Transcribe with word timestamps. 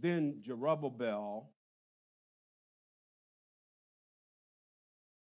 then 0.00 0.42
Jerubbaal, 0.46 1.46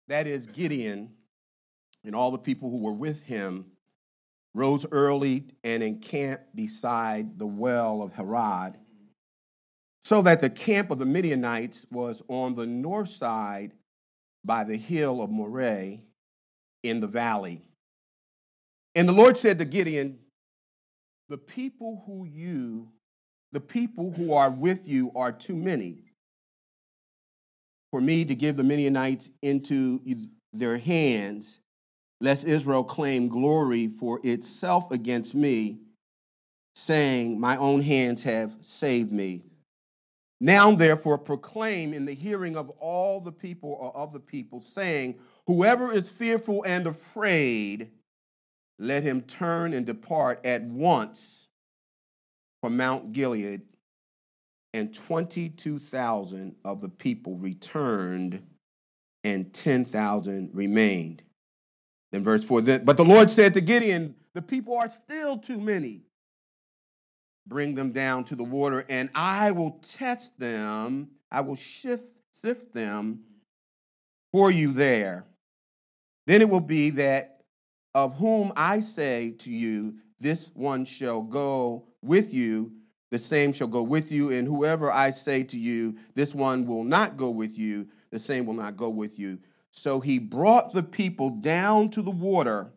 that 0.07 0.27
is 0.27 0.47
Gideon, 0.47 1.11
and 2.03 2.15
all 2.15 2.31
the 2.31 2.37
people 2.37 2.69
who 2.69 2.79
were 2.79 2.93
with 2.93 3.21
him 3.23 3.65
rose 4.53 4.85
early 4.91 5.45
and 5.63 5.83
encamped 5.83 6.55
beside 6.55 7.37
the 7.37 7.47
well 7.47 8.01
of 8.01 8.13
Harod, 8.13 8.77
so 10.03 10.21
that 10.23 10.41
the 10.41 10.49
camp 10.49 10.91
of 10.91 10.97
the 10.97 11.05
Midianites 11.05 11.85
was 11.91 12.23
on 12.27 12.55
the 12.55 12.65
north 12.65 13.09
side 13.09 13.73
by 14.43 14.63
the 14.63 14.77
hill 14.77 15.21
of 15.21 15.29
Moreh 15.29 15.99
in 16.83 16.99
the 16.99 17.07
valley. 17.07 17.61
And 18.95 19.07
the 19.07 19.13
Lord 19.13 19.37
said 19.37 19.59
to 19.59 19.65
Gideon, 19.65 20.19
The 21.27 21.37
people 21.37 22.03
who 22.05 22.25
you, 22.25 22.89
the 23.51 23.59
people 23.59 24.11
who 24.11 24.33
are 24.33 24.51
with 24.51 24.87
you 24.87 25.11
are 25.15 25.31
too 25.31 25.55
many 25.55 26.03
for 27.91 27.99
me 27.99 28.23
to 28.25 28.35
give 28.35 28.55
the 28.55 28.63
Midianites 28.63 29.29
into 29.41 30.01
their 30.53 30.77
hands, 30.77 31.59
lest 32.21 32.45
Israel 32.45 32.83
claim 32.83 33.27
glory 33.27 33.87
for 33.87 34.19
itself 34.23 34.91
against 34.91 35.33
me, 35.33 35.79
saying, 36.75 37.39
My 37.39 37.57
own 37.57 37.81
hands 37.81 38.23
have 38.23 38.53
saved 38.61 39.11
me. 39.11 39.43
Now, 40.39 40.73
therefore, 40.73 41.17
proclaim 41.17 41.93
in 41.93 42.05
the 42.05 42.13
hearing 42.13 42.55
of 42.55 42.69
all 42.79 43.19
the 43.19 43.31
people 43.31 43.75
or 43.79 43.95
of 43.95 44.13
the 44.13 44.19
people, 44.19 44.61
saying, 44.61 45.15
Whoever 45.47 45.91
is 45.91 46.07
fearful 46.07 46.63
and 46.63 46.85
afraid, 46.87 47.91
let 48.77 49.03
him 49.03 49.21
turn 49.21 49.73
and 49.73 49.85
depart 49.85 50.45
at 50.45 50.61
once 50.63 51.38
from 52.61 52.77
Mount 52.77 53.13
Gilead. 53.13 53.61
And 54.73 54.93
22,000 54.93 56.55
of 56.63 56.79
the 56.79 56.89
people 56.89 57.35
returned, 57.37 58.43
and 59.23 59.51
10,000 59.51 60.51
remained. 60.53 61.23
Then, 62.11 62.23
verse 62.23 62.43
4 62.43 62.61
then, 62.61 62.85
But 62.85 62.97
the 62.97 63.05
Lord 63.05 63.31
said 63.31 63.55
to 63.55 63.61
Gideon, 63.61 64.15
The 64.35 64.43
people 64.43 64.77
are 64.77 64.89
still 64.89 65.37
too 65.37 65.59
many 65.59 66.03
bring 67.49 67.73
them 67.73 67.91
down 67.91 68.23
to 68.25 68.35
the 68.35 68.43
water, 68.43 68.85
and 68.87 69.09
I 69.13 69.51
will 69.51 69.79
test 69.81 70.39
them. 70.39 71.09
I 71.31 71.41
will 71.41 71.55
shift, 71.55 72.11
sift 72.41 72.73
them 72.73 73.21
for 74.31 74.51
you 74.51 74.71
there. 74.71 75.25
Then 76.27 76.41
it 76.41 76.49
will 76.49 76.59
be 76.59 76.91
that 76.91 77.41
of 77.95 78.15
whom 78.15 78.53
I 78.55 78.79
say 78.79 79.31
to 79.39 79.51
you, 79.51 79.95
this 80.19 80.51
one 80.53 80.85
shall 80.85 81.23
go 81.23 81.87
with 82.01 82.33
you, 82.33 82.71
the 83.11 83.19
same 83.19 83.53
shall 83.53 83.67
go 83.67 83.81
with 83.81 84.11
you, 84.11 84.31
and 84.31 84.47
whoever 84.47 84.91
I 84.91 85.11
say 85.11 85.43
to 85.45 85.57
you, 85.57 85.97
this 86.13 86.33
one 86.33 86.65
will 86.65 86.83
not 86.83 87.17
go 87.17 87.29
with 87.29 87.57
you, 87.57 87.87
the 88.11 88.19
same 88.19 88.45
will 88.45 88.53
not 88.53 88.77
go 88.77 88.89
with 88.89 89.17
you. 89.17 89.39
So 89.71 89.99
he 89.99 90.19
brought 90.19 90.73
the 90.73 90.83
people 90.83 91.29
down 91.29 91.89
to 91.91 92.01
the 92.01 92.11
water, 92.11 92.71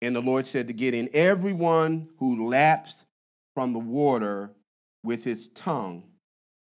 and 0.00 0.14
the 0.14 0.20
Lord 0.20 0.46
said 0.46 0.66
to 0.68 0.74
Gideon, 0.74 1.08
Everyone 1.14 2.08
who 2.18 2.48
laps 2.48 3.04
from 3.54 3.72
the 3.72 3.78
water 3.78 4.50
with 5.04 5.24
his 5.24 5.48
tongue, 5.48 6.04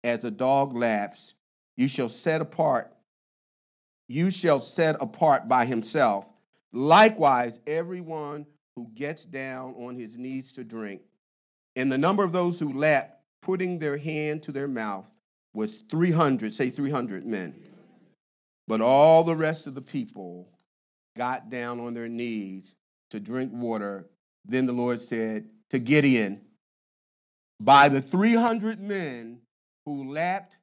as 0.05 0.25
a 0.25 0.31
dog 0.31 0.75
laps, 0.75 1.35
you 1.77 1.89
shall 1.89 2.09
set 2.09 2.41
apart, 2.41 2.93
you 4.09 4.31
shall 4.31 4.61
set 4.61 4.97
apart 5.01 5.49
by 5.49 5.65
himself. 5.65 6.29
Likewise, 6.73 7.61
everyone 7.67 8.47
who 8.77 8.89
gets 8.95 9.25
down 9.25 9.75
on 9.75 9.97
his 9.97 10.17
knees 10.17 10.53
to 10.53 10.65
drink. 10.65 11.03
And 11.81 11.91
the 11.91 11.97
number 11.97 12.23
of 12.23 12.33
those 12.33 12.59
who 12.59 12.75
lapped, 12.75 13.23
putting 13.41 13.79
their 13.79 13.97
hand 13.97 14.43
to 14.43 14.53
their 14.53 14.69
mouth, 14.69 15.07
was 15.55 15.79
300, 15.89 16.53
say 16.53 16.69
300 16.69 17.25
men. 17.25 17.55
But 18.69 18.83
all 18.83 19.25
the 19.25 19.35
rest 19.35 19.67
of 19.67 19.75
the 19.75 19.81
people 19.81 20.47
got 21.17 21.49
down 21.49 21.81
on 21.81 21.95
their 21.95 22.07
knees 22.07 22.75
to 23.13 23.19
drink 23.19 23.51
water. 23.55 24.11
Then 24.45 24.67
the 24.67 24.75
Lord 24.75 25.01
said 25.01 25.47
to 25.71 25.79
Gideon, 25.79 26.43
by 27.59 27.89
the 27.89 28.03
300 28.03 28.79
men 28.79 29.39
who 29.87 30.13
lapped, 30.13 30.59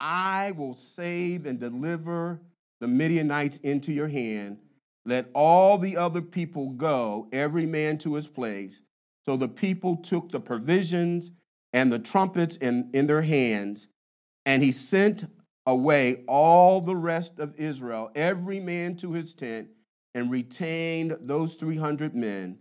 I 0.00 0.52
will 0.52 0.72
save 0.72 1.44
and 1.44 1.60
deliver 1.60 2.40
the 2.80 2.88
Midianites 2.88 3.58
into 3.58 3.92
your 3.92 4.08
hand. 4.08 4.60
Let 5.04 5.28
all 5.34 5.76
the 5.76 5.98
other 5.98 6.22
people 6.22 6.70
go, 6.70 7.28
every 7.34 7.66
man 7.66 7.98
to 7.98 8.14
his 8.14 8.26
place. 8.26 8.80
So 9.24 9.36
the 9.36 9.48
people 9.48 9.96
took 9.96 10.30
the 10.30 10.40
provisions 10.40 11.30
and 11.72 11.92
the 11.92 11.98
trumpets 11.98 12.56
in, 12.56 12.90
in 12.94 13.06
their 13.06 13.22
hands, 13.22 13.88
and 14.46 14.62
he 14.62 14.70
sent 14.70 15.24
away 15.66 16.24
all 16.28 16.80
the 16.80 16.96
rest 16.96 17.38
of 17.38 17.58
Israel, 17.58 18.10
every 18.14 18.60
man 18.60 18.96
to 18.96 19.12
his 19.12 19.34
tent, 19.34 19.68
and 20.14 20.30
retained 20.30 21.16
those 21.20 21.54
300 21.54 22.14
men. 22.14 22.58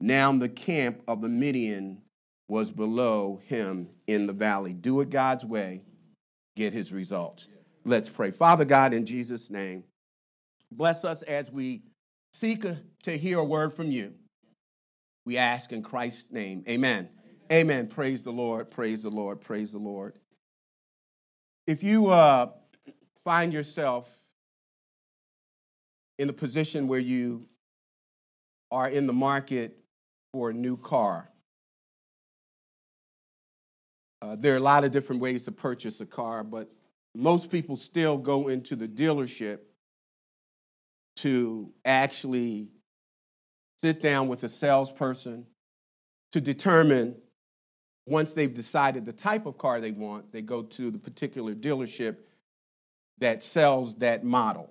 Now 0.00 0.32
the 0.32 0.48
camp 0.48 1.02
of 1.06 1.22
the 1.22 1.28
Midian 1.28 2.02
was 2.48 2.70
below 2.70 3.40
him 3.44 3.88
in 4.06 4.26
the 4.26 4.32
valley. 4.32 4.72
Do 4.72 5.00
it 5.00 5.10
God's 5.10 5.44
way, 5.44 5.82
get 6.56 6.72
his 6.72 6.92
results. 6.92 7.48
Let's 7.84 8.08
pray. 8.08 8.30
Father 8.30 8.64
God, 8.64 8.92
in 8.92 9.06
Jesus' 9.06 9.48
name, 9.48 9.84
bless 10.72 11.04
us 11.04 11.22
as 11.22 11.50
we 11.50 11.82
seek 12.32 12.64
to 13.04 13.16
hear 13.16 13.38
a 13.38 13.44
word 13.44 13.72
from 13.72 13.90
you. 13.90 14.14
We 15.24 15.36
ask 15.36 15.72
in 15.72 15.82
Christ's 15.82 16.32
name. 16.32 16.64
Amen. 16.68 17.08
Amen. 17.50 17.60
Amen. 17.60 17.86
Praise 17.88 18.22
the 18.22 18.32
Lord. 18.32 18.70
Praise 18.70 19.02
the 19.02 19.10
Lord. 19.10 19.40
Praise 19.40 19.72
the 19.72 19.78
Lord. 19.78 20.18
If 21.66 21.82
you 21.82 22.08
uh, 22.08 22.50
find 23.24 23.52
yourself 23.52 24.12
in 26.18 26.28
a 26.28 26.32
position 26.32 26.88
where 26.88 27.00
you 27.00 27.46
are 28.70 28.88
in 28.88 29.06
the 29.06 29.12
market 29.12 29.76
for 30.32 30.50
a 30.50 30.54
new 30.54 30.76
car, 30.76 31.30
uh, 34.22 34.36
there 34.36 34.54
are 34.54 34.58
a 34.58 34.60
lot 34.60 34.84
of 34.84 34.90
different 34.90 35.20
ways 35.20 35.44
to 35.44 35.52
purchase 35.52 36.00
a 36.00 36.06
car, 36.06 36.44
but 36.44 36.70
most 37.14 37.50
people 37.50 37.76
still 37.76 38.18
go 38.18 38.48
into 38.48 38.76
the 38.76 38.86
dealership 38.86 39.60
to 41.16 41.72
actually 41.84 42.68
sit 43.82 44.02
down 44.02 44.28
with 44.28 44.44
a 44.44 44.48
salesperson 44.48 45.46
to 46.32 46.40
determine 46.40 47.16
once 48.06 48.32
they've 48.32 48.54
decided 48.54 49.06
the 49.06 49.12
type 49.12 49.46
of 49.46 49.56
car 49.56 49.80
they 49.80 49.92
want, 49.92 50.32
they 50.32 50.42
go 50.42 50.62
to 50.62 50.90
the 50.90 50.98
particular 50.98 51.54
dealership 51.54 52.16
that 53.18 53.42
sells 53.42 53.94
that 53.96 54.24
model. 54.24 54.70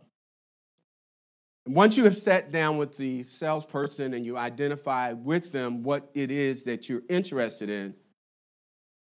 Once 1.65 1.95
you 1.95 2.03
have 2.03 2.17
sat 2.17 2.51
down 2.51 2.77
with 2.77 2.97
the 2.97 3.23
salesperson 3.23 4.13
and 4.13 4.25
you 4.25 4.35
identify 4.35 5.13
with 5.13 5.51
them 5.51 5.83
what 5.83 6.09
it 6.13 6.31
is 6.31 6.63
that 6.63 6.89
you're 6.89 7.03
interested 7.09 7.69
in, 7.69 7.93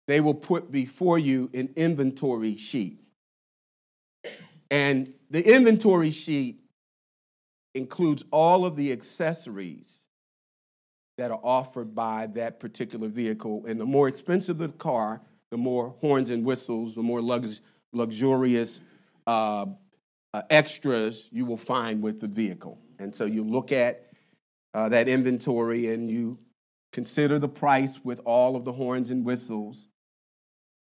they 0.06 0.20
will 0.20 0.34
put 0.34 0.72
before 0.72 1.18
you 1.18 1.48
an 1.54 1.70
inventory 1.76 2.56
sheet. 2.56 3.00
And 4.70 5.12
the 5.30 5.54
inventory 5.54 6.10
sheet 6.10 6.59
includes 7.74 8.24
all 8.30 8.64
of 8.64 8.76
the 8.76 8.92
accessories 8.92 10.04
that 11.18 11.30
are 11.30 11.40
offered 11.42 11.94
by 11.94 12.26
that 12.28 12.58
particular 12.58 13.08
vehicle. 13.08 13.64
And 13.68 13.78
the 13.78 13.86
more 13.86 14.08
expensive 14.08 14.58
the 14.58 14.68
car, 14.68 15.20
the 15.50 15.56
more 15.56 15.94
horns 16.00 16.30
and 16.30 16.44
whistles, 16.44 16.94
the 16.94 17.02
more 17.02 17.20
lux- 17.20 17.60
luxurious 17.92 18.80
uh, 19.26 19.66
uh, 20.32 20.42
extras 20.48 21.28
you 21.30 21.44
will 21.44 21.56
find 21.56 22.02
with 22.02 22.20
the 22.20 22.28
vehicle. 22.28 22.78
And 22.98 23.14
so 23.14 23.24
you 23.24 23.44
look 23.44 23.72
at 23.72 24.06
uh, 24.74 24.88
that 24.88 25.08
inventory 25.08 25.88
and 25.88 26.10
you 26.10 26.38
consider 26.92 27.38
the 27.38 27.48
price 27.48 28.00
with 28.02 28.20
all 28.24 28.56
of 28.56 28.64
the 28.64 28.72
horns 28.72 29.10
and 29.10 29.24
whistles. 29.24 29.88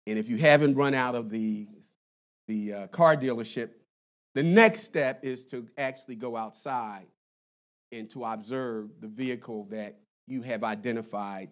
And 0.07 0.17
if 0.17 0.29
you 0.29 0.38
haven't 0.38 0.75
run 0.75 0.93
out 0.93 1.16
of 1.16 1.29
the, 1.29 1.67
the 2.47 2.73
uh, 2.73 2.87
car 2.87 3.16
dealership, 3.16 3.69
the 4.35 4.44
next 4.44 4.84
step 4.84 5.24
is 5.24 5.46
to 5.46 5.68
actually 5.78 6.16
go 6.16 6.35
outside 6.35 7.08
and 7.91 8.09
to 8.12 8.26
observe 8.26 8.90
the 9.00 9.08
vehicle 9.08 9.68
that 9.70 10.00
you 10.28 10.41
have 10.41 10.64
identified 10.64 11.52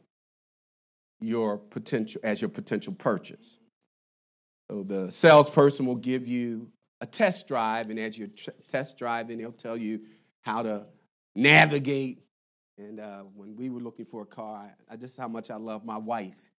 your 1.19 1.57
potential 1.57 2.19
as 2.23 2.41
your 2.41 2.49
potential 2.49 2.93
purchase. 2.93 3.59
So 4.69 4.83
the 4.83 5.11
salesperson 5.11 5.85
will 5.85 5.95
give 5.95 6.27
you 6.27 6.71
a 7.01 7.05
test 7.05 7.47
drive, 7.47 7.89
and 7.89 7.99
as 7.99 8.17
you're 8.17 8.29
tr- 8.29 8.51
test 8.71 8.97
driving, 8.97 9.37
they'll 9.37 9.51
tell 9.51 9.77
you 9.77 10.01
how 10.41 10.63
to 10.63 10.85
navigate. 11.35 12.23
And 12.77 12.99
uh, 12.99 13.23
when 13.35 13.55
we 13.55 13.69
were 13.69 13.81
looking 13.81 14.05
for 14.05 14.23
a 14.23 14.25
car, 14.25 14.75
I, 14.89 14.95
just 14.95 15.17
how 15.17 15.27
much 15.27 15.51
I 15.51 15.57
love 15.57 15.85
my 15.85 15.97
wife. 15.97 16.51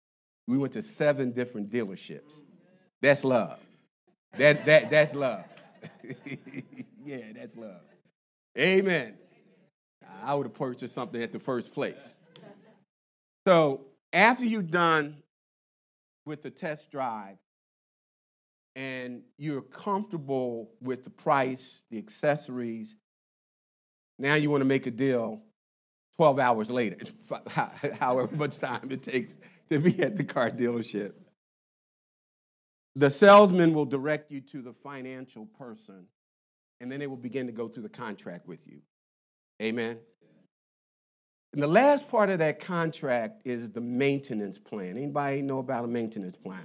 We 0.48 0.58
went 0.58 0.74
to 0.74 0.82
seven 0.82 1.32
different 1.32 1.70
dealerships. 1.70 2.42
That's 3.02 3.24
love. 3.24 3.60
That, 4.38 4.66
that, 4.66 4.90
that's 4.90 5.16
love. 5.16 5.46
yeah, 7.06 7.18
that's 7.36 7.56
love. 7.56 7.82
Amen. 8.58 9.16
I 10.24 10.36
would 10.36 10.46
have 10.46 10.54
purchased 10.54 10.94
something 10.94 11.22
at 11.22 11.32
the 11.32 11.40
first 11.40 11.74
place. 11.74 12.16
So 13.48 13.86
after 14.14 14.46
you're 14.46 14.62
done 14.62 15.18
with 16.26 16.44
the 16.44 16.52
test 16.52 16.92
drive 16.92 17.38
and 18.76 19.24
you're 19.38 19.62
comfortable 19.62 20.72
with 20.82 21.04
the 21.04 21.10
price, 21.10 21.82
the 21.90 21.98
accessories, 21.98 22.96
now 24.20 24.36
you 24.36 24.50
want 24.50 24.62
to 24.62 24.66
make 24.66 24.86
a 24.86 24.92
deal 24.92 25.42
12 26.18 26.40
hours 26.40 26.70
later, 26.70 26.98
however 28.00 28.36
much 28.36 28.60
time 28.60 28.92
it 28.92 29.02
takes 29.02 29.38
to 29.70 29.80
be 29.80 30.02
at 30.04 30.18
the 30.18 30.24
car 30.24 30.52
dealership. 30.52 31.14
The 32.96 33.10
salesman 33.10 33.74
will 33.74 33.86
direct 33.86 34.32
you 34.32 34.42
to 34.42 34.62
the 34.62 34.74
financial 34.74 35.46
person, 35.46 36.08
and 36.80 36.92
then 36.92 37.00
they 37.00 37.08
will 37.08 37.18
begin 37.18 37.48
to 37.48 37.54
go 37.54 37.68
through 37.68 37.84
the 37.84 37.90
contract 37.90 38.48
with 38.48 38.68
you. 38.68 38.82
Amen. 39.62 40.00
And 41.54 41.62
the 41.62 41.68
last 41.68 42.10
part 42.10 42.30
of 42.30 42.40
that 42.40 42.60
contract 42.60 43.42
is 43.46 43.72
the 43.72 43.82
maintenance 43.82 44.58
plan. 44.58 44.98
Anybody 44.98 45.42
know 45.42 45.60
about 45.60 45.86
a 45.86 45.88
maintenance 45.88 46.36
plan? 46.36 46.64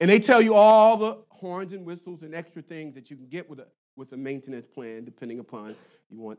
And 0.00 0.10
they 0.10 0.18
tell 0.18 0.42
you 0.42 0.54
all 0.54 0.96
the 0.96 1.18
horns 1.30 1.72
and 1.72 1.84
whistles 1.84 2.22
and 2.22 2.34
extra 2.34 2.62
things 2.62 2.94
that 2.94 3.10
you 3.10 3.16
can 3.16 3.28
get 3.28 3.48
with 3.48 3.60
a 3.60 3.66
with 3.96 4.12
a 4.12 4.16
maintenance 4.16 4.66
plan, 4.66 5.04
depending 5.04 5.38
upon 5.38 5.74
you 6.10 6.20
want 6.20 6.38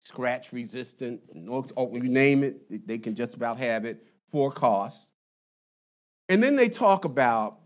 scratch 0.00 0.52
resistant, 0.52 1.20
or, 1.48 1.64
you 1.92 2.02
name 2.02 2.42
it, 2.42 2.86
they 2.86 2.98
can 2.98 3.14
just 3.14 3.34
about 3.34 3.58
have 3.58 3.84
it 3.84 4.06
for 4.30 4.50
cost. 4.50 5.08
And 6.28 6.42
then 6.42 6.56
they 6.56 6.68
talk 6.68 7.04
about 7.04 7.58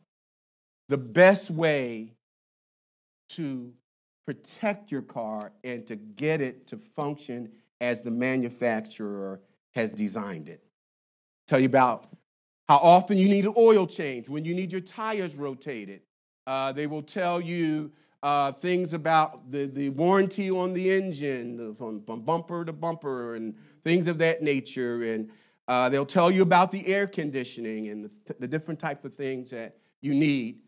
the 0.89 0.99
best 0.99 1.51
way 1.51 2.13
to 3.31 3.73
protect 4.27 4.91
your 4.91 5.03
car 5.03 5.53
and 5.65 5.87
to 5.87 5.97
get 5.97 6.41
it 6.41 6.67
to 6.67 6.77
function 6.77 7.51
as 7.81 8.03
the 8.03 8.11
manufacturer 8.11 9.41
has 9.75 9.93
designed 9.93 10.49
it. 10.49 10.63
Tell 11.47 11.59
you 11.59 11.67
about 11.67 12.09
how 12.69 12.77
often 12.79 13.17
you 13.17 13.29
need 13.29 13.47
an 13.47 13.55
oil 13.57 13.87
change, 13.87 14.29
when 14.29 14.45
you 14.45 14.55
need 14.55 14.73
your 14.73 14.81
tires 14.81 15.35
rotated. 15.35 16.03
Uh, 16.47 16.73
they 16.73 16.87
will 16.87 17.03
tell 17.03 17.41
you 17.41 17.91
uh, 18.23 18.53
things 18.53 18.93
about 18.93 19.51
the, 19.51 19.67
the 19.67 19.91
warranty 19.91 20.51
on 20.51 20.73
the 20.73 20.91
engine 20.91 21.75
from, 21.75 22.03
from 22.03 22.21
bumper 22.21 22.65
to 22.65 22.73
bumper 22.73 23.35
and 23.35 23.55
things 23.83 24.09
of 24.09 24.19
that 24.19 24.43
nature. 24.43 25.03
And 25.03 25.31
uh, 25.69 25.89
they'll 25.89 26.07
tell 26.07 26.31
you 26.31 26.43
about 26.43 26.71
the 26.71 26.87
air 26.87 27.07
conditioning 27.07 27.89
and 27.89 28.05
the, 28.05 28.35
the, 28.41 28.49
different 28.49 28.81
types 28.81 29.05
of 29.05 29.15
things 29.15 29.51
that 29.51 29.77
you 30.01 30.15
need. 30.15 30.59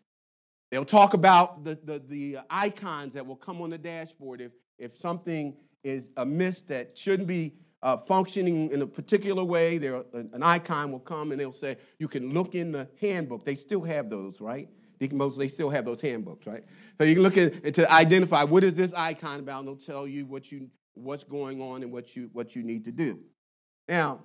They'll 0.70 0.84
talk 0.84 1.14
about 1.14 1.64
the, 1.64 1.78
the, 1.82 1.98
the 1.98 2.38
icons 2.48 3.12
that 3.14 3.26
will 3.26 3.36
come 3.36 3.60
on 3.60 3.70
the 3.70 3.78
dashboard 3.78 4.40
if, 4.40 4.52
if 4.78 4.96
something 4.96 5.56
is 5.82 6.10
amiss 6.16 6.62
that 6.62 6.96
shouldn't 6.96 7.26
be 7.26 7.54
uh, 7.82 7.96
functioning 7.96 8.70
in 8.70 8.82
a 8.82 8.86
particular 8.86 9.42
way. 9.42 9.78
There, 9.78 10.04
an 10.12 10.42
icon 10.42 10.92
will 10.92 11.00
come 11.00 11.32
and 11.32 11.40
they'll 11.40 11.52
say, 11.52 11.76
you 11.98 12.08
can 12.08 12.32
look 12.32 12.54
in 12.54 12.70
the 12.72 12.88
handbook. 13.00 13.44
They 13.44 13.54
still 13.54 13.82
have 13.82 14.10
those, 14.10 14.40
right? 14.40 14.68
Deacon 15.00 15.16
Moses, 15.16 15.38
they 15.38 15.48
still 15.48 15.70
have 15.70 15.86
those 15.86 16.00
handbooks, 16.00 16.46
right? 16.46 16.62
So 16.98 17.04
you 17.04 17.14
can 17.14 17.22
look 17.22 17.38
at 17.38 17.74
to 17.74 17.90
identify 17.90 18.44
what 18.44 18.62
is 18.62 18.74
this 18.74 18.92
icon 18.92 19.40
about, 19.40 19.60
and 19.60 19.68
they'll 19.68 19.76
tell 19.76 20.06
you 20.06 20.26
what 20.26 20.52
you 20.52 20.68
what's 20.92 21.24
going 21.24 21.62
on 21.62 21.82
and 21.82 21.90
what 21.90 22.14
you 22.14 22.28
what 22.34 22.54
you 22.54 22.62
need 22.62 22.84
to 22.84 22.92
do. 22.92 23.18
Now, 23.88 24.24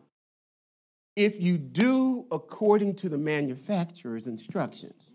if 1.16 1.42
you 1.42 1.58
do 1.58 2.28
according 2.30 2.96
to 2.96 3.08
the 3.08 3.18
manufacturer's 3.18 4.28
instructions, 4.28 5.14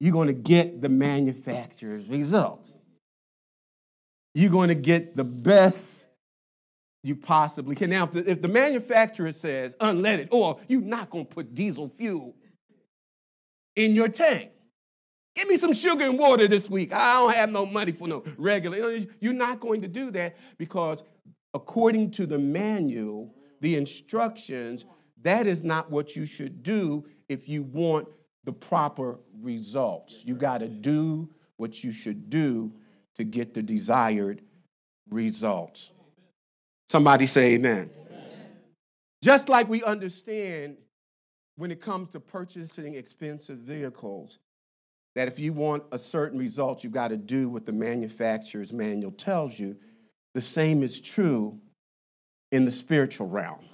you're 0.00 0.12
going 0.12 0.28
to 0.28 0.34
get 0.34 0.82
the 0.82 0.88
manufacturer's 0.88 2.06
results. 2.06 2.74
You're 4.34 4.50
going 4.50 4.68
to 4.68 4.74
get 4.74 5.14
the 5.14 5.24
best 5.24 6.06
you 7.02 7.16
possibly 7.16 7.74
can. 7.74 7.90
Now, 7.90 8.04
if 8.04 8.12
the, 8.12 8.30
if 8.30 8.42
the 8.42 8.48
manufacturer 8.48 9.32
says 9.32 9.74
unleaded, 9.80 10.28
or 10.30 10.60
you're 10.68 10.80
not 10.80 11.08
going 11.08 11.24
to 11.24 11.34
put 11.34 11.54
diesel 11.54 11.88
fuel 11.88 12.34
in 13.76 13.94
your 13.94 14.08
tank. 14.08 14.50
Give 15.36 15.48
me 15.48 15.58
some 15.58 15.74
sugar 15.74 16.04
and 16.04 16.18
water 16.18 16.48
this 16.48 16.68
week. 16.68 16.92
I 16.92 17.14
don't 17.14 17.34
have 17.34 17.50
no 17.50 17.66
money 17.66 17.92
for 17.92 18.08
no 18.08 18.24
regular. 18.38 19.06
You're 19.20 19.34
not 19.34 19.60
going 19.60 19.82
to 19.82 19.88
do 19.88 20.10
that 20.12 20.36
because, 20.56 21.04
according 21.52 22.10
to 22.12 22.26
the 22.26 22.38
manual, 22.38 23.34
the 23.60 23.76
instructions, 23.76 24.86
that 25.22 25.46
is 25.46 25.62
not 25.62 25.90
what 25.90 26.16
you 26.16 26.24
should 26.24 26.62
do 26.62 27.06
if 27.28 27.48
you 27.48 27.62
want 27.62 28.08
the 28.46 28.52
proper 28.52 29.18
results. 29.42 30.22
You 30.24 30.34
got 30.36 30.58
to 30.58 30.68
do 30.68 31.28
what 31.58 31.84
you 31.84 31.92
should 31.92 32.30
do 32.30 32.72
to 33.16 33.24
get 33.24 33.52
the 33.52 33.62
desired 33.62 34.40
results. 35.10 35.90
Somebody 36.88 37.26
say 37.26 37.54
amen. 37.54 37.90
amen. 38.08 38.22
Just 39.22 39.48
like 39.48 39.68
we 39.68 39.82
understand 39.82 40.76
when 41.56 41.70
it 41.70 41.80
comes 41.80 42.08
to 42.10 42.20
purchasing 42.20 42.94
expensive 42.94 43.58
vehicles 43.58 44.38
that 45.16 45.28
if 45.28 45.38
you 45.38 45.52
want 45.52 45.82
a 45.92 45.98
certain 45.98 46.38
result, 46.38 46.84
you 46.84 46.90
got 46.90 47.08
to 47.08 47.16
do 47.16 47.48
what 47.48 47.66
the 47.66 47.72
manufacturer's 47.72 48.72
manual 48.72 49.10
tells 49.10 49.58
you. 49.58 49.76
The 50.34 50.42
same 50.42 50.82
is 50.82 51.00
true 51.00 51.58
in 52.52 52.64
the 52.66 52.72
spiritual 52.72 53.26
realm. 53.26 53.64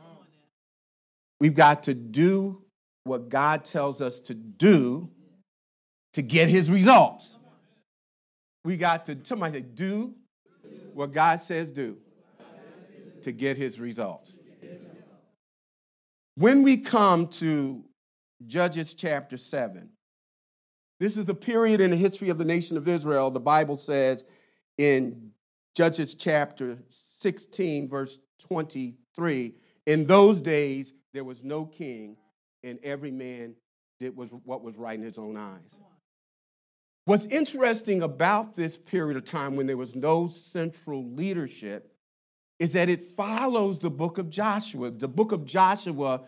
We've 1.41 1.55
got 1.55 1.83
to 1.85 1.95
do 1.95 2.63
what 3.05 3.29
God 3.29 3.65
tells 3.65 4.01
us 4.01 4.21
to 4.21 4.35
do 4.35 5.11
to 6.13 6.23
get 6.23 6.49
his 6.49 6.71
results. 6.71 7.37
We 8.65 8.77
got 8.77 9.07
to, 9.07 9.19
somebody 9.25 9.59
say, 9.59 9.65
do 9.75 10.15
what 10.95 11.13
God 11.13 11.41
says 11.41 11.71
do 11.71 11.99
to 13.23 13.33
get 13.33 13.57
his 13.57 13.81
results. 13.81 14.33
When 16.35 16.63
we 16.63 16.79
come 16.79 17.29
to 17.29 17.85
Judges 18.47 18.95
chapter 18.95 19.37
7, 19.37 19.91
this 20.99 21.17
is 21.17 21.25
the 21.25 21.35
period 21.35 21.81
in 21.81 21.91
the 21.91 21.97
history 21.97 22.29
of 22.29 22.39
the 22.39 22.45
nation 22.45 22.77
of 22.77 22.89
Israel. 22.89 23.31
The 23.31 23.41
Bible 23.41 23.77
says 23.77 24.25
in 24.79 25.33
Judges 25.75 26.15
chapter 26.15 26.79
16, 27.19 27.89
verse 27.89 28.19
23 28.41 29.55
In 29.87 30.05
those 30.05 30.41
days, 30.41 30.95
there 31.13 31.25
was 31.25 31.43
no 31.43 31.67
king, 31.67 32.17
and 32.62 32.79
every 32.82 33.11
man 33.11 33.55
did 33.99 34.17
was 34.17 34.31
what 34.44 34.62
was 34.62 34.76
right 34.76 34.99
in 34.99 35.05
his 35.05 35.19
own 35.19 35.37
eyes. 35.37 35.70
What's 37.05 37.26
interesting 37.26 38.03
about 38.03 38.55
this 38.55 38.76
period 38.76 39.17
of 39.17 39.25
time 39.25 39.56
when 39.56 39.67
there 39.67 39.76
was 39.76 39.94
no 39.97 40.29
central 40.29 41.05
leadership 41.05 41.93
is 42.61 42.75
that 42.75 42.88
it 42.88 43.03
follows 43.03 43.81
the 43.81 43.91
book 43.91 44.19
of 44.19 44.31
Joshua. 44.31 44.91
The 44.91 45.09
book 45.09 45.32
of 45.32 45.44
Joshua 45.44 46.23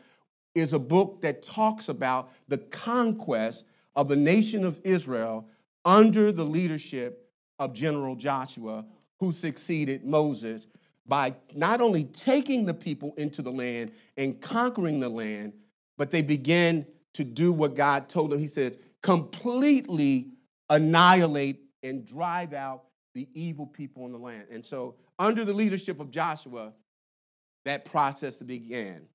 is 0.54 0.72
a 0.72 0.78
book 0.80 1.20
that 1.22 1.42
talks 1.42 1.88
about 1.88 2.30
the 2.48 2.58
conquest 2.58 3.64
of 3.94 4.08
the 4.08 4.16
nation 4.16 4.64
of 4.64 4.80
Israel 4.82 5.48
under 5.84 6.32
the 6.32 6.44
leadership 6.44 7.30
of 7.60 7.72
General 7.72 8.16
Joshua, 8.16 8.84
who 9.20 9.32
succeeded 9.32 10.04
Moses 10.04 10.66
by 11.06 11.34
not 11.54 11.80
only 11.80 12.04
taking 12.04 12.66
the 12.66 12.74
people 12.74 13.14
into 13.16 13.42
the 13.42 13.52
land 13.52 13.92
and 14.16 14.40
conquering 14.40 15.00
the 15.00 15.08
land, 15.08 15.52
but 15.96 16.10
they 16.10 16.22
began 16.22 16.86
to 17.14 17.24
do 17.24 17.52
what 17.52 17.74
God 17.74 18.08
told 18.08 18.30
them. 18.30 18.38
He 18.38 18.46
says, 18.46 18.76
completely 19.02 20.28
annihilate 20.68 21.62
and 21.82 22.06
drive 22.06 22.52
out 22.52 22.84
the 23.14 23.28
evil 23.34 23.66
people 23.66 24.06
in 24.06 24.12
the 24.12 24.18
land. 24.18 24.46
And 24.50 24.64
so 24.64 24.96
under 25.18 25.44
the 25.44 25.52
leadership 25.52 26.00
of 26.00 26.10
Joshua, 26.10 26.72
that 27.64 27.84
process 27.84 28.36
began. 28.38 29.06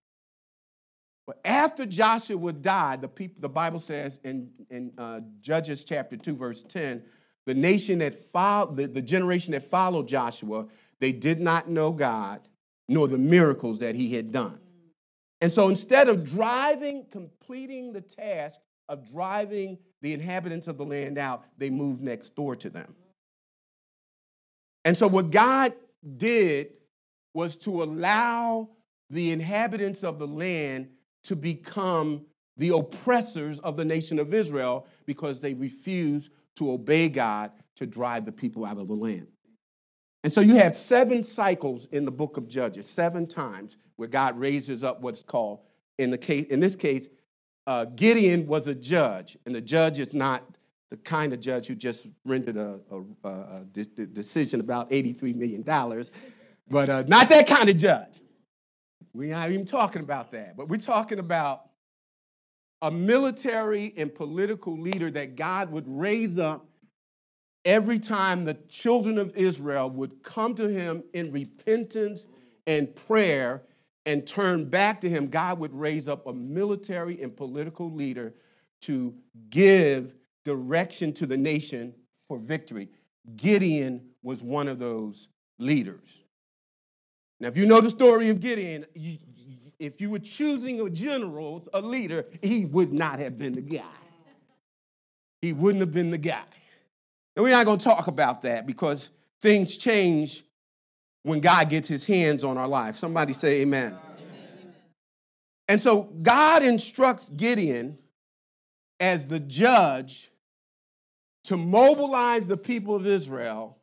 But 1.27 1.39
after 1.45 1.85
Joshua 1.85 2.53
died, 2.53 3.01
the 3.01 3.07
people, 3.07 3.41
the 3.41 3.49
Bible 3.49 3.79
says 3.79 4.17
in, 4.23 4.49
in 4.69 4.91
uh, 4.97 5.19
Judges 5.41 5.83
chapter 5.83 6.17
2, 6.17 6.35
verse 6.35 6.63
10, 6.67 7.03
the 7.45 7.53
nation 7.53 7.99
that 7.99 8.17
followed, 8.31 8.77
the, 8.77 8.87
the 8.87 9.01
generation 9.01 9.51
that 9.51 9.63
followed 9.63 10.07
Joshua, 10.07 10.67
they 10.99 11.11
did 11.11 11.39
not 11.39 11.69
know 11.69 11.91
God 11.91 12.47
nor 12.87 13.07
the 13.07 13.17
miracles 13.17 13.79
that 13.79 13.95
he 13.95 14.15
had 14.15 14.31
done. 14.31 14.59
And 15.41 15.51
so 15.51 15.69
instead 15.69 16.09
of 16.09 16.25
driving, 16.25 17.05
completing 17.11 17.93
the 17.93 18.01
task 18.01 18.59
of 18.87 19.09
driving 19.09 19.77
the 20.01 20.13
inhabitants 20.13 20.67
of 20.67 20.77
the 20.77 20.85
land 20.85 21.17
out, 21.17 21.43
they 21.57 21.69
moved 21.69 22.01
next 22.01 22.35
door 22.35 22.55
to 22.57 22.69
them. 22.69 22.95
And 24.85 24.97
so 24.97 25.07
what 25.07 25.31
God 25.31 25.73
did 26.17 26.71
was 27.33 27.55
to 27.57 27.83
allow 27.83 28.69
the 29.09 29.31
inhabitants 29.31 30.03
of 30.03 30.19
the 30.19 30.27
land 30.27 30.89
to 31.23 31.35
become 31.35 32.25
the 32.57 32.69
oppressors 32.69 33.59
of 33.59 33.77
the 33.77 33.85
nation 33.85 34.19
of 34.19 34.33
Israel 34.33 34.87
because 35.05 35.39
they 35.39 35.53
refused 35.53 36.31
to 36.57 36.71
obey 36.71 37.07
God 37.07 37.51
to 37.77 37.85
drive 37.85 38.25
the 38.25 38.31
people 38.31 38.65
out 38.65 38.77
of 38.77 38.87
the 38.87 38.93
land. 38.93 39.27
And 40.23 40.33
so 40.33 40.41
you 40.41 40.55
have 40.55 40.75
seven 40.75 41.23
cycles 41.23 41.87
in 41.91 42.03
the 42.03 42.11
book 42.11 42.35
of 42.35 42.49
Judges, 42.49 42.87
seven 42.89 43.25
times 43.25 43.77
where 43.99 44.07
God 44.07 44.39
raises 44.39 44.81
up 44.81 45.01
what's 45.01 45.23
called, 45.23 45.59
in, 45.97 46.09
the 46.09 46.17
case, 46.17 46.45
in 46.45 46.61
this 46.61 46.77
case, 46.77 47.09
uh, 47.67 47.83
Gideon 47.83 48.47
was 48.47 48.65
a 48.67 48.73
judge, 48.73 49.37
and 49.45 49.53
the 49.53 49.59
judge 49.59 49.99
is 49.99 50.13
not 50.13 50.41
the 50.89 50.95
kind 50.95 51.33
of 51.33 51.41
judge 51.41 51.67
who 51.67 51.75
just 51.75 52.07
rendered 52.23 52.55
a, 52.55 52.79
a, 52.89 53.27
a, 53.27 53.61
a 53.61 53.65
decision 53.65 54.61
about 54.61 54.89
$83 54.89 55.35
million, 55.35 55.63
but 56.69 56.89
uh, 56.89 57.03
not 57.09 57.27
that 57.27 57.45
kind 57.45 57.67
of 57.69 57.75
judge. 57.75 58.21
We're 59.13 59.31
not 59.31 59.51
even 59.51 59.65
talking 59.65 60.01
about 60.01 60.31
that, 60.31 60.55
but 60.55 60.69
we're 60.69 60.77
talking 60.77 61.19
about 61.19 61.63
a 62.81 62.89
military 62.89 63.93
and 63.97 64.15
political 64.15 64.79
leader 64.79 65.11
that 65.11 65.35
God 65.35 65.73
would 65.73 65.83
raise 65.87 66.39
up 66.39 66.65
every 67.65 67.99
time 67.99 68.45
the 68.45 68.53
children 68.69 69.17
of 69.17 69.35
Israel 69.35 69.89
would 69.89 70.23
come 70.23 70.55
to 70.55 70.69
him 70.69 71.03
in 71.13 71.33
repentance 71.33 72.27
and 72.65 72.95
prayer 72.95 73.63
and 74.09 74.25
turn 74.25 74.65
back 74.65 75.01
to 75.01 75.09
him, 75.09 75.27
God 75.27 75.59
would 75.59 75.73
raise 75.73 76.07
up 76.07 76.25
a 76.25 76.33
military 76.33 77.21
and 77.21 77.35
political 77.35 77.91
leader 77.91 78.33
to 78.81 79.13
give 79.51 80.15
direction 80.43 81.13
to 81.13 81.27
the 81.27 81.37
nation 81.37 81.93
for 82.27 82.39
victory. 82.39 82.89
Gideon 83.35 84.09
was 84.23 84.41
one 84.41 84.67
of 84.67 84.79
those 84.79 85.27
leaders. 85.59 86.23
Now, 87.39 87.49
if 87.49 87.55
you 87.55 87.67
know 87.67 87.81
the 87.81 87.91
story 87.91 88.29
of 88.29 88.39
Gideon, 88.39 88.87
you, 88.95 89.19
if 89.77 90.01
you 90.01 90.09
were 90.09 90.19
choosing 90.19 90.81
a 90.81 90.89
general, 90.89 91.67
a 91.71 91.79
leader, 91.79 92.25
he 92.41 92.65
would 92.65 92.91
not 92.91 93.19
have 93.19 93.37
been 93.37 93.53
the 93.53 93.61
guy. 93.61 93.83
He 95.39 95.53
wouldn't 95.53 95.81
have 95.81 95.93
been 95.93 96.09
the 96.09 96.17
guy. 96.17 96.41
And 97.35 97.43
we're 97.43 97.51
not 97.51 97.67
going 97.67 97.77
to 97.77 97.85
talk 97.85 98.07
about 98.07 98.41
that 98.41 98.65
because 98.65 99.11
things 99.39 99.77
change 99.77 100.43
when 101.29 101.41
God 101.41 101.69
gets 101.69 101.87
his 101.87 102.05
hands 102.05 102.43
on 102.43 102.57
our 102.57 102.67
life. 102.67 102.95
Somebody 102.97 103.33
say 103.33 103.61
amen. 103.61 103.95
amen. 103.95 104.73
And 105.67 105.79
so 105.79 106.03
God 106.03 106.63
instructs 106.63 107.29
Gideon 107.29 107.99
as 108.99 109.27
the 109.27 109.39
judge 109.39 110.31
to 111.43 111.55
mobilize 111.55 112.47
the 112.47 112.57
people 112.57 112.95
of 112.95 113.05
Israel 113.05 113.77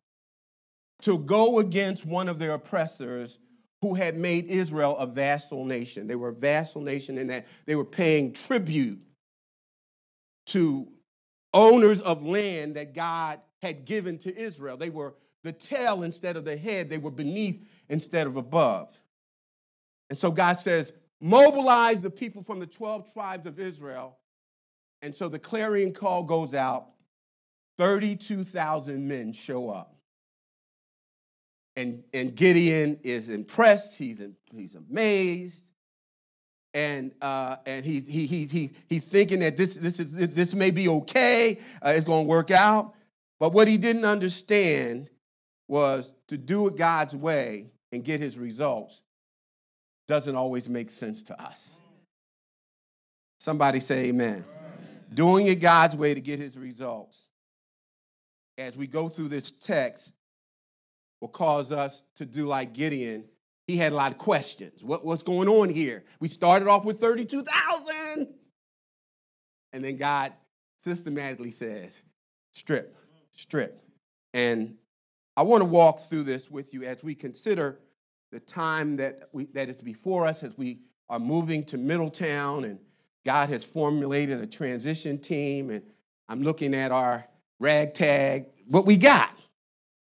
to 1.02 1.18
go 1.18 1.60
against 1.60 2.04
one 2.04 2.28
of 2.28 2.40
their 2.40 2.52
oppressors 2.52 3.38
who 3.80 3.94
had 3.94 4.16
made 4.16 4.46
Israel 4.46 4.96
a 4.96 5.06
vassal 5.06 5.64
nation. 5.64 6.08
They 6.08 6.16
were 6.16 6.30
a 6.30 6.34
vassal 6.34 6.80
nation 6.80 7.16
in 7.16 7.28
that 7.28 7.46
they 7.64 7.76
were 7.76 7.84
paying 7.84 8.32
tribute 8.32 9.00
to 10.46 10.88
owners 11.54 12.00
of 12.00 12.24
land 12.24 12.74
that 12.74 12.92
God 12.92 13.40
had 13.62 13.84
given 13.84 14.18
to 14.18 14.36
Israel. 14.36 14.76
They 14.76 14.90
were 14.90 15.14
the 15.46 15.52
tail 15.52 16.02
instead 16.02 16.36
of 16.36 16.44
the 16.44 16.56
head, 16.56 16.90
they 16.90 16.98
were 16.98 17.10
beneath 17.10 17.64
instead 17.88 18.26
of 18.26 18.36
above. 18.36 18.92
And 20.10 20.18
so 20.18 20.30
God 20.30 20.58
says, 20.58 20.92
mobilize 21.20 22.02
the 22.02 22.10
people 22.10 22.42
from 22.42 22.58
the 22.58 22.66
12 22.66 23.12
tribes 23.12 23.46
of 23.46 23.58
Israel. 23.60 24.18
And 25.02 25.14
so 25.14 25.28
the 25.28 25.38
clarion 25.38 25.92
call 25.92 26.24
goes 26.24 26.52
out 26.52 26.88
32,000 27.78 29.06
men 29.06 29.32
show 29.32 29.70
up. 29.70 29.94
And, 31.76 32.02
and 32.12 32.34
Gideon 32.34 32.98
is 33.04 33.28
impressed, 33.28 33.98
he's, 33.98 34.20
in, 34.22 34.34
he's 34.54 34.74
amazed, 34.74 35.70
and, 36.72 37.12
uh, 37.20 37.56
and 37.66 37.84
he, 37.84 38.00
he, 38.00 38.26
he, 38.26 38.46
he, 38.46 38.70
he's 38.88 39.04
thinking 39.04 39.40
that 39.40 39.58
this, 39.58 39.76
this, 39.76 40.00
is, 40.00 40.10
this 40.10 40.54
may 40.54 40.70
be 40.70 40.88
okay, 40.88 41.60
uh, 41.82 41.92
it's 41.94 42.04
going 42.04 42.24
to 42.24 42.28
work 42.28 42.50
out. 42.50 42.94
But 43.38 43.52
what 43.52 43.68
he 43.68 43.76
didn't 43.76 44.06
understand 44.06 45.10
was 45.68 46.14
to 46.28 46.38
do 46.38 46.66
it 46.68 46.76
God's 46.76 47.14
way 47.14 47.66
and 47.92 48.04
get 48.04 48.20
his 48.20 48.38
results 48.38 49.00
doesn't 50.06 50.37
always 50.37 50.68
make 50.68 50.90
sense 50.90 51.23
to 51.25 51.42
us. 51.42 51.76
Somebody 53.38 53.80
say 53.80 54.06
amen. 54.06 54.28
amen. 54.28 54.44
Doing 55.12 55.46
it 55.46 55.56
God's 55.56 55.96
way 55.96 56.14
to 56.14 56.20
get 56.20 56.38
his 56.38 56.56
results 56.56 57.26
as 58.58 58.76
we 58.76 58.87
go 58.87 59.08
through 59.08 59.28
this 59.28 59.50
text 59.50 60.12
will 61.20 61.28
cause 61.28 61.73
us 61.73 62.04
to 62.16 62.26
do 62.26 62.46
like 62.46 62.73
Gideon. 62.73 63.25
He 63.66 63.76
had 63.76 63.92
a 63.92 63.94
lot 63.94 64.12
of 64.12 64.18
questions. 64.18 64.82
What, 64.82 65.04
what's 65.04 65.23
going 65.23 65.49
on 65.49 65.68
here? 65.70 66.04
We 66.20 66.28
started 66.28 66.68
off 66.68 66.85
with 66.85 67.00
32,000. 67.00 68.28
And 69.73 69.85
then 69.85 69.96
God 69.96 70.32
systematically 70.80 71.50
says, 71.50 72.00
strip, 72.52 72.96
strip. 73.32 73.82
And 74.32 74.76
I 75.37 75.43
want 75.43 75.61
to 75.61 75.66
walk 75.66 76.00
through 76.00 76.23
this 76.23 76.50
with 76.50 76.73
you 76.73 76.85
as 76.85 77.02
we 77.02 77.14
consider 77.14 77.78
the 78.33 78.40
time 78.40 78.97
that, 78.97 79.28
we, 79.33 79.45
that 79.47 79.69
is 79.69 79.81
before 79.81 80.26
us 80.26 80.43
as 80.43 80.57
we 80.57 80.81
are 81.11 81.19
moving 81.19 81.64
to 81.64 81.76
Middletown 81.76 82.64
and 82.64 82.78
God 83.25 83.50
has 83.50 83.64
formulated 83.64 84.40
a 84.40 84.47
transition 84.47 85.19
team. 85.19 85.71
And 85.71 85.83
I'm 86.28 86.43
looking 86.43 86.75
at 86.75 86.90
our 86.90 87.26
ragtag, 87.59 88.47
what 88.66 88.87
we 88.87 88.97
got. 88.97 89.31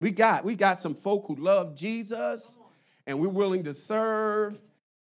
We 0.00 0.10
got, 0.10 0.44
we 0.44 0.54
got 0.54 0.80
some 0.80 0.94
folk 0.94 1.26
who 1.26 1.34
love 1.36 1.74
Jesus 1.74 2.58
and 3.06 3.18
we're 3.18 3.28
willing 3.28 3.64
to 3.64 3.74
serve. 3.74 4.60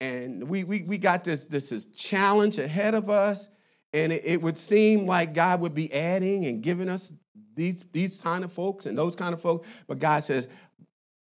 And 0.01 0.49
we, 0.49 0.65
we, 0.65 0.83
we 0.83 0.99
got 0.99 1.25
this, 1.25 1.47
this, 1.47 1.71
this 1.71 1.87
challenge 1.87 2.59
ahead 2.59 2.95
of 2.95 3.11
us. 3.11 3.49
And 3.93 4.13
it, 4.13 4.23
it 4.25 4.43
would 4.43 4.57
seem 4.57 5.07
like 5.07 5.35
God 5.35 5.61
would 5.61 5.75
be 5.75 5.93
adding 5.93 6.47
and 6.47 6.63
giving 6.63 6.89
us 6.89 7.13
these, 7.55 7.85
these 7.93 8.21
kind 8.21 8.45
of 8.45 8.53
folks 8.53 8.87
and 8.87 8.97
those 8.97 9.17
kind 9.17 9.33
of 9.33 9.41
folks. 9.41 9.67
But 9.87 9.99
God 9.99 10.25
says, 10.25 10.49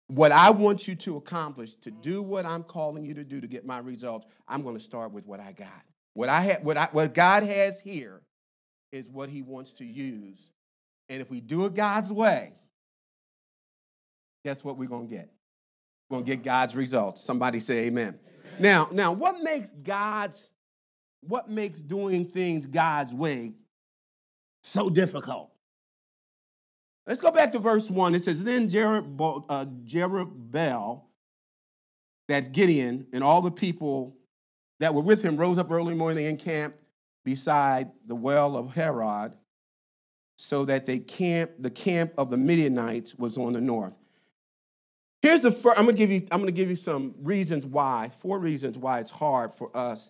what 0.07 0.31
I 0.31 0.51
want 0.51 0.87
you 0.87 0.95
to 0.95 1.17
accomplish, 1.17 1.75
to 1.77 1.91
do 1.91 2.21
what 2.21 2.45
I'm 2.45 2.63
calling 2.63 3.05
you 3.05 3.13
to 3.13 3.23
do 3.23 3.39
to 3.41 3.47
get 3.47 3.65
my 3.65 3.79
results, 3.79 4.27
I'm 4.47 4.61
going 4.61 4.75
to 4.75 4.83
start 4.83 5.11
with 5.11 5.25
what 5.25 5.39
I 5.39 5.53
got. 5.53 5.83
What 6.13 6.27
I 6.27 6.41
have, 6.41 6.63
what 6.63 6.93
what 6.93 7.13
God 7.13 7.43
has 7.43 7.79
here 7.79 8.21
is 8.91 9.05
what 9.07 9.29
He 9.29 9.41
wants 9.41 9.71
to 9.73 9.85
use 9.85 10.51
and 11.11 11.19
if 11.19 11.29
we 11.29 11.41
do 11.41 11.65
it 11.65 11.73
God's 11.73 12.09
way, 12.09 12.53
guess 14.45 14.63
what 14.63 14.77
we're 14.77 14.87
going 14.87 15.09
to 15.09 15.13
get? 15.13 15.29
We're 16.09 16.15
going 16.15 16.25
to 16.25 16.31
get 16.37 16.41
God's 16.41 16.73
results. 16.73 17.21
Somebody 17.21 17.59
say 17.59 17.87
amen. 17.87 18.17
amen. 18.47 18.61
Now, 18.61 18.87
now 18.93 19.11
what 19.11 19.41
makes 19.41 19.73
God's 19.73 20.51
what 21.19 21.49
makes 21.49 21.79
doing 21.79 22.23
things 22.23 22.65
God's 22.65 23.13
way 23.13 23.51
so 24.63 24.89
difficult? 24.89 25.51
Let's 27.07 27.21
go 27.21 27.31
back 27.31 27.51
to 27.53 27.59
verse 27.59 27.89
1. 27.89 28.15
It 28.15 28.23
says, 28.23 28.43
Then 28.43 28.65
uh, 28.65 28.67
Jerubbaal, 29.85 31.01
that's 32.27 32.47
Gideon, 32.47 33.07
and 33.11 33.23
all 33.23 33.41
the 33.41 33.51
people 33.51 34.15
that 34.79 34.93
were 34.93 35.01
with 35.01 35.21
him 35.21 35.37
rose 35.37 35.57
up 35.57 35.71
early 35.71 35.95
morning 35.95 36.27
and 36.27 36.39
camped 36.39 36.83
beside 37.23 37.91
the 38.05 38.15
well 38.15 38.55
of 38.55 38.73
Harod, 38.73 39.35
so 40.37 40.65
that 40.65 40.85
they 40.85 40.97
camp, 40.97 41.51
the 41.59 41.69
camp 41.69 42.13
of 42.17 42.29
the 42.31 42.37
Midianites 42.37 43.15
was 43.15 43.37
on 43.37 43.53
the 43.53 43.61
north. 43.61 43.97
Here's 45.21 45.41
the 45.41 45.51
first, 45.51 45.77
I'm 45.77 45.85
gonna 45.85 45.97
give 45.97 46.09
you, 46.09 46.21
I'm 46.31 46.39
gonna 46.39 46.51
give 46.51 46.69
you 46.69 46.75
some 46.75 47.13
reasons 47.21 47.63
why, 47.63 48.09
four 48.11 48.39
reasons 48.39 48.77
why 48.77 48.99
it's 48.99 49.11
hard 49.11 49.53
for 49.53 49.75
us 49.77 50.09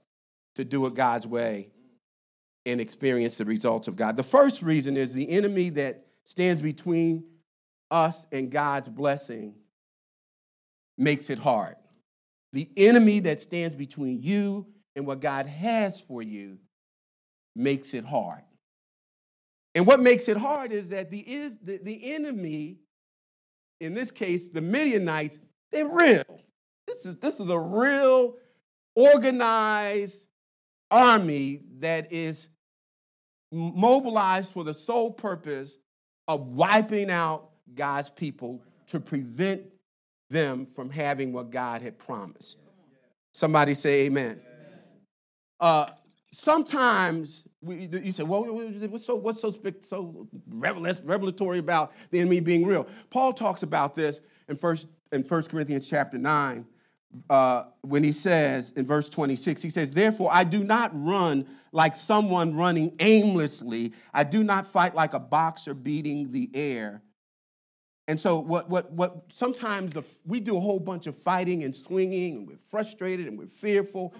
to 0.55 0.63
do 0.63 0.85
it 0.85 0.93
God's 0.93 1.27
way 1.27 1.69
and 2.65 2.79
experience 2.79 3.37
the 3.37 3.45
results 3.45 3.89
of 3.89 3.97
God. 3.97 4.15
The 4.15 4.23
first 4.23 4.61
reason 4.61 4.95
is 4.95 5.13
the 5.13 5.29
enemy 5.29 5.69
that 5.71 6.05
stands 6.25 6.61
between 6.61 7.25
us 7.89 8.25
and 8.31 8.49
God's 8.49 8.89
blessing 8.89 9.55
makes 10.97 11.29
it 11.29 11.39
hard. 11.39 11.75
The 12.53 12.69
enemy 12.77 13.19
that 13.21 13.39
stands 13.39 13.75
between 13.75 14.21
you 14.21 14.67
and 14.95 15.05
what 15.05 15.19
God 15.19 15.45
has 15.45 15.99
for 15.99 16.21
you 16.21 16.57
makes 17.55 17.93
it 17.93 18.05
hard. 18.05 18.43
And 19.73 19.87
what 19.87 19.99
makes 19.99 20.27
it 20.27 20.37
hard 20.37 20.71
is 20.71 20.89
that 20.89 21.09
the, 21.09 21.19
is, 21.19 21.57
the, 21.59 21.79
the 21.81 22.13
enemy, 22.13 22.77
in 23.79 23.93
this 23.93 24.11
case, 24.11 24.49
the 24.49 24.61
Midianites, 24.61 25.39
they're 25.71 25.87
real. 25.87 26.23
This 26.87 27.05
is, 27.05 27.15
this 27.17 27.39
is 27.39 27.49
a 27.49 27.59
real 27.59 28.35
organized 28.95 30.25
army 30.89 31.61
that 31.77 32.11
is 32.11 32.49
mobilized 33.51 34.51
for 34.51 34.63
the 34.63 34.73
sole 34.73 35.11
purpose 35.11 35.77
of 36.31 36.47
wiping 36.47 37.11
out 37.11 37.49
God's 37.75 38.09
people 38.09 38.61
to 38.87 38.99
prevent 38.99 39.63
them 40.29 40.65
from 40.65 40.89
having 40.89 41.33
what 41.33 41.51
God 41.51 41.81
had 41.81 41.99
promised. 41.99 42.57
Somebody 43.33 43.73
say 43.73 44.05
amen. 44.05 44.41
Uh, 45.59 45.87
sometimes 46.31 47.45
we, 47.61 47.87
you 47.91 48.11
say, 48.11 48.23
well, 48.23 48.43
what's 48.43 49.05
so, 49.05 49.15
what's 49.15 49.41
so, 49.41 49.53
so 49.81 50.27
revelatory 50.49 51.59
about 51.59 51.91
the 52.09 52.19
enemy 52.19 52.39
being 52.39 52.65
real? 52.65 52.87
Paul 53.09 53.33
talks 53.33 53.61
about 53.63 53.93
this 53.93 54.21
in 54.47 54.55
First, 54.55 54.87
in 55.11 55.23
First 55.23 55.49
Corinthians 55.49 55.89
chapter 55.89 56.17
9 56.17 56.65
uh, 57.29 57.65
when 57.81 58.03
he 58.03 58.11
says 58.11 58.71
in 58.75 58.85
verse 58.85 59.09
26, 59.09 59.61
he 59.61 59.69
says, 59.69 59.91
Therefore, 59.91 60.29
I 60.31 60.43
do 60.43 60.63
not 60.63 60.91
run 60.93 61.45
like 61.71 61.95
someone 61.95 62.55
running 62.55 62.95
aimlessly. 62.99 63.93
I 64.13 64.23
do 64.23 64.43
not 64.43 64.67
fight 64.67 64.95
like 64.95 65.13
a 65.13 65.19
boxer 65.19 65.73
beating 65.73 66.31
the 66.31 66.49
air. 66.53 67.01
And 68.07 68.19
so, 68.19 68.39
what, 68.39 68.69
what, 68.69 68.91
what 68.91 69.23
sometimes 69.29 69.93
the, 69.93 70.03
we 70.25 70.39
do 70.39 70.57
a 70.57 70.59
whole 70.59 70.79
bunch 70.79 71.07
of 71.07 71.15
fighting 71.15 71.63
and 71.63 71.73
swinging, 71.73 72.35
and 72.35 72.47
we're 72.47 72.57
frustrated 72.57 73.27
and 73.27 73.37
we're 73.37 73.47
fearful. 73.47 74.13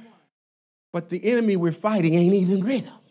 But 0.93 1.10
the 1.10 1.24
enemy 1.24 1.55
we're 1.55 1.71
fighting 1.71 2.15
ain't 2.15 2.33
even 2.33 2.62
real. 2.62 3.01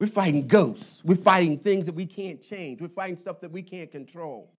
We're 0.00 0.06
fighting 0.06 0.46
ghosts. 0.46 1.04
We're 1.04 1.16
fighting 1.16 1.58
things 1.58 1.86
that 1.86 1.94
we 1.94 2.06
can't 2.06 2.40
change. 2.40 2.80
We're 2.80 2.88
fighting 2.88 3.16
stuff 3.16 3.40
that 3.40 3.50
we 3.50 3.62
can't 3.62 3.90
control. 3.90 4.52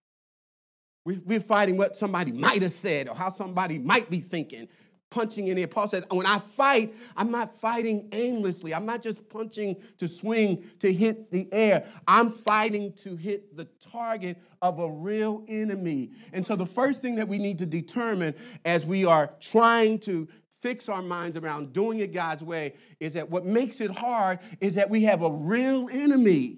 We're 1.05 1.39
fighting 1.39 1.77
what 1.77 1.95
somebody 1.95 2.31
might 2.31 2.63
have 2.63 2.71
said 2.71 3.07
or 3.07 3.15
how 3.15 3.29
somebody 3.29 3.77
might 3.77 4.09
be 4.09 4.19
thinking. 4.19 4.67
punching 5.11 5.47
in 5.47 5.55
the 5.55 5.61
air. 5.61 5.67
Paul 5.67 5.87
says, 5.87 6.03
when 6.09 6.25
I 6.25 6.39
fight, 6.39 6.93
I'm 7.15 7.31
not 7.31 7.55
fighting 7.55 8.09
aimlessly. 8.11 8.73
I'm 8.73 8.85
not 8.85 9.01
just 9.01 9.29
punching 9.29 9.77
to 9.97 10.07
swing 10.07 10.65
to 10.79 10.91
hit 10.91 11.31
the 11.31 11.47
air. 11.53 11.85
I'm 12.07 12.29
fighting 12.29 12.91
to 13.03 13.15
hit 13.15 13.55
the 13.55 13.65
target 13.91 14.37
of 14.61 14.79
a 14.79 14.89
real 14.91 15.45
enemy. 15.47 16.11
And 16.33 16.45
so 16.45 16.55
the 16.55 16.65
first 16.65 17.01
thing 17.01 17.15
that 17.15 17.27
we 17.27 17.37
need 17.37 17.59
to 17.59 17.65
determine 17.65 18.35
as 18.65 18.85
we 18.85 19.05
are 19.05 19.31
trying 19.39 19.99
to 19.99 20.27
fix 20.59 20.89
our 20.89 21.01
minds 21.01 21.37
around 21.37 21.71
doing 21.71 21.99
it 21.99 22.11
God's 22.11 22.43
way 22.43 22.73
is 22.99 23.13
that 23.13 23.29
what 23.29 23.45
makes 23.45 23.79
it 23.79 23.91
hard 23.91 24.39
is 24.59 24.75
that 24.75 24.89
we 24.89 25.03
have 25.03 25.21
a 25.21 25.29
real 25.29 25.87
enemy. 25.91 26.57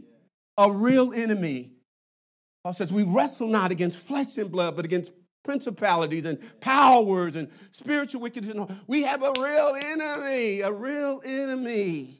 A 0.58 0.72
real 0.72 1.14
enemy. 1.14 1.74
Paul 2.68 2.74
says, 2.74 2.92
We 2.92 3.04
wrestle 3.04 3.48
not 3.48 3.72
against 3.72 3.98
flesh 3.98 4.38
and 4.38 4.52
blood, 4.52 4.76
but 4.76 4.84
against 4.84 5.14
principalities 5.46 6.26
and 6.26 6.38
powers 6.60 7.38
and 7.38 7.48
spiritual 7.72 8.20
wickedness. 8.20 8.58
We 8.88 9.04
have 9.04 9.24
a 9.24 9.32
real 9.40 9.74
enemy, 9.86 10.60
a 10.60 10.74
real 10.74 11.22
enemy. 11.24 12.20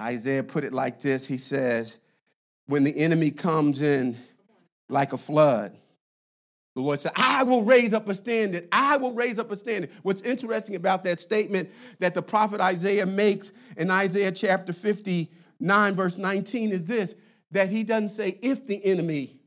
Isaiah 0.00 0.44
put 0.44 0.62
it 0.62 0.72
like 0.72 1.00
this 1.00 1.26
He 1.26 1.36
says, 1.36 1.98
When 2.66 2.84
the 2.84 2.96
enemy 2.96 3.32
comes 3.32 3.82
in 3.82 4.16
like 4.88 5.12
a 5.12 5.18
flood, 5.18 5.76
the 6.76 6.82
Lord 6.82 7.00
said, 7.00 7.10
I 7.16 7.42
will 7.42 7.64
raise 7.64 7.92
up 7.92 8.08
a 8.08 8.14
standard. 8.14 8.68
I 8.70 8.98
will 8.98 9.14
raise 9.14 9.40
up 9.40 9.50
a 9.50 9.56
standard. 9.56 9.90
What's 10.04 10.20
interesting 10.20 10.76
about 10.76 11.02
that 11.02 11.18
statement 11.18 11.70
that 11.98 12.14
the 12.14 12.22
prophet 12.22 12.60
Isaiah 12.60 13.04
makes 13.04 13.50
in 13.76 13.90
Isaiah 13.90 14.30
chapter 14.30 14.72
59, 14.72 15.96
verse 15.96 16.16
19, 16.16 16.70
is 16.70 16.86
this 16.86 17.16
that 17.50 17.70
he 17.70 17.84
doesn't 17.84 18.10
say 18.10 18.38
if 18.42 18.66
the 18.66 18.84
enemy 18.84 19.40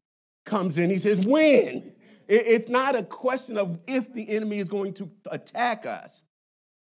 comes 0.46 0.78
in, 0.78 0.90
he 0.90 0.98
says 0.98 1.26
when. 1.26 1.94
It's 2.28 2.70
not 2.70 2.96
a 2.96 3.04
question 3.04 3.58
of 3.58 3.78
if 3.88 4.14
the 4.14 4.30
enemy 4.30 4.60
is 4.60 4.70
going 4.70 4.94
to 4.96 5.10
attack 5.30 5.86
us, 5.86 6.24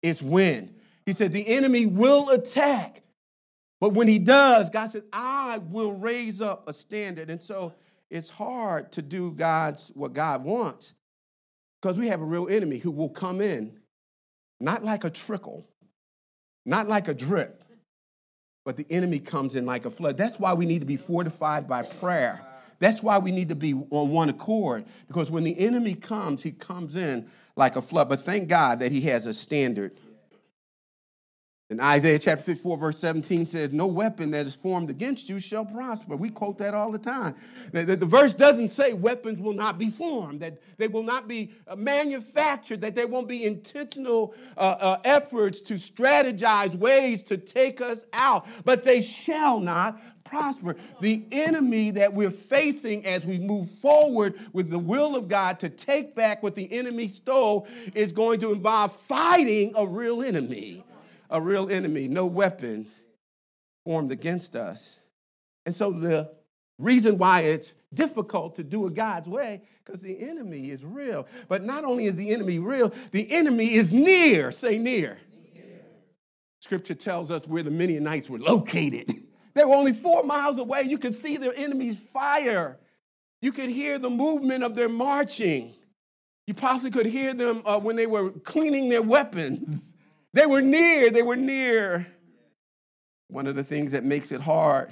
it's 0.02 0.22
when. 0.22 0.74
He 1.06 1.14
said, 1.14 1.32
The 1.32 1.48
enemy 1.48 1.86
will 1.86 2.30
attack. 2.30 3.04
But 3.80 3.90
when 3.90 4.08
he 4.08 4.18
does, 4.18 4.72
God 4.72 4.90
said, 4.90 5.04
I 5.14 5.60
will 5.60 5.94
raise 5.94 6.42
up 6.42 6.68
a 6.68 6.74
standard. 6.74 7.30
And 7.30 7.42
so 7.42 7.74
it's 8.10 8.30
hard 8.30 8.92
to 8.94 9.02
do 9.02 9.32
God's 9.32 9.90
what 9.94 10.14
God 10.14 10.44
wants 10.44 10.94
because 11.82 11.98
we 11.98 12.08
have 12.08 12.22
a 12.22 12.26
real 12.26 12.48
enemy 12.48 12.80
who 12.80 12.92
will 12.92 13.10
come 13.10 13.40
in, 13.40 13.78
not 14.60 14.84
like 14.84 15.04
a 15.04 15.10
trickle, 15.10 15.68
not 16.66 16.88
like 16.88 17.08
a 17.08 17.14
drip, 17.14 17.64
but 18.68 18.76
the 18.76 18.86
enemy 18.90 19.18
comes 19.18 19.56
in 19.56 19.66
like 19.66 19.86
a 19.86 19.90
flood. 19.90 20.18
That's 20.18 20.38
why 20.42 20.54
we 20.54 20.66
need 20.66 20.80
to 20.80 20.86
be 20.86 20.98
fortified 20.98 21.70
by 21.70 21.84
prayer. 21.84 22.42
That's 22.80 23.02
why 23.02 23.18
we 23.18 23.32
need 23.32 23.48
to 23.48 23.56
be 23.56 23.74
on 23.74 24.12
one 24.12 24.28
accord, 24.28 24.84
because 25.08 25.32
when 25.32 25.46
the 25.46 25.58
enemy 25.58 25.96
comes, 25.96 26.44
he 26.44 26.52
comes 26.52 26.98
in 26.98 27.30
like 27.56 27.78
a 27.78 27.82
flood. 27.82 28.10
But 28.10 28.20
thank 28.20 28.50
God 28.50 28.80
that 28.80 28.92
he 28.92 29.00
has 29.04 29.26
a 29.26 29.34
standard. 29.34 29.94
In 31.70 31.82
Isaiah 31.82 32.18
chapter 32.18 32.46
54, 32.46 32.78
verse 32.78 32.98
17 33.00 33.46
says, 33.46 33.74
No 33.74 33.88
weapon 33.88 34.32
that 34.32 34.46
is 34.46 34.56
formed 34.56 34.90
against 34.90 35.28
you 35.28 35.38
shall 35.38 35.66
prosper. 35.66 36.16
We 36.16 36.30
quote 36.30 36.58
that 36.60 36.74
all 36.74 36.94
the 36.94 36.98
time. 36.98 37.36
The, 37.74 37.84
the, 37.84 37.98
the, 37.98 38.06
verse 38.06 38.34
doesn't 38.34 38.70
say 38.70 38.94
weapons 38.94 39.40
will 39.40 39.54
not 39.54 39.78
be 39.78 39.90
formed, 39.90 40.40
that 40.40 40.60
they 40.78 40.88
will 40.88 41.04
not 41.04 41.28
be 41.28 41.52
uh, 41.68 41.76
manufactured, 41.76 42.80
that 42.82 42.96
there 42.96 43.08
won't 43.08 43.28
be 43.28 43.44
intentional 43.44 44.34
uh, 44.56 44.78
uh, 44.80 44.98
efforts 45.04 45.60
to 45.64 45.74
strategize 45.74 46.74
ways 46.74 47.22
to 47.24 47.38
take 47.38 47.82
us 47.82 48.06
out, 48.14 48.48
but 48.64 48.84
they 48.84 49.02
shall 49.02 49.60
not 49.60 50.02
prosper. 50.24 50.78
The 51.02 51.26
enemy 51.34 51.92
that 51.92 52.14
we're 52.14 52.32
facing 52.32 53.06
as 53.06 53.26
we 53.26 53.40
move 53.40 53.70
forward 53.70 54.36
with 54.54 54.70
the 54.70 54.80
will 54.80 55.18
of 55.18 55.28
God 55.28 55.60
to 55.60 55.70
take 55.70 56.16
back 56.16 56.44
what 56.44 56.56
the 56.56 56.72
enemy 56.72 57.10
stole 57.10 57.68
is 57.94 58.14
going 58.14 58.40
to 58.40 58.54
involve 58.54 58.94
fighting 58.94 59.74
a 59.76 59.86
real 59.86 60.24
enemy. 60.24 60.84
A 61.30 61.42
real 61.42 61.70
enemy, 61.70 62.08
no 62.08 62.26
weapon 62.26 62.88
formed 63.86 64.12
against 64.12 64.56
us. 64.56 64.98
And 65.66 65.76
so 65.76 65.92
the 65.92 66.32
reason 66.78 67.18
why 67.18 67.42
it's 67.42 67.76
difficult 67.94 68.56
to 68.56 68.64
do 68.64 68.88
it 68.88 68.94
God's 68.94 69.28
way 69.28 69.62
because 69.84 70.02
the 70.02 70.20
enemy 70.20 70.70
is 70.70 70.84
real. 70.84 71.28
But 71.48 71.64
not 71.64 71.86
only 71.86 72.06
is 72.06 72.16
the 72.16 72.32
enemy 72.32 72.60
real, 72.60 72.94
the 73.12 73.32
enemy 73.32 73.74
is 73.74 73.94
near. 73.94 74.52
Say 74.52 74.78
near. 74.78 75.18
near. 75.54 75.82
Scripture 76.60 76.96
tells 76.96 77.32
us 77.32 77.48
where 77.48 77.64
the 77.64 77.72
Midianites 77.72 78.30
were 78.30 78.40
located. 78.40 79.12
They 79.58 79.66
were 79.66 79.74
only 79.74 79.94
four 79.94 80.22
miles 80.22 80.60
away. 80.60 80.84
You 80.84 81.00
could 81.00 81.16
see 81.16 81.38
their 81.38 81.54
enemies' 81.56 81.98
fire. 81.98 82.78
You 83.42 83.52
could 83.52 83.72
hear 83.72 83.98
the 83.98 84.10
movement 84.12 84.64
of 84.64 84.76
their 84.76 84.88
marching. 84.88 85.74
You 86.46 86.54
possibly 86.54 86.92
could 86.92 87.08
hear 87.08 87.34
them 87.34 87.64
uh, 87.66 87.80
when 87.80 87.96
they 87.96 88.06
were 88.06 88.30
cleaning 88.30 88.90
their 88.90 89.02
weapons. 89.02 89.96
They 90.38 90.46
were 90.46 90.62
near, 90.62 91.10
they 91.10 91.24
were 91.24 91.36
near. 91.36 92.06
One 93.28 93.48
of 93.48 93.56
the 93.56 93.64
things 93.64 93.94
that 93.94 94.04
makes 94.04 94.32
it 94.32 94.40
hard 94.40 94.92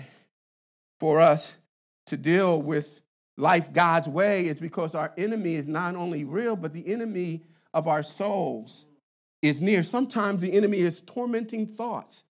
for 1.00 1.22
us 1.22 1.56
to 2.08 2.18
deal 2.18 2.60
with 2.60 3.04
life 3.38 3.72
God's 3.72 4.08
way 4.08 4.48
is 4.48 4.60
because 4.60 4.96
our 4.96 5.14
enemy 5.20 5.54
is 5.54 5.68
not 5.68 5.94
only 5.94 6.24
real, 6.24 6.56
but 6.56 6.74
the 6.74 6.92
enemy 6.92 7.44
of 7.76 7.88
our 7.88 8.02
souls 8.02 8.86
is 9.44 9.62
near. 9.62 9.84
Sometimes 9.84 10.42
the 10.42 10.52
enemy 10.52 10.80
is 10.80 11.02
tormenting 11.02 11.68
thoughts 11.68 12.24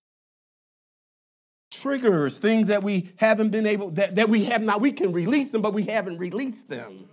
triggers, 1.70 2.38
things 2.38 2.68
that 2.68 2.82
we 2.82 3.10
haven't 3.16 3.48
been 3.48 3.66
able, 3.66 3.90
that, 3.92 4.16
that 4.16 4.28
we 4.28 4.44
have 4.44 4.62
not, 4.62 4.80
we 4.80 4.92
can 4.92 5.12
release 5.12 5.52
them, 5.52 5.62
but 5.62 5.72
we 5.72 5.84
haven't 5.84 6.18
released 6.18 6.68
them. 6.68 7.08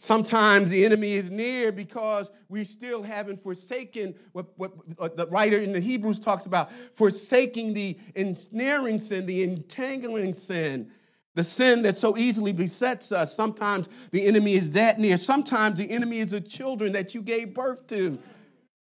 Sometimes 0.00 0.70
the 0.70 0.86
enemy 0.86 1.12
is 1.12 1.30
near 1.30 1.70
because 1.70 2.30
we 2.48 2.64
still 2.64 3.02
haven't 3.02 3.38
forsaken 3.38 4.14
what, 4.32 4.46
what, 4.56 4.72
what, 4.98 5.14
the 5.14 5.26
writer 5.26 5.58
in 5.58 5.72
the 5.72 5.80
Hebrews 5.80 6.18
talks 6.18 6.46
about 6.46 6.72
forsaking 6.94 7.74
the 7.74 7.98
ensnaring 8.14 8.98
sin, 8.98 9.26
the 9.26 9.42
entangling 9.42 10.32
sin, 10.32 10.90
the 11.34 11.44
sin 11.44 11.82
that 11.82 11.98
so 11.98 12.16
easily 12.16 12.54
besets 12.54 13.12
us. 13.12 13.36
Sometimes 13.36 13.90
the 14.10 14.24
enemy 14.24 14.54
is 14.54 14.70
that 14.70 14.98
near. 14.98 15.18
Sometimes 15.18 15.78
the 15.78 15.90
enemy 15.90 16.20
is 16.20 16.30
the 16.30 16.40
children 16.40 16.92
that 16.92 17.14
you 17.14 17.20
gave 17.20 17.52
birth 17.52 17.86
to. 17.88 18.18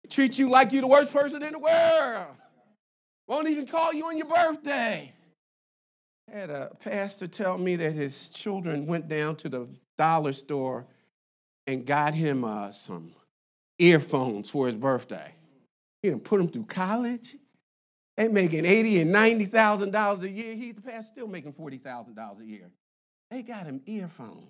Treat 0.10 0.38
you 0.38 0.50
like 0.50 0.74
you're 0.74 0.82
the 0.82 0.88
worst 0.88 1.13
person 1.13 1.41
in 1.41 1.54
the 1.54 1.60
world. 1.60 2.36
Won't 3.30 3.48
even 3.48 3.65
call 3.65 3.93
you 3.93 4.08
on 4.08 4.17
your 4.17 4.28
birthday. 4.28 5.13
I 6.30 6.38
had 6.38 6.50
a 6.50 6.76
pastor 6.82 7.30
tell 7.30 7.58
me 7.58 7.78
that 7.78 7.93
his 7.93 8.28
children 8.28 8.86
went 8.86 9.08
down 9.08 9.38
to 9.38 9.48
the 9.48 9.70
dollar 9.98 10.34
store 10.34 10.86
and 11.67 11.86
got 11.86 12.13
him 12.13 12.43
uh, 12.43 12.71
some 12.71 13.12
earphones 13.77 14.49
for 14.49 14.65
his 14.65 14.75
birthday. 14.75 15.34
He 16.01 16.10
didn't 16.10 16.23
put 16.23 16.39
him 16.39 16.47
through 16.47 16.65
college. 16.65 17.36
They 18.15 18.30
making 18.30 18.65
eighty 18.65 18.99
and 18.99 19.12
ninety 19.12 19.45
thousand 19.45 19.91
dollars 19.91 20.23
a 20.23 20.30
year. 20.30 20.56
He's 20.56 20.75
the 20.75 20.82
pastor 20.82 21.03
still 21.03 21.27
making 21.27 21.53
forty 21.53 21.77
thousand 21.77 22.15
dollars 22.15 22.39
a 22.39 22.45
year. 22.45 22.71
They 23.30 23.43
got 23.43 23.65
him 23.65 23.82
earphones. 23.86 24.47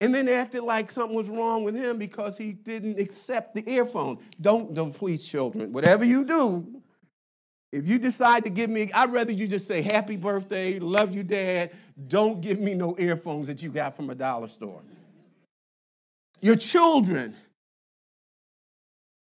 And 0.00 0.14
then 0.14 0.24
they 0.24 0.34
acted 0.34 0.62
like 0.62 0.90
something 0.90 1.14
was 1.14 1.28
wrong 1.28 1.62
with 1.62 1.74
him 1.74 1.98
because 1.98 2.38
he 2.38 2.52
didn't 2.52 2.98
accept 2.98 3.54
the 3.54 3.68
earphones. 3.70 4.20
Don't, 4.40 4.72
don't 4.72 4.94
please, 4.94 5.28
children. 5.28 5.74
Whatever 5.74 6.06
you 6.06 6.24
do, 6.24 6.80
if 7.70 7.86
you 7.86 7.98
decide 7.98 8.44
to 8.44 8.50
give 8.50 8.70
me, 8.70 8.90
I'd 8.94 9.12
rather 9.12 9.32
you 9.32 9.46
just 9.46 9.66
say 9.66 9.82
happy 9.82 10.16
birthday, 10.16 10.78
love 10.78 11.14
you, 11.14 11.22
dad. 11.22 11.72
Don't 12.08 12.40
give 12.40 12.58
me 12.58 12.72
no 12.72 12.96
earphones 12.98 13.48
that 13.48 13.62
you 13.62 13.68
got 13.68 13.94
from 13.94 14.08
a 14.08 14.14
dollar 14.14 14.48
store. 14.48 14.80
Your 16.40 16.56
children 16.56 17.36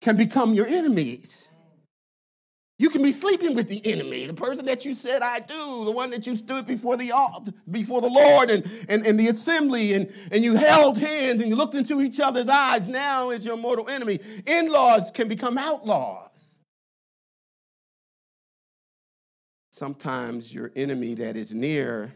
can 0.01 0.17
become 0.17 0.55
your 0.55 0.67
enemies. 0.67 1.49
You 2.79 2.91
can 2.91 3.03
be 3.03 3.13
sleeping 3.13 3.55
with 3.55 3.69
the 3.69 3.85
enemy, 3.87 4.27
the 4.27 4.35
person 4.35 4.65
that 4.67 4.85
you 4.85 4.95
said 4.95 5.23
I 5.23 5.39
do, 5.39 5.85
the 5.85 5.93
one 5.93 6.11
that 6.11 6.27
you 6.27 6.37
stood 6.37 6.67
before 6.67 6.97
the 6.97 7.13
before 7.71 8.01
the 8.01 8.09
Lord 8.09 8.51
and, 8.51 8.69
and, 8.89 9.07
and 9.07 9.19
the 9.19 9.29
assembly, 9.29 9.93
and, 9.93 10.13
and 10.33 10.43
you 10.43 10.57
held 10.57 10.99
hands 10.99 11.41
and 11.41 11.49
you 11.49 11.57
looked 11.57 11.77
into 11.77 12.01
each 12.01 12.19
other's 12.19 12.49
eyes. 12.49 12.89
Now 12.89 13.31
is 13.31 13.47
your 13.47 13.57
mortal 13.57 13.89
enemy. 13.89 14.19
In-laws 14.47 15.13
can 15.13 15.29
become 15.29 15.57
outlaws. 15.57 16.25
sometimes 19.75 20.55
your 20.55 20.71
enemy 20.77 21.15
that 21.15 21.37
is 21.37 21.53
near 21.53 22.13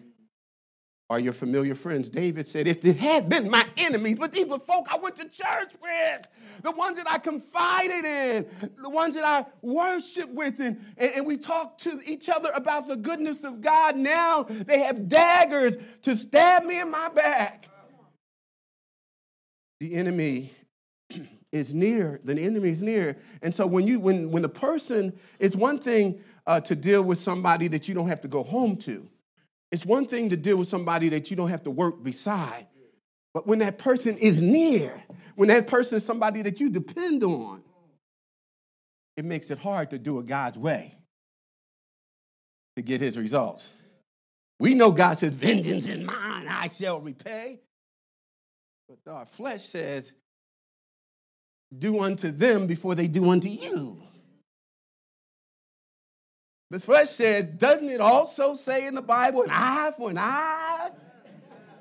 are 1.11 1.19
your 1.19 1.33
familiar 1.33 1.75
friends. 1.75 2.11
David 2.11 2.47
said, 2.47 2.67
If 2.69 2.85
it 2.85 2.97
had 2.97 3.29
been 3.29 3.51
my 3.51 3.65
enemies, 3.79 4.17
but 4.19 4.33
these 4.33 4.47
were 4.47 4.59
folk 4.59 4.87
I 4.91 4.99
went 4.99 5.17
to 5.17 5.29
church 5.29 5.75
with, 5.81 6.29
the 6.63 6.71
ones 6.73 6.99
that 6.99 7.11
I 7.11 7.19
confided 7.19 8.05
in, 8.05 8.71
the 8.83 8.91
ones 8.91 9.15
that 9.15 9.25
I 9.25 9.47
worship 9.63 10.29
with, 10.31 10.61
and, 10.61 10.85
and, 10.99 11.13
and 11.13 11.27
we 11.27 11.39
talked 11.39 11.81
to 11.85 12.03
each 12.05 12.29
other 12.29 12.51
about 12.55 12.89
the 12.89 12.97
goodness 12.97 13.43
of 13.43 13.63
God. 13.63 13.97
Now 13.97 14.43
they 14.43 14.81
have 14.81 15.09
daggers 15.09 15.77
to 16.03 16.15
stab 16.15 16.65
me 16.65 16.81
in 16.81 16.91
my 16.91 17.09
back. 17.09 17.69
The 19.81 19.95
enemy 19.95 20.53
is 21.53 21.73
near. 21.73 22.21
The 22.23 22.39
enemy 22.39 22.69
is 22.69 22.83
near. 22.83 23.17
And 23.41 23.55
so 23.55 23.67
when 23.67 23.87
you 23.87 23.99
when 23.99 24.31
when 24.31 24.43
the 24.43 24.49
person, 24.51 25.19
it's 25.39 25.57
one 25.57 25.79
thing 25.79 26.21
uh, 26.47 26.61
to 26.61 26.77
deal 26.77 27.03
with 27.03 27.19
somebody 27.19 27.69
that 27.69 27.89
you 27.89 27.95
don't 27.95 28.09
have 28.09 28.21
to 28.23 28.29
go 28.29 28.43
home 28.43 28.77
to. 28.79 29.09
It's 29.71 29.85
one 29.85 30.07
thing 30.07 30.31
to 30.31 30.37
deal 30.37 30.57
with 30.57 30.69
somebody 30.69 31.11
that 31.11 31.31
you 31.31 31.37
don't 31.37 31.51
have 31.51 31.65
to 31.65 31.71
work 31.71 32.03
beside. 32.03 32.67
But 33.35 33.47
when 33.47 33.59
that 33.59 33.79
person 33.79 34.17
is 34.17 34.41
near, 34.41 35.03
when 35.37 35.49
that 35.49 35.67
person 35.67 35.99
is 35.99 36.05
somebody 36.05 36.43
that 36.43 36.61
you 36.61 36.71
depend 36.71 37.23
on, 37.23 37.63
it 39.17 39.25
makes 39.25 39.51
it 39.51 39.59
hard 39.59 39.91
to 39.91 39.99
do 39.99 40.19
it 40.21 40.27
God's 40.27 40.59
way 40.59 40.95
to 42.77 42.83
get 42.83 43.01
his 43.01 43.19
results. 43.19 43.69
We 44.61 44.75
know 44.75 44.91
God 44.91 45.19
says, 45.19 45.33
Vengeance 45.33 45.89
is 45.89 46.05
mine, 46.05 46.47
I 46.49 46.69
shall 46.69 47.01
repay. 47.01 47.61
But 48.89 49.13
our 49.13 49.27
flesh 49.27 49.65
says, 49.65 50.13
Do 51.77 52.01
unto 52.01 52.31
them 52.31 52.67
before 52.67 52.95
they 52.95 53.07
do 53.07 53.31
unto 53.31 53.49
you. 53.49 54.01
The 56.71 56.81
flesh 56.81 57.11
says, 57.11 57.49
Doesn't 57.49 57.89
it 57.89 58.01
also 58.01 58.55
say 58.55 58.87
in 58.87 58.95
the 58.95 59.03
Bible, 59.03 59.43
an 59.43 59.51
eye 59.51 59.93
for 59.97 60.11
an 60.11 60.19
eye? 60.19 60.91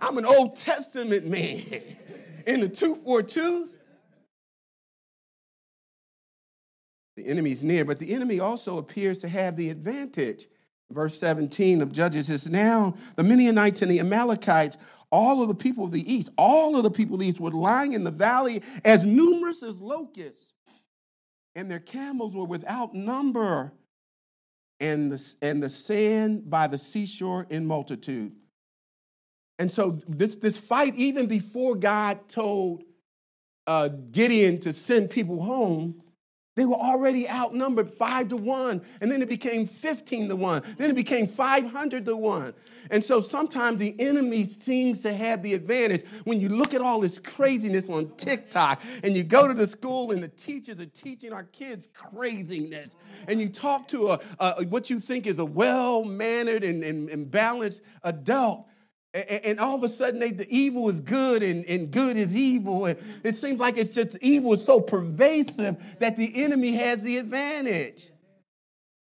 I'm 0.02 0.18
an 0.18 0.26
Old 0.26 0.56
Testament 0.56 1.26
man 1.26 1.82
in 2.48 2.62
the 2.62 2.70
two 2.70 2.96
for 2.96 3.22
tooth. 3.22 3.74
The 7.18 7.28
enemy's 7.28 7.64
near, 7.64 7.84
but 7.84 7.98
the 7.98 8.14
enemy 8.14 8.40
also 8.40 8.78
appears 8.78 9.20
to 9.20 9.28
have 9.28 9.56
the 9.56 9.70
advantage. 9.70 10.48
Verse 10.92 11.20
17 11.20 11.82
of 11.82 11.92
Judges 11.92 12.30
is 12.30 12.50
now 12.50 12.96
the 13.16 13.24
Midianites 13.24 13.82
and 13.82 13.92
the 13.92 14.00
Amalekites, 14.00 14.78
all 15.10 15.42
of 15.42 15.48
the 15.48 15.56
people 15.56 15.84
of 15.84 15.92
the 15.92 16.14
east, 16.14 16.30
all 16.38 16.78
of 16.78 16.84
the 16.84 16.92
people 16.92 17.16
of 17.16 17.22
the 17.22 17.28
east 17.28 17.40
were 17.40 17.52
lying 17.52 17.94
in 17.94 18.04
the 18.04 18.12
valley 18.12 18.62
as 18.86 19.04
numerous 19.04 19.64
as 19.64 19.82
locusts, 19.82 20.54
and 21.56 21.70
their 21.70 21.80
camels 21.80 22.34
were 22.34 22.46
without 22.46 22.94
number, 22.94 23.74
and 24.80 25.12
the, 25.12 25.36
and 25.42 25.62
the 25.62 25.70
sand 25.70 26.50
by 26.50 26.68
the 26.68 26.78
seashore 26.78 27.48
in 27.50 27.66
multitude. 27.66 28.34
And 29.60 29.72
so 29.72 29.98
this, 30.08 30.36
this 30.36 30.58
fight, 30.58 30.96
even 30.96 31.28
before 31.28 31.76
God 31.76 32.30
told 32.30 32.84
uh, 33.66 33.90
Gideon 34.12 34.60
to 34.62 34.74
send 34.74 35.10
people 35.10 35.42
home, 35.44 36.02
they 36.58 36.66
were 36.66 36.76
already 36.76 37.30
outnumbered 37.30 37.90
five 37.90 38.30
to 38.30 38.36
one, 38.36 38.82
and 39.00 39.12
then 39.12 39.22
it 39.22 39.30
became 39.30 39.68
15 39.68 40.30
to 40.30 40.36
one, 40.36 40.64
then 40.78 40.90
it 40.90 40.96
became 40.96 41.28
500 41.28 42.04
to 42.06 42.18
one. 42.18 42.54
And 42.90 43.04
so 43.04 43.22
sometimes 43.22 43.78
the 43.78 43.96
enemy 44.00 44.44
seems 44.46 45.02
to 45.04 45.14
have 45.14 45.44
the 45.44 45.54
advantage 45.54 46.04
when 46.24 46.42
you 46.42 46.50
look 46.50 46.74
at 46.74 46.82
all 46.82 47.00
this 47.00 47.20
craziness 47.20 47.90
on 47.90 48.10
TikTok 48.16 48.82
and 49.04 49.16
you 49.16 49.24
go 49.24 49.48
to 49.48 49.54
the 49.54 49.68
school 49.68 50.12
and 50.12 50.24
the 50.24 50.30
teachers 50.30 50.80
are 50.80 50.88
teaching 50.88 51.32
our 51.32 51.44
kids 51.44 51.90
craziness, 51.94 52.96
and 53.28 53.40
you 53.40 53.50
talk 53.50 53.88
to 53.90 54.14
a, 54.14 54.20
a 54.40 54.66
what 54.66 54.90
you 54.90 55.00
think 55.00 55.28
is 55.28 55.38
a 55.38 55.46
well 55.46 56.04
mannered 56.04 56.64
and, 56.64 56.84
and, 56.84 57.10
and 57.10 57.30
balanced 57.30 57.84
adult 58.04 58.68
and 59.14 59.60
all 59.60 59.76
of 59.76 59.84
a 59.84 59.90
sudden 59.90 60.20
they, 60.20 60.32
the 60.32 60.48
evil 60.50 60.90
is 60.90 61.00
good 61.00 61.44
and, 61.44 61.66
and 61.66 61.92
good 61.92 62.18
is 62.18 62.36
evil. 62.36 62.86
And 62.86 63.00
it 63.24 63.36
seems 63.36 63.60
like 63.60 63.78
it's 63.78 63.90
just 63.90 64.18
evil 64.22 64.54
is 64.54 64.64
so 64.64 64.80
pervasive 64.80 65.78
that 66.00 66.18
the 66.18 66.44
enemy 66.44 66.74
has 66.74 67.02
the 67.02 67.18
advantage. 67.18 68.12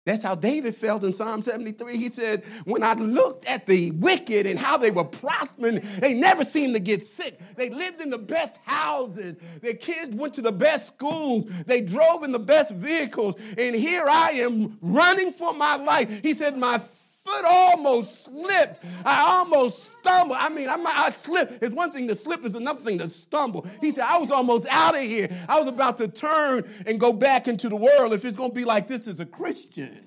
That's 0.05 0.21
how 0.21 0.35
david 0.35 0.75
felt 0.75 1.03
in 1.03 1.13
psalm 1.13 1.41
73 1.41 1.97
he 1.97 2.09
said 2.09 2.43
when 2.65 2.83
i 2.83 2.93
looked 2.93 3.47
at 3.47 3.65
the 3.65 3.89
wicked 3.89 4.45
and 4.45 4.59
how 4.59 4.77
they 4.77 4.91
were 4.91 5.03
prospering 5.03 5.81
they 5.99 6.13
never 6.13 6.45
seemed 6.45 6.75
to 6.75 6.79
get 6.79 7.01
sick. 7.01 7.39
They 7.55 7.71
lived 7.71 8.01
in 8.01 8.11
the 8.11 8.19
best 8.19 8.59
houses. 8.65 9.37
Their 9.61 9.73
kids 9.73 10.15
went 10.15 10.35
to 10.35 10.43
the 10.43 10.51
best 10.51 10.87
schools. 10.87 11.45
They 11.65 11.81
drove 11.81 12.23
in 12.23 12.31
the 12.31 12.39
best 12.39 12.71
vehicles. 12.71 13.35
And 13.57 13.75
here 13.75 14.05
i 14.07 14.31
am 14.31 14.77
running 14.81 15.31
for 15.33 15.53
my 15.53 15.75
life. 15.77 16.21
He 16.21 16.35
said 16.35 16.55
my 16.55 16.79
foot 17.25 17.45
almost 17.45 18.25
slipped. 18.25 18.83
I 19.03 19.21
almost 19.21 19.91
stumbled. 19.99 20.37
I 20.39 20.49
mean, 20.49 20.69
I, 20.69 20.75
I 20.75 21.11
slipped. 21.11 21.63
It's 21.63 21.73
one 21.73 21.91
thing 21.91 22.07
to 22.07 22.15
slip, 22.15 22.45
it's 22.45 22.55
another 22.55 22.79
thing 22.79 22.99
to 22.99 23.09
stumble. 23.09 23.65
He 23.81 23.91
said, 23.91 24.05
I 24.07 24.17
was 24.19 24.31
almost 24.31 24.67
out 24.69 24.95
of 24.95 25.01
here. 25.01 25.29
I 25.49 25.59
was 25.59 25.67
about 25.67 25.97
to 25.97 26.07
turn 26.07 26.65
and 26.85 26.99
go 26.99 27.11
back 27.11 27.47
into 27.47 27.67
the 27.67 27.75
world 27.75 28.13
if 28.13 28.23
it's 28.23 28.37
going 28.37 28.51
to 28.51 28.55
be 28.55 28.65
like 28.65 28.87
this 28.87 29.07
as 29.07 29.19
a 29.19 29.25
Christian. 29.25 29.99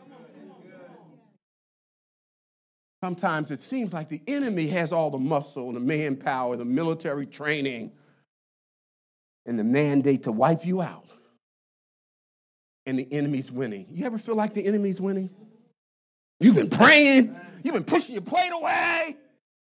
Sometimes 3.03 3.51
it 3.53 3.61
seems 3.61 3.93
like 3.93 4.09
the 4.09 4.21
enemy 4.27 4.67
has 4.69 4.93
all 4.93 5.11
the 5.11 5.19
muscle, 5.19 5.73
the 5.73 5.81
manpower, 5.81 6.57
the 6.57 6.65
military 6.65 7.27
training, 7.27 7.93
and 9.47 9.59
the 9.59 9.65
mandate 9.65 10.25
to 10.25 10.33
wipe 10.33 10.67
you 10.67 10.83
out. 10.83 11.05
And 12.87 12.99
the 12.99 13.07
enemy's 13.13 13.53
winning. 13.53 13.87
You 13.91 14.07
ever 14.07 14.19
feel 14.19 14.35
like 14.35 14.55
the 14.55 14.67
enemy's 14.67 15.01
winning? 15.01 15.31
You've 16.41 16.57
been 16.57 16.71
praying. 16.71 17.35
You've 17.63 17.75
been 17.75 17.85
pushing 17.85 18.15
your 18.15 18.23
plate 18.23 18.53
away. 18.53 19.17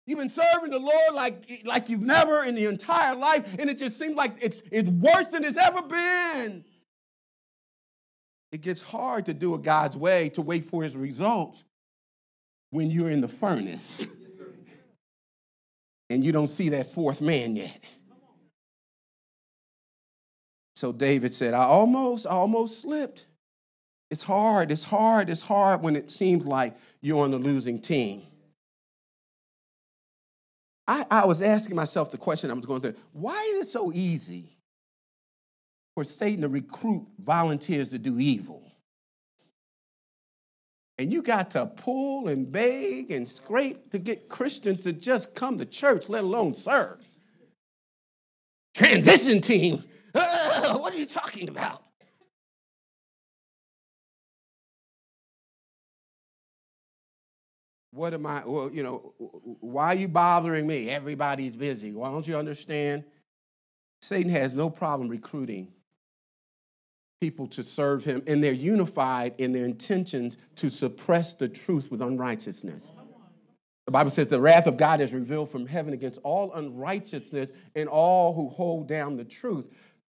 You've 0.06 0.18
been 0.18 0.30
serving 0.30 0.70
the 0.70 0.78
Lord 0.78 1.14
like, 1.14 1.62
like 1.64 1.88
you've 1.88 2.02
never 2.02 2.42
in 2.42 2.54
the 2.54 2.66
entire 2.66 3.16
life, 3.16 3.56
and 3.58 3.70
it 3.70 3.78
just 3.78 3.98
seems 3.98 4.16
like 4.16 4.32
it's, 4.42 4.62
it's 4.70 4.88
worse 4.88 5.28
than 5.28 5.44
it's 5.44 5.56
ever 5.56 5.80
been. 5.80 6.64
It 8.52 8.60
gets 8.60 8.82
hard 8.82 9.26
to 9.26 9.34
do 9.34 9.54
it 9.54 9.62
God's 9.62 9.96
way, 9.96 10.28
to 10.30 10.42
wait 10.42 10.64
for 10.64 10.82
his 10.82 10.94
results 10.94 11.64
when 12.70 12.90
you're 12.90 13.10
in 13.10 13.20
the 13.20 13.28
furnace 13.28 14.06
and 16.10 16.24
you 16.24 16.32
don't 16.32 16.48
see 16.48 16.68
that 16.70 16.86
fourth 16.86 17.20
man 17.20 17.56
yet. 17.56 17.80
So 20.76 20.92
David 20.92 21.32
said, 21.32 21.54
I 21.54 21.64
almost, 21.64 22.26
I 22.26 22.30
almost 22.30 22.82
slipped. 22.82 23.26
It's 24.14 24.22
hard, 24.22 24.70
it's 24.70 24.84
hard, 24.84 25.28
it's 25.28 25.42
hard 25.42 25.82
when 25.82 25.96
it 25.96 26.08
seems 26.08 26.46
like 26.46 26.76
you're 27.00 27.24
on 27.24 27.32
the 27.32 27.38
losing 27.38 27.80
team. 27.80 28.22
I, 30.86 31.04
I 31.10 31.24
was 31.24 31.42
asking 31.42 31.74
myself 31.74 32.12
the 32.12 32.16
question 32.16 32.48
I 32.48 32.54
was 32.54 32.64
going 32.64 32.80
through 32.80 32.94
why 33.12 33.42
is 33.56 33.66
it 33.66 33.70
so 33.70 33.92
easy 33.92 34.56
for 35.96 36.04
Satan 36.04 36.42
to 36.42 36.48
recruit 36.48 37.08
volunteers 37.18 37.90
to 37.90 37.98
do 37.98 38.20
evil? 38.20 38.62
And 40.96 41.12
you 41.12 41.20
got 41.20 41.50
to 41.50 41.66
pull 41.66 42.28
and 42.28 42.52
beg 42.52 43.10
and 43.10 43.28
scrape 43.28 43.90
to 43.90 43.98
get 43.98 44.28
Christians 44.28 44.84
to 44.84 44.92
just 44.92 45.34
come 45.34 45.58
to 45.58 45.66
church, 45.66 46.08
let 46.08 46.22
alone 46.22 46.54
serve. 46.54 47.04
Transition 48.76 49.40
team. 49.40 49.82
Uh, 50.14 50.78
what 50.78 50.94
are 50.94 50.98
you 50.98 51.06
talking 51.06 51.48
about? 51.48 51.82
What 57.94 58.12
am 58.12 58.26
I, 58.26 58.42
well, 58.44 58.70
you 58.72 58.82
know, 58.82 59.14
why 59.60 59.86
are 59.86 59.94
you 59.94 60.08
bothering 60.08 60.66
me? 60.66 60.90
Everybody's 60.90 61.54
busy. 61.54 61.92
Why 61.92 62.10
don't 62.10 62.26
you 62.26 62.36
understand? 62.36 63.04
Satan 64.02 64.32
has 64.32 64.52
no 64.52 64.68
problem 64.68 65.08
recruiting 65.08 65.72
people 67.20 67.46
to 67.46 67.62
serve 67.62 68.04
him, 68.04 68.20
and 68.26 68.42
they're 68.42 68.52
unified 68.52 69.34
in 69.38 69.52
their 69.52 69.64
intentions 69.64 70.36
to 70.56 70.70
suppress 70.70 71.34
the 71.34 71.48
truth 71.48 71.90
with 71.92 72.02
unrighteousness. 72.02 72.90
The 73.86 73.92
Bible 73.92 74.10
says 74.10 74.26
the 74.26 74.40
wrath 74.40 74.66
of 74.66 74.76
God 74.76 75.00
is 75.00 75.12
revealed 75.12 75.50
from 75.50 75.66
heaven 75.66 75.92
against 75.92 76.18
all 76.24 76.52
unrighteousness 76.52 77.52
and 77.76 77.88
all 77.88 78.34
who 78.34 78.48
hold 78.48 78.88
down 78.88 79.16
the 79.16 79.24
truth. 79.24 79.66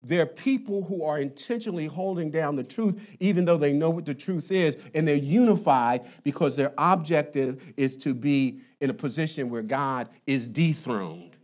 They're 0.05 0.27
people 0.27 0.83
who 0.83 1.05
are 1.05 1.19
intentionally 1.19 1.87
holding 1.87 2.31
down 2.31 2.57
the 2.57 2.65
truth, 2.65 3.01
even 3.21 3.45
though 3.45 3.57
they 3.57 3.73
know 3.73 3.91
what 3.91 4.05
the 4.05 4.15
truth 4.15 4.51
is, 4.51 4.77
and 4.95 5.07
they're 5.07 5.15
unified 5.17 6.03
because 6.25 6.57
their 6.57 6.73
objective 6.77 7.73
is 7.77 7.97
to 7.99 8.13
be 8.13 8.61
in 8.81 8.91
a 8.91 8.95
position 8.95 9.49
where 9.49 9.63
God 9.63 10.09
is 10.27 10.49
dethroned 10.49 11.37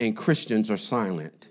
and 0.00 0.16
Christians 0.16 0.70
are 0.70 0.76
silent. 0.76 1.48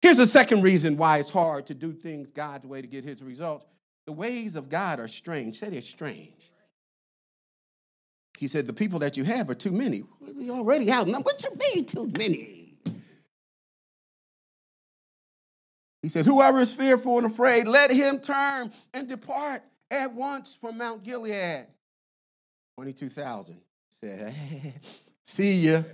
Here's 0.00 0.18
a 0.18 0.26
second 0.26 0.62
reason 0.62 0.96
why 0.96 1.18
it's 1.18 1.30
hard 1.30 1.66
to 1.66 1.74
do 1.74 1.92
things 1.92 2.30
God's 2.30 2.66
way 2.66 2.82
to 2.82 2.86
get 2.86 3.04
his 3.04 3.22
results. 3.22 3.66
The 4.06 4.12
ways 4.12 4.56
of 4.56 4.68
God 4.68 5.00
are 5.00 5.08
strange. 5.08 5.56
Say 5.56 5.70
they're 5.70 5.80
strange. 5.80 6.52
He 8.36 8.48
said, 8.48 8.66
The 8.66 8.72
people 8.72 8.98
that 8.98 9.16
you 9.16 9.24
have 9.24 9.48
are 9.48 9.54
too 9.54 9.70
many. 9.70 10.02
We 10.20 10.50
already 10.50 10.92
outnumbered. 10.92 11.24
What 11.24 11.44
you 11.44 11.50
mean, 11.56 11.84
too 11.84 12.06
many? 12.18 12.71
He 16.02 16.08
says, 16.08 16.26
Whoever 16.26 16.58
is 16.58 16.72
fearful 16.72 17.18
and 17.18 17.26
afraid, 17.26 17.68
let 17.68 17.90
him 17.90 18.18
turn 18.18 18.72
and 18.92 19.08
depart 19.08 19.62
at 19.90 20.12
once 20.12 20.56
from 20.60 20.78
Mount 20.78 21.04
Gilead. 21.04 21.66
22,000 22.76 23.60
said, 24.00 24.34
See 25.22 25.54
you. 25.60 25.84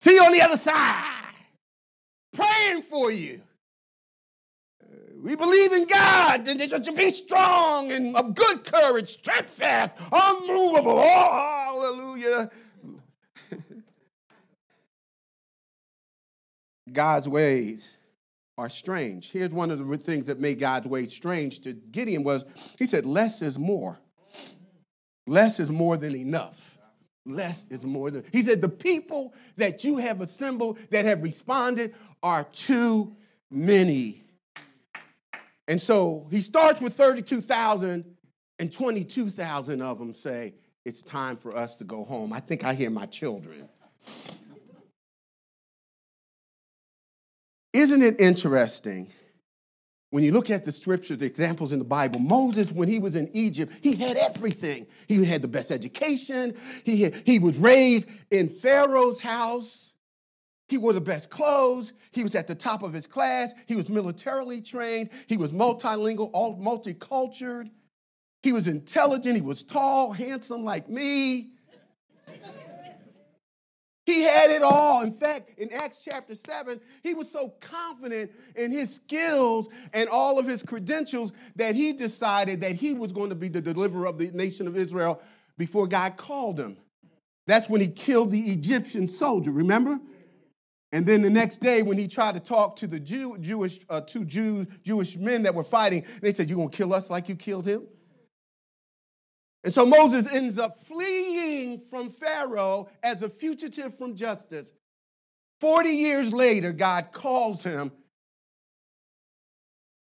See 0.00 0.14
you 0.14 0.22
on 0.22 0.32
the 0.32 0.42
other 0.42 0.58
side. 0.58 1.32
Praying 2.34 2.82
for 2.82 3.10
you. 3.10 3.40
Uh, 4.82 4.96
we 5.22 5.34
believe 5.34 5.72
in 5.72 5.86
God 5.86 6.44
to 6.44 6.92
be 6.94 7.10
strong 7.10 7.90
and 7.90 8.14
of 8.14 8.34
good 8.34 8.64
courage, 8.64 9.14
steadfast, 9.14 9.92
unmovable. 10.12 10.98
Oh, 10.98 11.72
hallelujah. 11.72 12.50
God's 16.92 17.28
ways 17.28 17.96
are 18.56 18.68
strange. 18.68 19.30
Here's 19.30 19.50
one 19.50 19.70
of 19.70 19.84
the 19.84 19.98
things 19.98 20.26
that 20.26 20.38
made 20.38 20.58
God's 20.58 20.86
ways 20.86 21.12
strange 21.12 21.60
to 21.60 21.72
Gideon 21.72 22.24
was 22.24 22.44
he 22.78 22.86
said, 22.86 23.06
less 23.06 23.42
is 23.42 23.58
more. 23.58 23.98
Less 25.26 25.58
is 25.58 25.70
more 25.70 25.96
than 25.96 26.14
enough. 26.14 26.78
less 27.26 27.66
is 27.70 27.84
more 27.84 28.10
than. 28.10 28.24
He 28.30 28.42
said, 28.42 28.60
the 28.60 28.68
people 28.68 29.32
that 29.56 29.82
you 29.82 29.96
have 29.96 30.20
assembled 30.20 30.78
that 30.90 31.04
have 31.06 31.22
responded 31.22 31.94
are 32.22 32.44
too 32.44 33.16
many. 33.50 34.22
And 35.66 35.80
so 35.80 36.26
he 36.30 36.40
starts 36.40 36.80
with 36.80 36.92
32,000, 36.94 38.04
and 38.58 38.72
22,000 38.72 39.80
of 39.80 39.98
them 39.98 40.14
say, 40.14 40.54
It's 40.84 41.02
time 41.02 41.36
for 41.36 41.56
us 41.56 41.76
to 41.76 41.84
go 41.84 42.04
home. 42.04 42.32
I 42.32 42.40
think 42.40 42.64
I 42.64 42.74
hear 42.74 42.90
my 42.90 43.06
children. 43.06 43.68
Isn't 47.74 48.02
it 48.02 48.20
interesting? 48.20 49.12
When 50.10 50.22
you 50.22 50.30
look 50.30 50.48
at 50.48 50.62
the 50.62 50.70
scriptures, 50.70 51.18
the 51.18 51.26
examples 51.26 51.72
in 51.72 51.80
the 51.80 51.84
Bible, 51.84 52.20
Moses, 52.20 52.70
when 52.70 52.88
he 52.88 53.00
was 53.00 53.16
in 53.16 53.28
Egypt, 53.32 53.72
he 53.82 53.96
had 53.96 54.16
everything. 54.16 54.86
He 55.08 55.24
had 55.24 55.42
the 55.42 55.48
best 55.48 55.72
education. 55.72 56.54
He, 56.84 57.02
had, 57.02 57.14
he 57.26 57.40
was 57.40 57.58
raised 57.58 58.08
in 58.30 58.48
Pharaoh's 58.48 59.18
house. 59.18 59.92
He 60.68 60.78
wore 60.78 60.92
the 60.92 61.00
best 61.00 61.30
clothes. 61.30 61.92
He 62.12 62.22
was 62.22 62.36
at 62.36 62.46
the 62.46 62.54
top 62.54 62.84
of 62.84 62.92
his 62.92 63.08
class. 63.08 63.52
He 63.66 63.74
was 63.74 63.88
militarily 63.88 64.62
trained. 64.62 65.10
He 65.26 65.36
was 65.36 65.50
multilingual, 65.50 66.30
all. 66.32 66.54
He 68.44 68.52
was 68.52 68.68
intelligent. 68.68 69.34
He 69.34 69.42
was 69.42 69.64
tall, 69.64 70.12
handsome 70.12 70.62
like 70.64 70.88
me. 70.88 71.53
He 74.06 74.22
had 74.22 74.50
it 74.50 74.62
all. 74.62 75.02
In 75.02 75.12
fact, 75.12 75.58
in 75.58 75.72
Acts 75.72 76.04
chapter 76.04 76.34
7, 76.34 76.78
he 77.02 77.14
was 77.14 77.30
so 77.30 77.54
confident 77.60 78.30
in 78.54 78.70
his 78.70 78.94
skills 78.94 79.68
and 79.94 80.08
all 80.10 80.38
of 80.38 80.46
his 80.46 80.62
credentials 80.62 81.32
that 81.56 81.74
he 81.74 81.92
decided 81.94 82.60
that 82.60 82.72
he 82.72 82.92
was 82.92 83.12
going 83.12 83.30
to 83.30 83.34
be 83.34 83.48
the 83.48 83.62
deliverer 83.62 84.06
of 84.06 84.18
the 84.18 84.30
nation 84.32 84.68
of 84.68 84.76
Israel 84.76 85.22
before 85.56 85.86
God 85.86 86.16
called 86.16 86.60
him. 86.60 86.76
That's 87.46 87.68
when 87.68 87.80
he 87.80 87.88
killed 87.88 88.30
the 88.30 88.40
Egyptian 88.40 89.08
soldier, 89.08 89.50
remember? 89.50 89.98
And 90.92 91.04
then 91.04 91.22
the 91.22 91.30
next 91.30 91.58
day, 91.58 91.82
when 91.82 91.98
he 91.98 92.06
tried 92.06 92.34
to 92.34 92.40
talk 92.40 92.76
to 92.76 92.86
the 92.86 93.00
Jew, 93.00 93.36
Jewish, 93.38 93.80
uh, 93.88 94.02
two 94.02 94.24
Jew, 94.24 94.66
Jewish 94.82 95.16
men 95.16 95.42
that 95.42 95.54
were 95.54 95.64
fighting, 95.64 96.04
they 96.22 96.32
said, 96.32 96.48
You're 96.48 96.56
going 96.56 96.70
to 96.70 96.76
kill 96.76 96.94
us 96.94 97.10
like 97.10 97.28
you 97.28 97.34
killed 97.34 97.66
him? 97.66 97.86
And 99.64 99.72
so 99.72 99.86
Moses 99.86 100.32
ends 100.32 100.58
up 100.58 100.78
fleeing 100.78 101.34
from 101.90 102.10
Pharaoh 102.10 102.88
as 103.02 103.22
a 103.22 103.28
fugitive 103.28 103.96
from 103.96 104.16
justice. 104.16 104.72
40 105.60 105.88
years 105.90 106.32
later, 106.32 106.72
God 106.72 107.12
calls 107.12 107.62
him 107.62 107.92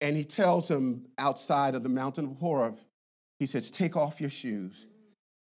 and 0.01 0.17
he 0.17 0.25
tells 0.25 0.71
him 0.71 1.07
outside 1.19 1.75
of 1.75 1.83
the 1.83 1.89
mountain 1.89 2.27
of 2.27 2.37
Horeb, 2.37 2.79
he 3.39 3.47
says, 3.47 3.71
Take 3.71 3.97
off 3.97 4.21
your 4.21 4.31
shoes. 4.31 4.87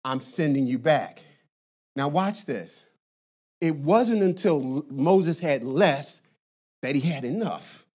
I'm 0.04 0.20
sending 0.20 0.66
you 0.66 0.78
back. 0.78 1.22
Now, 1.94 2.08
watch 2.08 2.44
this. 2.44 2.82
It 3.60 3.76
wasn't 3.76 4.22
until 4.22 4.84
Moses 4.90 5.38
had 5.38 5.62
less 5.62 6.20
that 6.82 6.96
he 6.96 7.00
had 7.00 7.24
enough. 7.24 7.86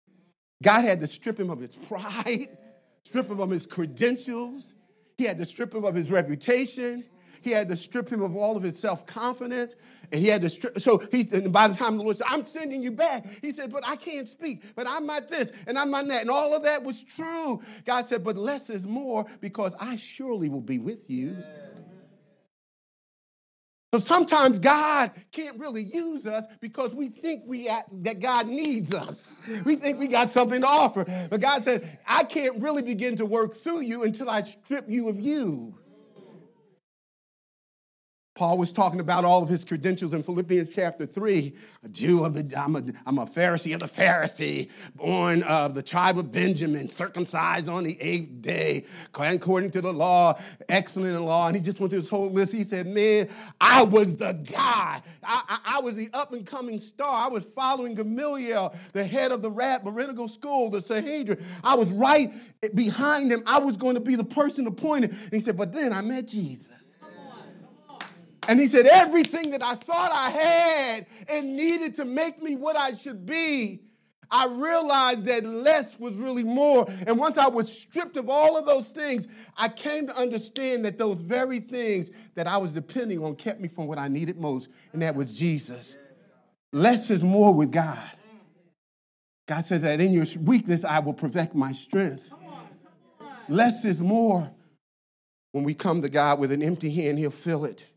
God 0.64 0.86
had 0.86 1.02
to 1.02 1.08
strip 1.08 1.38
him 1.38 1.50
of 1.50 1.60
his 1.60 1.76
pride, 1.76 2.48
strip 3.04 3.30
him 3.30 3.42
of 3.42 3.50
his 3.50 3.66
credentials, 3.66 4.74
he 5.18 5.26
had 5.26 5.38
to 5.40 5.46
strip 5.46 5.74
him 5.74 5.84
of 5.84 5.96
his 5.96 6.12
reputation. 6.12 7.04
He 7.42 7.52
had 7.52 7.70
to 7.70 7.76
strip 7.76 8.10
him 8.10 8.22
of 8.22 8.36
all 8.36 8.58
of 8.58 8.64
his 8.64 8.78
self 8.80 9.06
confidence. 9.06 9.76
And 10.12 10.22
he 10.22 10.28
had 10.28 10.42
to 10.42 10.50
strip. 10.50 10.80
So 10.80 11.00
he, 11.12 11.24
by 11.24 11.68
the 11.68 11.76
time 11.76 11.98
the 11.98 12.04
Lord 12.04 12.18
said, 12.18 12.28
I'm 12.30 12.46
sending 12.46 12.82
you 12.82 12.92
back, 12.92 13.26
he 13.42 13.52
said, 13.52 13.72
But 13.72 13.84
I 13.86 13.96
can't 13.96 14.28
speak. 14.28 14.64
But 14.76 14.88
I'm 14.88 15.06
not 15.06 15.28
this 15.28 15.52
and 15.68 15.78
I'm 15.78 15.92
not 15.92 16.08
that. 16.08 16.22
And 16.22 16.30
all 16.30 16.54
of 16.54 16.64
that 16.64 16.84
was 16.84 17.04
true. 17.04 17.62
God 17.86 18.08
said, 18.08 18.24
But 18.24 18.38
less 18.38 18.70
is 18.70 18.86
more 18.86 19.26
because 19.42 19.76
I 19.80 19.96
surely 19.98 20.50
will 20.50 20.62
be 20.62 20.80
with 20.80 21.10
you. 21.10 21.38
So 23.94 24.00
sometimes 24.02 24.60
God 24.60 25.12
can't 25.32 25.58
really 25.58 25.84
use 25.84 26.28
us 26.28 26.46
because 26.60 26.94
we 26.94 27.08
think 27.08 27.44
we 27.46 27.70
that 28.02 28.20
God 28.20 28.48
needs 28.48 28.94
us. 28.94 29.42
We 29.64 29.78
think 29.78 29.98
we 29.98 30.08
got 30.08 30.30
something 30.30 30.62
to 30.62 30.68
offer. 30.68 31.06
But 31.30 31.40
God 31.40 31.64
said, 31.64 31.98
I 32.06 32.24
can't 32.26 32.62
really 32.62 32.82
begin 32.82 33.16
to 33.18 33.26
work 33.26 33.56
through 33.56 33.82
you 33.82 34.04
until 34.04 34.30
I 34.30 34.44
strip 34.44 34.90
you 34.90 35.08
of 35.08 35.20
you. 35.20 35.80
Paul 38.38 38.60
was 38.60 38.72
talking 38.72 39.00
about 39.00 39.26
all 39.26 39.42
of 39.42 39.50
his 39.50 39.66
credentials 39.66 40.14
in 40.14 40.22
Philippians 40.22 40.70
chapter 40.70 41.08
3. 41.08 41.56
A 41.84 41.90
Jew 41.90 42.24
of 42.24 42.36
the, 42.36 42.56
I'm 42.56 42.76
a, 42.76 42.84
I'm 43.08 43.18
a 43.18 43.26
Pharisee 43.26 43.74
of 43.74 43.80
the 43.80 43.88
Pharisee, 43.88 44.70
born 44.94 45.42
of 45.42 45.74
the 45.74 45.82
tribe 45.82 46.20
of 46.20 46.32
Benjamin, 46.32 46.88
circumcised 46.88 47.68
on 47.68 47.84
the 47.84 48.00
eighth 48.00 48.44
day, 48.44 48.86
according 49.16 49.72
to 49.72 49.82
the 49.82 49.92
law, 49.92 50.40
excellent 50.70 51.16
in 51.16 51.26
law. 51.26 51.48
And 51.48 51.56
he 51.56 51.64
just 51.64 51.80
went 51.80 51.90
through 51.90 52.02
this 52.02 52.10
whole 52.10 52.30
list. 52.30 52.54
He 52.54 52.64
said, 52.64 52.86
Man, 52.86 53.28
I 53.60 53.82
was 53.82 54.18
the 54.18 54.34
guy. 54.34 55.02
I, 55.24 55.44
I, 55.50 55.60
I 55.78 55.80
was 55.80 55.96
the 55.96 56.08
up 56.14 56.32
and 56.32 56.46
coming 56.46 56.80
star. 56.80 57.26
I 57.26 57.30
was 57.30 57.44
following 57.44 57.96
Gamaliel, 57.96 58.76
the 58.94 59.04
head 59.04 59.32
of 59.32 59.42
the 59.42 59.50
rabbinical 59.50 60.28
school, 60.28 60.70
the 60.70 60.84
Sanhedrin. 60.84 61.44
I 61.64 61.74
was 61.74 61.92
right 61.92 62.32
behind 62.76 63.32
him. 63.32 63.42
I 63.48 63.58
was 63.58 63.78
going 63.78 63.96
to 63.96 64.00
be 64.00 64.14
the 64.14 64.24
person 64.24 64.68
appointed. 64.68 65.10
And 65.10 65.34
he 65.34 65.40
said, 65.40 65.58
But 65.58 65.72
then 65.72 65.92
I 65.92 66.02
met 66.02 66.28
Jesus. 66.28 66.77
And 68.48 68.60
he 68.60 68.68
said, 68.68 68.86
Everything 68.86 69.52
that 69.52 69.64
I 69.64 69.76
thought 69.76 70.12
I 70.12 70.30
had 70.30 71.06
and 71.28 71.56
needed 71.56 71.96
to 71.96 72.06
make 72.06 72.42
me 72.42 72.56
what 72.56 72.76
I 72.76 72.94
should 72.94 73.26
be, 73.26 73.82
I 74.30 74.48
realized 74.48 75.26
that 75.26 75.46
less 75.46 75.98
was 76.00 76.16
really 76.16 76.44
more. 76.44 76.88
And 77.06 77.18
once 77.18 77.38
I 77.38 77.48
was 77.48 77.72
stripped 77.72 78.18
of 78.18 78.30
all 78.30 78.58
of 78.58 78.66
those 78.66 78.90
things, 78.90 79.28
I 79.58 79.70
came 79.70 80.08
to 80.08 80.16
understand 80.16 80.86
that 80.86 80.98
those 80.98 81.22
very 81.22 81.60
things 81.60 82.12
that 82.36 82.48
I 82.48 82.58
was 82.58 82.74
depending 82.74 83.24
on 83.24 83.36
kept 83.36 83.62
me 83.62 83.68
from 83.68 83.88
what 83.88 83.98
I 83.98 84.08
needed 84.08 84.40
most, 84.40 84.70
and 84.94 85.02
that 85.02 85.16
was 85.16 85.32
Jesus. 85.32 85.96
Less 86.74 87.10
is 87.10 87.24
more 87.24 87.54
with 87.54 87.72
God. 87.72 88.00
God 89.48 89.64
says 89.64 89.82
that 89.84 90.02
in 90.02 90.12
your 90.12 90.26
weakness, 90.42 90.84
I 90.84 91.00
will 91.00 91.14
perfect 91.14 91.56
my 91.56 91.72
strength. 91.72 92.34
Less 93.48 93.86
is 93.86 94.02
more. 94.02 94.52
When 95.54 95.64
we 95.64 95.74
come 95.74 96.02
to 96.02 96.10
God 96.10 96.40
with 96.40 96.52
an 96.52 96.62
empty 96.62 96.92
hand, 96.92 97.18
He'll 97.18 97.32
fill 97.32 97.64
it. 97.64 97.88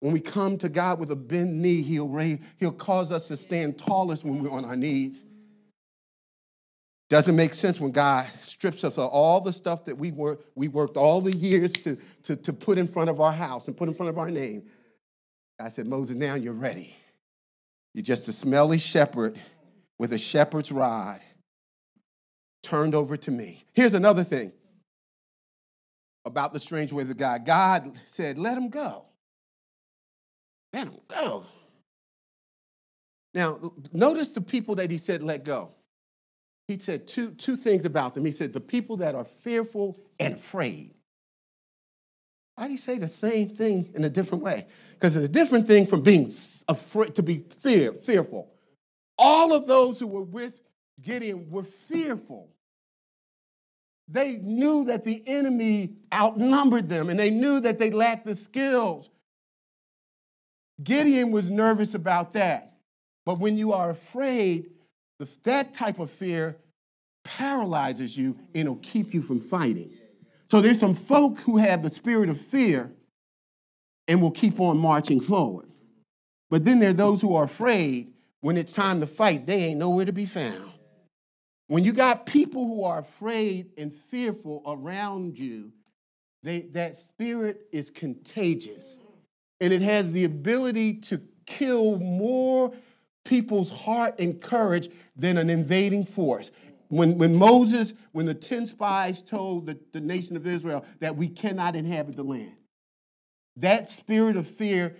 When 0.00 0.12
we 0.12 0.20
come 0.20 0.58
to 0.58 0.68
God 0.68 0.98
with 1.00 1.10
a 1.10 1.16
bent 1.16 1.52
knee, 1.52 1.82
He'll, 1.82 2.08
raise, 2.08 2.38
he'll 2.58 2.72
cause 2.72 3.12
us 3.12 3.28
to 3.28 3.36
stand 3.36 3.78
tallest 3.78 4.24
when 4.24 4.42
we're 4.42 4.50
on 4.50 4.64
our 4.64 4.76
knees. 4.76 5.24
Doesn't 7.08 7.36
make 7.36 7.54
sense 7.54 7.80
when 7.80 7.92
God 7.92 8.26
strips 8.42 8.82
us 8.82 8.98
of 8.98 9.08
all 9.10 9.40
the 9.40 9.52
stuff 9.52 9.84
that 9.84 9.96
we, 9.96 10.10
work, 10.10 10.44
we 10.56 10.66
worked 10.66 10.96
all 10.96 11.20
the 11.20 11.36
years 11.36 11.72
to, 11.74 11.96
to, 12.24 12.34
to 12.36 12.52
put 12.52 12.78
in 12.78 12.88
front 12.88 13.10
of 13.10 13.20
our 13.20 13.32
house 13.32 13.68
and 13.68 13.76
put 13.76 13.88
in 13.88 13.94
front 13.94 14.10
of 14.10 14.18
our 14.18 14.30
name. 14.30 14.64
I 15.60 15.68
said, 15.68 15.86
Moses, 15.86 16.16
now 16.16 16.34
you're 16.34 16.52
ready. 16.52 16.94
You're 17.94 18.02
just 18.02 18.28
a 18.28 18.32
smelly 18.32 18.78
shepherd 18.78 19.38
with 19.98 20.12
a 20.12 20.18
shepherd's 20.18 20.70
rod 20.70 21.20
turned 22.62 22.94
over 22.94 23.16
to 23.16 23.30
me. 23.30 23.64
Here's 23.72 23.94
another 23.94 24.24
thing 24.24 24.52
about 26.24 26.52
the 26.52 26.60
strange 26.60 26.92
ways 26.92 27.08
of 27.08 27.16
God 27.16 27.46
God 27.46 27.98
said, 28.06 28.36
let 28.36 28.58
him 28.58 28.68
go. 28.68 29.05
Let 30.76 30.88
him 30.88 31.00
go. 31.08 31.44
Now, 33.32 33.72
notice 33.94 34.30
the 34.32 34.42
people 34.42 34.74
that 34.74 34.90
he 34.90 34.98
said 34.98 35.22
let 35.22 35.42
go. 35.42 35.70
He 36.68 36.78
said 36.78 37.06
two, 37.06 37.30
two 37.30 37.56
things 37.56 37.86
about 37.86 38.14
them. 38.14 38.26
He 38.26 38.30
said, 38.30 38.52
the 38.52 38.60
people 38.60 38.98
that 38.98 39.14
are 39.14 39.24
fearful 39.24 39.98
and 40.20 40.34
afraid. 40.34 40.92
Why 42.56 42.64
did 42.64 42.72
he 42.72 42.76
say 42.76 42.98
the 42.98 43.08
same 43.08 43.48
thing 43.48 43.90
in 43.94 44.04
a 44.04 44.10
different 44.10 44.44
way? 44.44 44.66
Because 44.92 45.16
it's 45.16 45.24
a 45.24 45.32
different 45.32 45.66
thing 45.66 45.86
from 45.86 46.02
being 46.02 46.34
afraid 46.68 47.14
to 47.14 47.22
be 47.22 47.44
fear, 47.60 47.92
fearful. 47.92 48.52
All 49.16 49.54
of 49.54 49.66
those 49.66 49.98
who 49.98 50.08
were 50.08 50.22
with 50.22 50.60
Gideon 51.00 51.48
were 51.48 51.64
fearful. 51.64 52.50
They 54.08 54.36
knew 54.36 54.84
that 54.84 55.04
the 55.04 55.22
enemy 55.26 55.94
outnumbered 56.12 56.90
them 56.90 57.08
and 57.08 57.18
they 57.18 57.30
knew 57.30 57.60
that 57.60 57.78
they 57.78 57.90
lacked 57.90 58.26
the 58.26 58.34
skills. 58.34 59.08
Gideon 60.82 61.30
was 61.30 61.50
nervous 61.50 61.94
about 61.94 62.32
that. 62.32 62.74
But 63.24 63.38
when 63.38 63.56
you 63.58 63.72
are 63.72 63.90
afraid, 63.90 64.70
that 65.44 65.72
type 65.72 65.98
of 65.98 66.10
fear 66.10 66.56
paralyzes 67.24 68.16
you 68.16 68.36
and 68.54 68.62
it'll 68.62 68.76
keep 68.76 69.12
you 69.12 69.22
from 69.22 69.40
fighting. 69.40 69.90
So 70.50 70.60
there's 70.60 70.78
some 70.78 70.94
folk 70.94 71.40
who 71.40 71.56
have 71.56 71.82
the 71.82 71.90
spirit 71.90 72.28
of 72.28 72.40
fear 72.40 72.92
and 74.06 74.22
will 74.22 74.30
keep 74.30 74.60
on 74.60 74.78
marching 74.78 75.20
forward. 75.20 75.66
But 76.50 76.62
then 76.62 76.78
there 76.78 76.90
are 76.90 76.94
those 76.94 77.20
who 77.20 77.34
are 77.34 77.44
afraid 77.44 78.12
when 78.40 78.56
it's 78.56 78.72
time 78.72 79.00
to 79.00 79.06
fight, 79.08 79.44
they 79.44 79.64
ain't 79.64 79.80
nowhere 79.80 80.04
to 80.04 80.12
be 80.12 80.26
found. 80.26 80.70
When 81.66 81.82
you 81.82 81.92
got 81.92 82.26
people 82.26 82.64
who 82.64 82.84
are 82.84 83.00
afraid 83.00 83.70
and 83.76 83.92
fearful 83.92 84.62
around 84.64 85.36
you, 85.36 85.72
they, 86.44 86.60
that 86.72 87.00
spirit 87.00 87.66
is 87.72 87.90
contagious 87.90 88.98
and 89.60 89.72
it 89.72 89.82
has 89.82 90.12
the 90.12 90.24
ability 90.24 90.94
to 90.94 91.20
kill 91.46 91.98
more 91.98 92.72
people's 93.24 93.70
heart 93.70 94.18
and 94.18 94.40
courage 94.40 94.88
than 95.16 95.38
an 95.38 95.50
invading 95.50 96.04
force. 96.04 96.50
When, 96.88 97.18
when 97.18 97.34
Moses, 97.36 97.94
when 98.12 98.26
the 98.26 98.34
10 98.34 98.66
spies 98.66 99.22
told 99.22 99.66
the, 99.66 99.78
the 99.92 100.00
nation 100.00 100.36
of 100.36 100.46
Israel 100.46 100.84
that 101.00 101.16
we 101.16 101.28
cannot 101.28 101.74
inhabit 101.74 102.16
the 102.16 102.22
land, 102.22 102.54
that 103.56 103.90
spirit 103.90 104.36
of 104.36 104.46
fear 104.46 104.96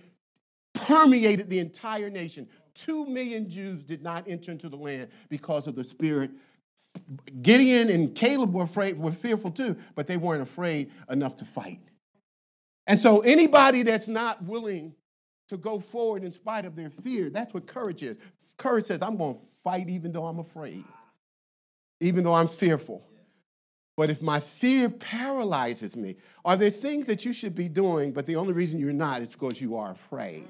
permeated 0.75 1.49
the 1.49 1.59
entire 1.59 2.11
nation. 2.11 2.49
Two 2.75 3.07
million 3.07 3.49
Jews 3.49 3.83
did 3.83 4.03
not 4.03 4.29
enter 4.29 4.51
into 4.51 4.69
the 4.69 4.77
land 4.77 5.09
because 5.29 5.67
of 5.67 5.75
the 5.75 5.85
spirit. 5.85 6.31
Gideon 7.43 7.91
and 7.91 8.15
Caleb 8.15 8.55
were 8.55 8.65
afraid, 8.65 8.99
were 8.99 9.13
fearful 9.13 9.51
too, 9.51 9.77
but 9.95 10.07
they 10.07 10.17
weren't 10.17 10.43
afraid 10.43 10.91
enough 11.09 11.37
to 11.37 11.45
fight. 11.45 11.81
And 12.87 13.01
so 13.01 13.21
anybody 13.21 13.83
that's 13.83 14.09
not 14.09 14.45
willing 14.45 14.95
to 15.49 15.57
go 15.57 15.79
forward 15.79 16.25
in 16.25 16.33
spite 16.33 16.65
of 16.65 16.77
their 16.77 16.91
fear, 16.91 17.31
that's 17.31 17.53
what 17.53 17.67
courage 17.67 18.03
is. 18.03 18.17
Courage 18.57 18.87
says, 18.87 19.03
I'm 19.03 19.17
going 19.17 19.35
to 19.35 19.41
fight 19.63 19.89
even 19.89 20.13
though 20.13 20.27
I'm 20.27 20.39
afraid, 20.39 20.85
even 22.01 22.25
though 22.25 22.35
I'm 22.35 22.49
fearful. 22.49 23.07
But 23.97 24.11
if 24.11 24.21
my 24.21 24.41
fear 24.41 24.91
paralyzes 24.91 25.97
me, 25.97 26.17
are 26.45 26.57
there 26.57 26.71
things 26.71 27.07
that 27.07 27.25
you 27.25 27.33
should 27.33 27.55
be 27.55 27.69
doing, 27.69 28.13
but 28.13 28.27
the 28.27 28.37
only 28.37 28.53
reason 28.53 28.79
you're 28.79 28.93
not 28.93 29.23
is 29.23 29.29
because 29.29 29.61
you 29.61 29.77
are 29.77 29.93
afraid? 29.93 30.45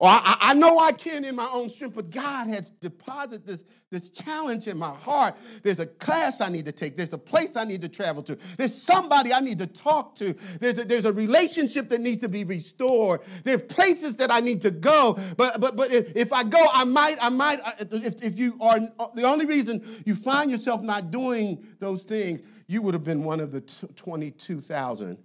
Or 0.00 0.08
I, 0.08 0.36
I, 0.40 0.54
know 0.54 0.78
I 0.78 0.92
can 0.92 1.24
in 1.24 1.34
my 1.34 1.48
own 1.52 1.68
strength, 1.68 1.96
but 1.96 2.10
God 2.10 2.46
has 2.46 2.70
deposited 2.80 3.44
this, 3.44 3.64
this 3.90 4.10
challenge 4.10 4.68
in 4.68 4.78
my 4.78 4.94
heart. 4.94 5.36
There's 5.64 5.80
a 5.80 5.86
class 5.86 6.40
I 6.40 6.48
need 6.50 6.66
to 6.66 6.72
take. 6.72 6.94
There's 6.94 7.12
a 7.12 7.18
place 7.18 7.56
I 7.56 7.64
need 7.64 7.80
to 7.80 7.88
travel 7.88 8.22
to. 8.24 8.38
There's 8.56 8.80
somebody 8.80 9.32
I 9.32 9.40
need 9.40 9.58
to 9.58 9.66
talk 9.66 10.14
to. 10.16 10.34
There's 10.60 10.78
a, 10.78 10.84
there's 10.84 11.04
a 11.04 11.12
relationship 11.12 11.88
that 11.88 12.00
needs 12.00 12.18
to 12.18 12.28
be 12.28 12.44
restored. 12.44 13.22
There's 13.42 13.62
places 13.62 14.14
that 14.16 14.30
I 14.30 14.38
need 14.38 14.60
to 14.60 14.70
go. 14.70 15.18
But 15.36 15.60
but 15.60 15.74
but 15.74 15.90
if, 15.90 16.14
if 16.16 16.32
I 16.32 16.44
go, 16.44 16.64
I 16.72 16.84
might 16.84 17.18
I 17.20 17.28
might 17.28 17.60
uh, 17.60 17.84
if 17.90 18.22
if 18.22 18.38
you 18.38 18.56
are 18.60 18.78
the 19.16 19.24
only 19.24 19.46
reason 19.46 19.84
you 20.06 20.14
find 20.14 20.48
yourself 20.48 20.80
not 20.80 21.10
doing 21.10 21.66
those 21.80 22.04
things, 22.04 22.40
you 22.68 22.82
would 22.82 22.94
have 22.94 23.04
been 23.04 23.24
one 23.24 23.40
of 23.40 23.50
the 23.50 23.62
twenty-two 23.96 24.60
thousand 24.60 25.18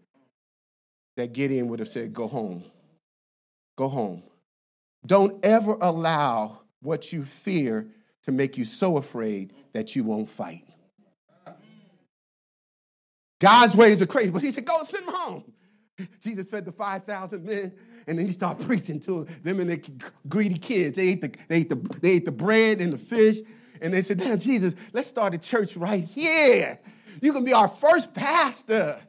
that 1.16 1.32
Gideon 1.32 1.68
would 1.68 1.78
have 1.78 1.90
said, 1.90 2.12
"Go 2.12 2.28
home, 2.28 2.64
go 3.76 3.88
home." 3.88 4.24
Don't 5.06 5.44
ever 5.44 5.78
allow 5.82 6.60
what 6.82 7.12
you 7.12 7.26
fear 7.26 7.88
to 8.24 8.32
make 8.32 8.58
you 8.58 8.66
so 8.66 8.98
afraid 8.98 9.54
that 9.74 9.96
you 9.96 10.04
won't 10.04 10.30
fight. 10.30 10.64
God's 13.40 13.76
ways 13.76 14.02
are 14.02 14.06
crazy, 14.06 14.30
but 14.30 14.42
he 14.42 14.52
said, 14.52 14.66
Go 14.66 14.84
send 14.84 15.08
them 15.08 15.16
home. 15.16 15.44
Jesus 16.22 16.48
fed 16.48 16.66
the 16.66 16.72
5,000 16.72 17.44
men, 17.44 17.74
and 18.08 18.18
then 18.18 18.26
he 18.26 18.32
started 18.32 18.66
preaching 18.66 19.00
to 19.02 19.26
them 19.44 19.60
and 19.60 19.70
the 19.70 20.12
greedy 20.28 20.58
kids. 20.58 20.98
They 20.98 21.10
ate, 21.10 21.22
the, 21.22 21.36
they, 21.48 21.58
ate 21.58 21.70
the, 21.70 21.76
they 22.02 22.12
ate 22.12 22.26
the 22.26 22.32
bread 22.32 22.82
and 22.82 22.94
the 22.94 22.98
fish, 22.98 23.38
and 23.82 23.94
they 23.94 24.02
said, 24.02 24.20
Now, 24.20 24.38
Jesus, 24.38 24.74
let's 24.94 25.08
start 25.08 25.34
a 25.34 25.38
church 25.38 25.76
right 25.76 26.04
here. 26.04 26.80
You 27.22 27.34
can 27.34 27.44
be 27.44 27.54
our 27.54 27.68
first 27.68 28.14
pastor. 28.14 29.00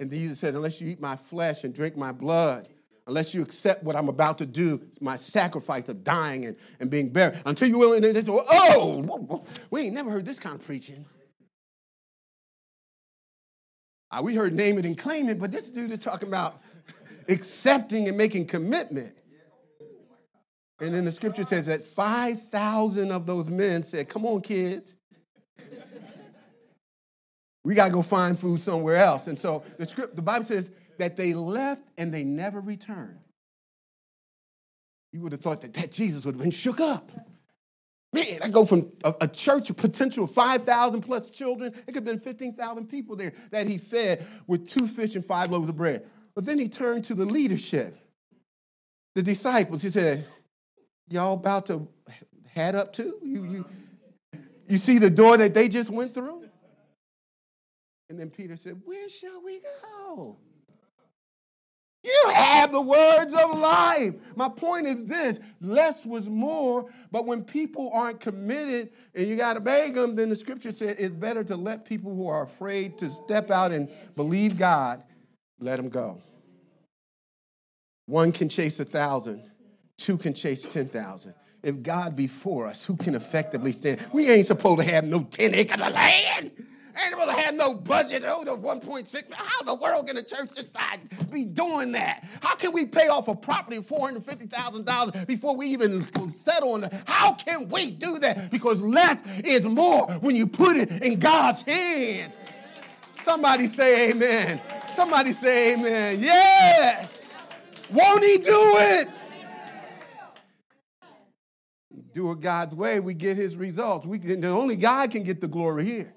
And 0.00 0.10
Jesus 0.10 0.40
said, 0.40 0.54
Unless 0.54 0.80
you 0.80 0.88
eat 0.88 1.00
my 1.00 1.16
flesh 1.16 1.64
and 1.64 1.74
drink 1.74 1.96
my 1.96 2.12
blood, 2.12 2.68
unless 3.06 3.34
you 3.34 3.42
accept 3.42 3.82
what 3.82 3.96
I'm 3.96 4.08
about 4.08 4.38
to 4.38 4.46
do, 4.46 4.80
my 5.00 5.16
sacrifice 5.16 5.88
of 5.88 6.04
dying 6.04 6.46
and, 6.46 6.56
and 6.80 6.90
being 6.90 7.10
buried. 7.10 7.40
Until 7.44 7.68
you're 7.68 7.78
willing 7.78 8.02
to, 8.02 8.24
oh, 8.28 9.44
we 9.70 9.82
ain't 9.82 9.94
never 9.94 10.10
heard 10.10 10.24
this 10.24 10.38
kind 10.38 10.54
of 10.54 10.64
preaching. 10.64 11.04
Uh, 14.10 14.20
we 14.22 14.34
heard 14.34 14.52
name 14.52 14.78
it 14.78 14.84
and 14.84 14.96
claim 14.96 15.28
it, 15.28 15.40
but 15.40 15.50
this 15.50 15.70
dude 15.70 15.90
is 15.90 15.98
talking 15.98 16.28
about 16.28 16.60
accepting 17.28 18.08
and 18.08 18.16
making 18.16 18.46
commitment. 18.46 19.16
And 20.80 20.92
then 20.92 21.04
the 21.04 21.12
scripture 21.12 21.44
says 21.44 21.66
that 21.66 21.84
5,000 21.84 23.12
of 23.12 23.24
those 23.24 23.48
men 23.48 23.82
said, 23.82 24.08
Come 24.08 24.26
on, 24.26 24.42
kids. 24.42 24.94
We 27.64 27.74
got 27.74 27.86
to 27.86 27.92
go 27.92 28.02
find 28.02 28.38
food 28.38 28.60
somewhere 28.60 28.96
else. 28.96 29.26
And 29.26 29.38
so 29.38 29.62
the 29.78 29.86
script, 29.86 30.16
the 30.16 30.22
Bible 30.22 30.44
says 30.44 30.70
that 30.98 31.16
they 31.16 31.34
left 31.34 31.82
and 31.96 32.12
they 32.12 32.24
never 32.24 32.60
returned. 32.60 33.18
You 35.12 35.20
would 35.20 35.32
have 35.32 35.40
thought 35.40 35.60
that, 35.60 35.74
that 35.74 35.92
Jesus 35.92 36.24
would 36.24 36.34
have 36.34 36.42
been 36.42 36.50
shook 36.50 36.80
up. 36.80 37.10
Man, 38.14 38.40
I 38.42 38.48
go 38.48 38.66
from 38.66 38.92
a, 39.04 39.14
a 39.22 39.28
church 39.28 39.70
of 39.70 39.76
potential 39.76 40.26
5,000 40.26 41.00
plus 41.00 41.30
children, 41.30 41.72
it 41.72 41.86
could 41.86 41.96
have 41.96 42.04
been 42.04 42.18
15,000 42.18 42.86
people 42.86 43.16
there 43.16 43.32
that 43.50 43.66
he 43.66 43.78
fed 43.78 44.26
with 44.46 44.68
two 44.68 44.86
fish 44.86 45.14
and 45.14 45.24
five 45.24 45.50
loaves 45.50 45.68
of 45.68 45.76
bread. 45.76 46.06
But 46.34 46.44
then 46.44 46.58
he 46.58 46.68
turned 46.68 47.04
to 47.04 47.14
the 47.14 47.24
leadership, 47.24 47.96
the 49.14 49.22
disciples. 49.22 49.82
He 49.82 49.90
said, 49.90 50.26
Y'all 51.08 51.34
about 51.34 51.66
to 51.66 51.88
head 52.54 52.74
up 52.74 52.92
too? 52.92 53.18
You, 53.22 53.44
you, 53.44 53.66
you 54.68 54.78
see 54.78 54.98
the 54.98 55.10
door 55.10 55.36
that 55.36 55.52
they 55.52 55.68
just 55.68 55.90
went 55.90 56.14
through? 56.14 56.41
And 58.12 58.20
then 58.20 58.28
Peter 58.28 58.56
said, 58.56 58.78
Where 58.84 59.08
shall 59.08 59.42
we 59.42 59.58
go? 59.80 60.36
You 62.04 62.30
have 62.34 62.70
the 62.70 62.80
words 62.82 63.32
of 63.32 63.58
life. 63.58 64.12
My 64.36 64.50
point 64.50 64.86
is 64.86 65.06
this 65.06 65.38
less 65.62 66.04
was 66.04 66.28
more, 66.28 66.90
but 67.10 67.24
when 67.24 67.42
people 67.42 67.90
aren't 67.94 68.20
committed 68.20 68.90
and 69.14 69.26
you 69.26 69.36
got 69.36 69.54
to 69.54 69.60
beg 69.60 69.94
them, 69.94 70.14
then 70.14 70.28
the 70.28 70.36
scripture 70.36 70.72
said 70.72 70.96
it's 70.98 71.14
better 71.14 71.42
to 71.44 71.56
let 71.56 71.86
people 71.86 72.14
who 72.14 72.28
are 72.28 72.42
afraid 72.42 72.98
to 72.98 73.08
step 73.08 73.50
out 73.50 73.72
and 73.72 73.88
believe 74.14 74.58
God, 74.58 75.02
let 75.58 75.76
them 75.76 75.88
go. 75.88 76.20
One 78.04 78.30
can 78.30 78.50
chase 78.50 78.78
a 78.78 78.84
thousand, 78.84 79.42
two 79.96 80.18
can 80.18 80.34
chase 80.34 80.64
10,000. 80.64 81.32
If 81.62 81.82
God 81.82 82.14
be 82.14 82.26
for 82.26 82.66
us, 82.66 82.84
who 82.84 82.94
can 82.94 83.14
effectively 83.14 83.72
stand? 83.72 84.06
We 84.12 84.30
ain't 84.30 84.48
supposed 84.48 84.80
to 84.80 84.84
have 84.84 85.04
no 85.04 85.22
10 85.22 85.54
acres 85.54 85.80
of 85.80 85.94
land. 85.94 86.52
Ain't 86.96 87.10
supposed 87.10 87.30
to 87.30 87.42
have 87.42 87.54
no 87.54 87.74
budget. 87.74 88.22
Oh, 88.26 88.44
the 88.44 88.56
1.6. 88.56 89.32
How 89.32 89.60
in 89.60 89.66
the 89.66 89.74
world 89.74 90.06
can 90.06 90.16
a 90.18 90.22
church 90.22 90.50
size 90.50 90.98
be 91.30 91.44
doing 91.44 91.92
that? 91.92 92.24
How 92.42 92.54
can 92.54 92.72
we 92.72 92.84
pay 92.84 93.08
off 93.08 93.28
a 93.28 93.34
property 93.34 93.76
of 93.76 93.86
$450,000 93.86 95.26
before 95.26 95.56
we 95.56 95.68
even 95.68 96.06
settle 96.30 96.74
on 96.74 96.84
it? 96.84 96.92
How 97.06 97.32
can 97.32 97.68
we 97.68 97.90
do 97.90 98.18
that? 98.18 98.50
Because 98.50 98.80
less 98.80 99.22
is 99.38 99.66
more 99.66 100.06
when 100.20 100.36
you 100.36 100.46
put 100.46 100.76
it 100.76 100.90
in 101.02 101.18
God's 101.18 101.62
hands. 101.62 102.36
Somebody 103.22 103.68
say 103.68 104.10
amen. 104.10 104.60
Somebody 104.94 105.32
say 105.32 105.74
amen. 105.74 106.20
Yes. 106.20 107.22
Won't 107.90 108.22
he 108.22 108.38
do 108.38 108.76
it? 108.76 109.08
Do 112.12 112.32
it 112.32 112.40
God's 112.40 112.74
way, 112.74 113.00
we 113.00 113.14
get 113.14 113.38
his 113.38 113.56
results. 113.56 114.04
We 114.04 114.18
can, 114.18 114.44
only 114.44 114.76
God 114.76 115.10
can 115.10 115.22
get 115.22 115.40
the 115.40 115.48
glory 115.48 115.86
here. 115.86 116.12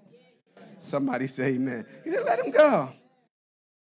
Somebody 0.86 1.28
say 1.28 1.54
amen. 1.56 1.86
He 2.04 2.12
said, 2.12 2.24
let 2.26 2.40
him 2.40 2.52
go. 2.52 2.90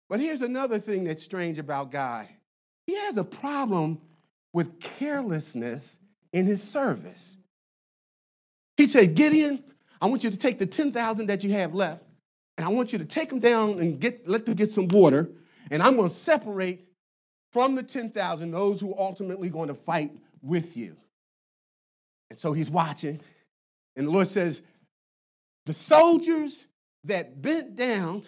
But 0.09 0.21
here's 0.21 0.43
another 0.43 0.79
thing 0.79 1.05
that's 1.05 1.23
strange 1.23 1.59
about 1.59 1.91
God 1.91 2.29
He 2.87 2.95
has 2.97 3.17
a 3.17 3.25
problem 3.25 4.01
with 4.53 4.81
carelessness 4.81 5.99
in 6.33 6.47
his 6.47 6.63
service. 6.63 7.37
He 8.77 8.87
said, 8.87 9.15
Gideon, 9.15 9.63
I 10.01 10.07
want 10.07 10.25
you 10.25 10.31
to 10.31 10.39
take 10.39 10.59
the 10.59 10.67
10,000 10.67 11.27
that 11.27 11.43
you 11.43 11.53
have 11.53 11.75
left, 11.75 12.05
and 12.57 12.67
I 12.67 12.71
want 12.71 12.93
you 12.93 12.99
to 12.99 13.05
take 13.05 13.31
them 13.31 13.41
down 13.41 13.81
and 13.81 13.99
get, 13.99 14.29
let 14.29 14.47
them 14.47 14.55
get 14.55 14.71
some 14.71 14.89
water, 14.89 15.31
and 15.71 15.83
I'm 15.83 15.97
going 15.97 16.09
to 16.09 16.15
separate 16.15 16.87
from 17.53 17.75
the 17.75 17.83
10,000 17.83 18.51
those 18.51 18.81
who 18.81 18.93
are 18.95 19.01
ultimately 19.01 19.51
going 19.51 19.69
to 19.69 19.75
fight 19.75 20.13
with 20.43 20.77
you. 20.77 20.97
And 22.31 22.39
so 22.39 22.53
he's 22.53 22.71
watching, 22.71 23.21
and 23.97 24.07
the 24.07 24.11
Lord 24.11 24.29
says, 24.29 24.61
The 25.67 25.73
soldiers 25.73 26.67
that 27.05 27.41
bent 27.41 27.77
down, 27.77 28.25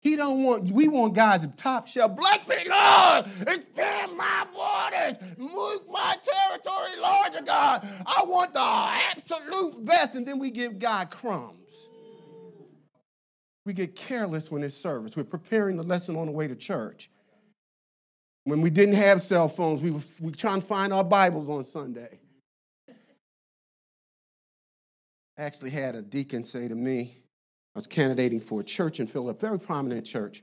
He 0.01 0.17
don't 0.17 0.43
want, 0.43 0.71
we 0.71 0.89
want 0.89 1.15
guys 1.15 1.45
at 1.45 1.59
top 1.59 1.87
shelf. 1.87 2.17
Bless 2.17 2.47
me, 2.49 2.57
Lord, 2.69 3.27
expand 3.47 4.17
my 4.17 4.47
borders, 4.55 5.19
move 5.37 5.81
my 5.91 6.17
territory, 6.25 7.01
larger 7.03 7.43
God. 7.43 7.87
I 8.07 8.25
want 8.27 8.55
the 8.55 8.61
absolute 8.61 9.85
best, 9.85 10.15
and 10.15 10.27
then 10.27 10.39
we 10.39 10.51
give 10.51 10.79
God 10.79 11.11
crumbs. 11.11 11.89
We 13.65 13.73
get 13.73 13.97
careless 13.97 14.51
when 14.51 14.63
it's 14.63 14.77
service. 14.77 15.17
We're 15.17 15.25
preparing 15.25 15.77
the 15.77 15.83
lesson 15.83 16.17
on 16.17 16.27
the 16.27 16.33
way 16.33 16.47
to 16.47 16.55
church. 16.55 17.11
When 18.45 18.61
we 18.61 18.69
didn't 18.69 18.97
have 18.97 19.23
cell 19.23 19.49
phones, 19.49 19.81
we 19.81 19.91
were, 19.91 20.03
we 20.21 20.33
trying 20.33 20.61
to 20.61 20.67
find 20.67 20.93
our 20.93 21.05
Bibles 21.05 21.49
on 21.49 21.65
Sunday. 21.65 22.21
I 25.39 25.43
actually 25.43 25.71
had 25.71 25.95
a 25.95 26.03
deacon 26.03 26.45
say 26.45 26.69
to 26.69 26.75
me, 26.75 27.17
I 27.75 27.79
was 27.79 27.87
candidating 27.87 28.41
for 28.41 28.61
a 28.61 28.65
church 28.65 29.01
in 29.01 29.07
Philadelphia, 29.07 29.49
very 29.49 29.59
prominent 29.59 30.07
church. 30.07 30.43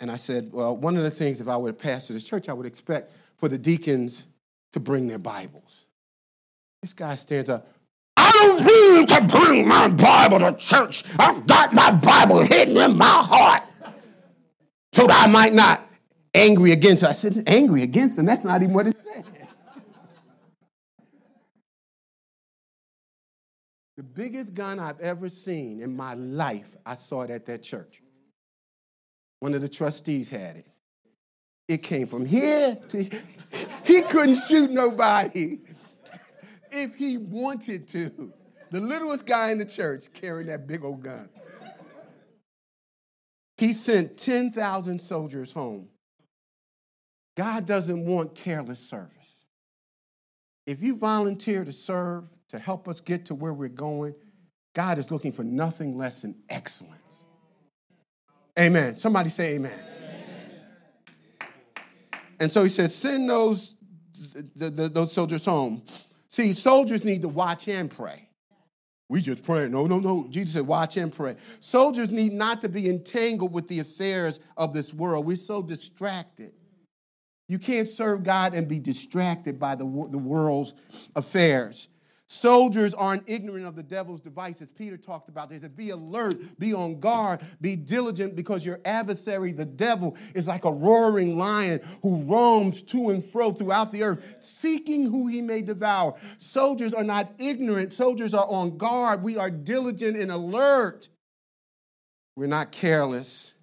And 0.00 0.10
I 0.10 0.16
said, 0.16 0.52
Well, 0.52 0.76
one 0.76 0.96
of 0.96 1.02
the 1.02 1.10
things, 1.10 1.40
if 1.40 1.48
I 1.48 1.56
were 1.56 1.72
to 1.72 1.76
pastor 1.76 2.12
this 2.12 2.22
church, 2.22 2.48
I 2.48 2.52
would 2.52 2.66
expect 2.66 3.10
for 3.36 3.48
the 3.48 3.58
deacons 3.58 4.24
to 4.72 4.80
bring 4.80 5.08
their 5.08 5.18
Bibles. 5.18 5.86
This 6.82 6.92
guy 6.92 7.14
stands 7.14 7.50
up. 7.50 7.66
Don't 8.38 8.64
need 8.64 9.08
to 9.08 9.20
bring 9.22 9.66
my 9.66 9.88
Bible 9.88 10.38
to 10.38 10.52
church. 10.56 11.02
I've 11.18 11.44
got 11.46 11.72
my 11.72 11.90
Bible 11.90 12.38
hidden 12.40 12.76
in 12.76 12.96
my 12.96 13.04
heart 13.04 13.62
so 14.92 15.06
that 15.08 15.24
I 15.24 15.26
might 15.26 15.52
not 15.52 15.80
angry 16.32 16.70
against 16.70 17.02
her. 17.02 17.08
I 17.08 17.12
said, 17.12 17.42
angry 17.48 17.82
against 17.82 18.16
him? 18.16 18.26
That's 18.26 18.44
not 18.44 18.62
even 18.62 18.74
what 18.74 18.86
it 18.86 18.96
said. 18.96 19.24
The 23.96 24.04
biggest 24.04 24.54
gun 24.54 24.78
I've 24.78 25.00
ever 25.00 25.28
seen 25.28 25.82
in 25.82 25.96
my 25.96 26.14
life, 26.14 26.76
I 26.86 26.94
saw 26.94 27.22
it 27.22 27.30
at 27.30 27.44
that 27.46 27.64
church. 27.64 28.00
One 29.40 29.54
of 29.54 29.62
the 29.62 29.68
trustees 29.68 30.30
had 30.30 30.58
it. 30.58 30.66
It 31.66 31.82
came 31.82 32.06
from 32.06 32.24
here 32.24 32.76
to, 32.90 33.10
he 33.84 34.02
couldn't 34.02 34.36
shoot 34.36 34.70
nobody 34.70 35.58
if 36.70 36.94
he 36.94 37.18
wanted 37.18 37.88
to. 37.88 38.32
The 38.70 38.80
littlest 38.80 39.24
guy 39.24 39.50
in 39.50 39.58
the 39.58 39.64
church 39.64 40.12
carrying 40.12 40.48
that 40.48 40.66
big 40.66 40.84
old 40.84 41.02
gun. 41.02 41.28
He 43.56 43.72
sent 43.72 44.16
10,000 44.16 45.00
soldiers 45.00 45.52
home. 45.52 45.88
God 47.36 47.66
doesn't 47.66 48.04
want 48.04 48.34
careless 48.34 48.80
service. 48.80 49.14
If 50.66 50.82
you 50.82 50.96
volunteer 50.96 51.64
to 51.64 51.72
serve, 51.72 52.28
to 52.50 52.58
help 52.58 52.88
us 52.88 53.00
get 53.00 53.26
to 53.26 53.34
where 53.34 53.52
we're 53.52 53.68
going, 53.68 54.14
God 54.74 54.98
is 54.98 55.10
looking 55.10 55.32
for 55.32 55.44
nothing 55.44 55.96
less 55.96 56.22
than 56.22 56.36
excellence. 56.48 57.24
Amen. 58.58 58.96
Somebody 58.96 59.30
say 59.30 59.54
amen. 59.54 59.72
amen. 59.72 61.48
And 62.40 62.52
so 62.52 62.62
he 62.62 62.68
says, 62.68 62.94
send 62.94 63.28
those, 63.28 63.74
the, 64.54 64.70
the, 64.70 64.88
those 64.88 65.12
soldiers 65.12 65.44
home. 65.44 65.82
See, 66.28 66.52
soldiers 66.52 67.04
need 67.04 67.22
to 67.22 67.28
watch 67.28 67.68
and 67.68 67.90
pray. 67.90 68.28
We 69.08 69.22
just 69.22 69.42
pray. 69.42 69.68
No, 69.68 69.86
no, 69.86 69.98
no. 69.98 70.26
Jesus 70.28 70.54
said, 70.54 70.66
watch 70.66 70.98
and 70.98 71.12
pray. 71.12 71.36
Soldiers 71.60 72.12
need 72.12 72.32
not 72.32 72.60
to 72.60 72.68
be 72.68 72.88
entangled 72.90 73.52
with 73.52 73.68
the 73.68 73.78
affairs 73.78 74.38
of 74.56 74.74
this 74.74 74.92
world. 74.92 75.24
We're 75.24 75.36
so 75.36 75.62
distracted. 75.62 76.52
You 77.48 77.58
can't 77.58 77.88
serve 77.88 78.22
God 78.22 78.52
and 78.52 78.68
be 78.68 78.78
distracted 78.78 79.58
by 79.58 79.74
the, 79.74 79.84
the 79.84 80.18
world's 80.18 80.74
affairs. 81.16 81.88
Soldiers 82.30 82.92
aren't 82.92 83.24
ignorant 83.26 83.64
of 83.64 83.74
the 83.74 83.82
devil's 83.82 84.20
devices. 84.20 84.70
Peter 84.70 84.98
talked 84.98 85.30
about 85.30 85.48
this. 85.48 85.62
Said, 85.62 85.74
be 85.74 85.88
alert, 85.90 86.58
be 86.58 86.74
on 86.74 87.00
guard, 87.00 87.40
be 87.58 87.74
diligent 87.74 88.36
because 88.36 88.66
your 88.66 88.80
adversary, 88.84 89.50
the 89.50 89.64
devil, 89.64 90.14
is 90.34 90.46
like 90.46 90.66
a 90.66 90.70
roaring 90.70 91.38
lion 91.38 91.80
who 92.02 92.22
roams 92.24 92.82
to 92.82 93.08
and 93.08 93.24
fro 93.24 93.50
throughout 93.52 93.92
the 93.92 94.02
earth, 94.02 94.22
seeking 94.40 95.04
who 95.10 95.26
he 95.26 95.40
may 95.40 95.62
devour. 95.62 96.16
Soldiers 96.36 96.92
are 96.92 97.02
not 97.02 97.32
ignorant, 97.38 97.94
soldiers 97.94 98.34
are 98.34 98.46
on 98.46 98.76
guard. 98.76 99.22
We 99.22 99.38
are 99.38 99.50
diligent 99.50 100.18
and 100.18 100.30
alert. 100.30 101.08
We're 102.36 102.46
not 102.46 102.72
careless. 102.72 103.54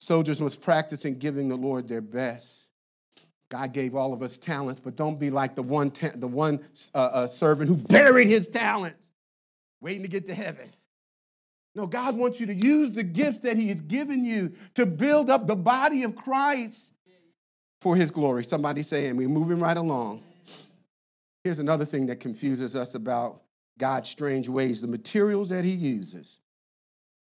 Soldiers 0.00 0.40
must 0.40 0.62
practice 0.62 1.04
in 1.04 1.18
giving 1.18 1.50
the 1.50 1.56
Lord 1.56 1.86
their 1.86 2.00
best. 2.00 2.63
God 3.50 3.72
gave 3.72 3.94
all 3.94 4.12
of 4.12 4.22
us 4.22 4.38
talents, 4.38 4.80
but 4.82 4.96
don't 4.96 5.18
be 5.18 5.30
like 5.30 5.54
the 5.54 5.62
one, 5.62 5.90
ta- 5.90 6.12
the 6.14 6.26
one 6.26 6.60
uh, 6.94 6.98
uh, 6.98 7.26
servant 7.26 7.68
who 7.68 7.76
buried 7.76 8.28
his 8.28 8.48
talents, 8.48 9.06
waiting 9.80 10.02
to 10.02 10.08
get 10.08 10.26
to 10.26 10.34
heaven. 10.34 10.68
No, 11.74 11.86
God 11.86 12.16
wants 12.16 12.38
you 12.38 12.46
to 12.46 12.54
use 12.54 12.92
the 12.92 13.02
gifts 13.02 13.40
that 13.40 13.56
He 13.56 13.68
has 13.68 13.80
given 13.80 14.24
you 14.24 14.52
to 14.74 14.86
build 14.86 15.28
up 15.28 15.46
the 15.46 15.56
body 15.56 16.04
of 16.04 16.14
Christ 16.14 16.92
for 17.80 17.96
His 17.96 18.10
glory. 18.10 18.44
Somebody 18.44 18.82
saying, 18.82 19.16
we're 19.16 19.28
moving 19.28 19.58
right 19.58 19.76
along. 19.76 20.22
Here's 21.42 21.58
another 21.58 21.84
thing 21.84 22.06
that 22.06 22.20
confuses 22.20 22.76
us 22.76 22.94
about 22.94 23.42
God's 23.76 24.08
strange 24.08 24.48
ways 24.48 24.80
the 24.80 24.86
materials 24.86 25.48
that 25.48 25.64
He 25.64 25.72
uses. 25.72 26.38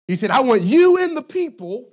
He 0.08 0.16
said, 0.16 0.30
I 0.30 0.40
want 0.40 0.62
you 0.62 0.98
and 0.98 1.16
the 1.16 1.22
people 1.22 1.88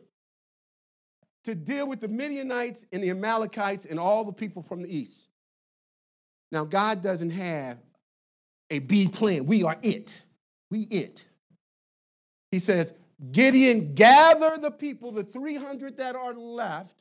to 1.45 1.55
deal 1.55 1.87
with 1.87 1.99
the 1.99 2.07
Midianites 2.07 2.85
and 2.91 3.03
the 3.03 3.09
Amalekites 3.09 3.85
and 3.85 3.99
all 3.99 4.23
the 4.23 4.31
people 4.31 4.61
from 4.61 4.81
the 4.81 4.95
east. 4.95 5.27
Now, 6.51 6.65
God 6.65 7.01
doesn't 7.01 7.31
have 7.31 7.77
a 8.69 8.79
B 8.79 9.07
plan. 9.07 9.45
We 9.45 9.63
are 9.63 9.77
it. 9.81 10.21
We 10.69 10.81
it. 10.81 11.25
He 12.51 12.59
says, 12.59 12.93
Gideon, 13.31 13.93
gather 13.93 14.57
the 14.57 14.71
people, 14.71 15.11
the 15.11 15.23
300 15.23 15.97
that 15.97 16.15
are 16.15 16.33
left, 16.33 16.95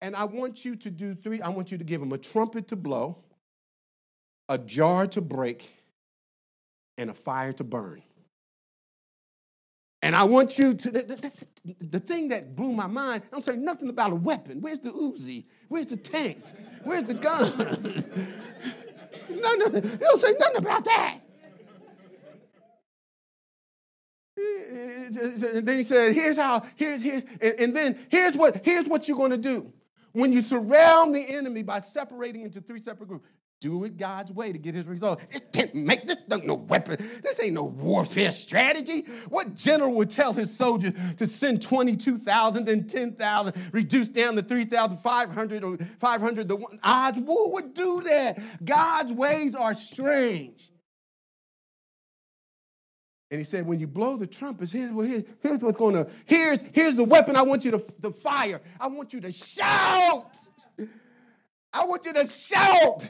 and 0.00 0.16
I 0.16 0.24
want 0.24 0.64
you 0.64 0.76
to 0.76 0.90
do 0.90 1.14
three. 1.14 1.40
I 1.40 1.48
want 1.48 1.72
you 1.72 1.78
to 1.78 1.84
give 1.84 2.00
them 2.00 2.12
a 2.12 2.18
trumpet 2.18 2.68
to 2.68 2.76
blow, 2.76 3.18
a 4.48 4.58
jar 4.58 5.06
to 5.08 5.20
break, 5.20 5.68
and 6.98 7.10
a 7.10 7.14
fire 7.14 7.52
to 7.54 7.64
burn. 7.64 8.02
And 10.06 10.14
I 10.14 10.22
want 10.22 10.56
you 10.56 10.72
to, 10.72 10.90
the, 10.92 11.02
the, 11.02 11.74
the, 11.84 11.98
thing 11.98 12.28
that 12.28 12.54
blew 12.54 12.72
my 12.72 12.86
mind, 12.86 13.24
I 13.26 13.28
don't 13.32 13.42
say 13.42 13.56
nothing 13.56 13.88
about 13.88 14.12
a 14.12 14.14
weapon. 14.14 14.60
Where's 14.60 14.78
the 14.78 14.92
Uzi? 14.92 15.46
Where's 15.66 15.88
the 15.88 15.96
tanks? 15.96 16.54
Where's 16.84 17.02
the 17.02 17.14
gun? 17.14 17.52
no, 19.28 19.54
no, 19.54 19.68
they 19.68 19.96
don't 19.96 20.20
say 20.20 20.32
nothing 20.38 20.58
about 20.58 20.84
that. 20.84 21.18
And 24.36 25.66
then 25.66 25.76
he 25.78 25.82
said, 25.82 26.14
here's 26.14 26.36
how, 26.36 26.64
here's, 26.76 27.02
here's, 27.02 27.24
and, 27.40 27.54
and 27.58 27.74
then 27.74 27.98
here's 28.08 28.36
what, 28.36 28.64
here's 28.64 28.86
what 28.86 29.08
you're 29.08 29.16
going 29.16 29.32
to 29.32 29.36
do. 29.36 29.72
When 30.12 30.32
you 30.32 30.40
surround 30.40 31.16
the 31.16 31.34
enemy 31.34 31.64
by 31.64 31.80
separating 31.80 32.42
into 32.42 32.60
three 32.60 32.80
separate 32.80 33.08
groups, 33.08 33.26
do 33.60 33.84
it 33.84 33.96
God's 33.96 34.32
way 34.32 34.52
to 34.52 34.58
get 34.58 34.74
his 34.74 34.86
result. 34.86 35.20
It 35.30 35.52
can't 35.52 35.74
make 35.74 36.06
this 36.06 36.16
no 36.44 36.54
weapon. 36.54 36.96
This 37.22 37.42
ain't 37.42 37.54
no 37.54 37.64
warfare 37.64 38.32
strategy. 38.32 39.02
What 39.28 39.54
general 39.54 39.92
would 39.94 40.10
tell 40.10 40.32
his 40.32 40.56
soldiers 40.56 40.92
to 41.16 41.26
send 41.26 41.62
22,000, 41.62 42.64
then 42.64 42.86
10,000, 42.86 43.54
reduce 43.72 44.08
down 44.08 44.36
to 44.36 44.42
3,500 44.42 45.64
or 45.64 45.78
500? 45.98 46.48
The 46.48 46.78
odds, 46.82 47.18
who 47.18 47.50
would 47.50 47.74
do 47.74 48.02
that? 48.02 48.64
God's 48.64 49.12
ways 49.12 49.54
are 49.54 49.74
strange. 49.74 50.70
And 53.30 53.40
he 53.40 53.44
said, 53.44 53.66
when 53.66 53.80
you 53.80 53.88
blow 53.88 54.16
the 54.16 54.26
trumpets, 54.26 54.70
here's, 54.70 54.92
what, 54.92 55.08
here's, 55.08 55.24
here's 55.42 55.60
what's 55.60 55.78
going 55.78 55.94
to, 55.94 56.08
here's, 56.26 56.62
here's 56.72 56.94
the 56.94 57.04
weapon 57.04 57.34
I 57.34 57.42
want 57.42 57.64
you 57.64 57.72
to, 57.72 57.82
to 58.02 58.10
fire. 58.10 58.60
I 58.78 58.86
want 58.86 59.12
you 59.12 59.20
to 59.22 59.32
shout. 59.32 60.36
I 61.72 61.84
want 61.84 62.04
you 62.04 62.12
to 62.12 62.26
shout. 62.26 63.06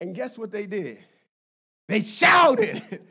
And 0.00 0.14
guess 0.14 0.36
what 0.36 0.50
they 0.50 0.66
did? 0.66 0.98
They 1.88 2.00
shouted. 2.00 3.00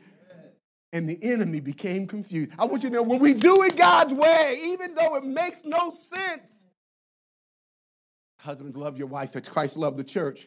And 0.92 1.08
the 1.08 1.18
enemy 1.24 1.58
became 1.58 2.06
confused. 2.06 2.52
I 2.56 2.66
want 2.66 2.84
you 2.84 2.88
to 2.88 2.94
know 2.94 3.02
when 3.02 3.18
we 3.18 3.34
do 3.34 3.64
it 3.64 3.76
God's 3.76 4.14
way, 4.14 4.60
even 4.66 4.94
though 4.94 5.16
it 5.16 5.24
makes 5.24 5.62
no 5.64 5.90
sense. 5.90 6.66
Husbands, 8.38 8.76
love 8.76 8.96
your 8.96 9.08
wife 9.08 9.34
as 9.34 9.48
Christ 9.48 9.76
loved 9.76 9.96
the 9.96 10.04
church. 10.04 10.46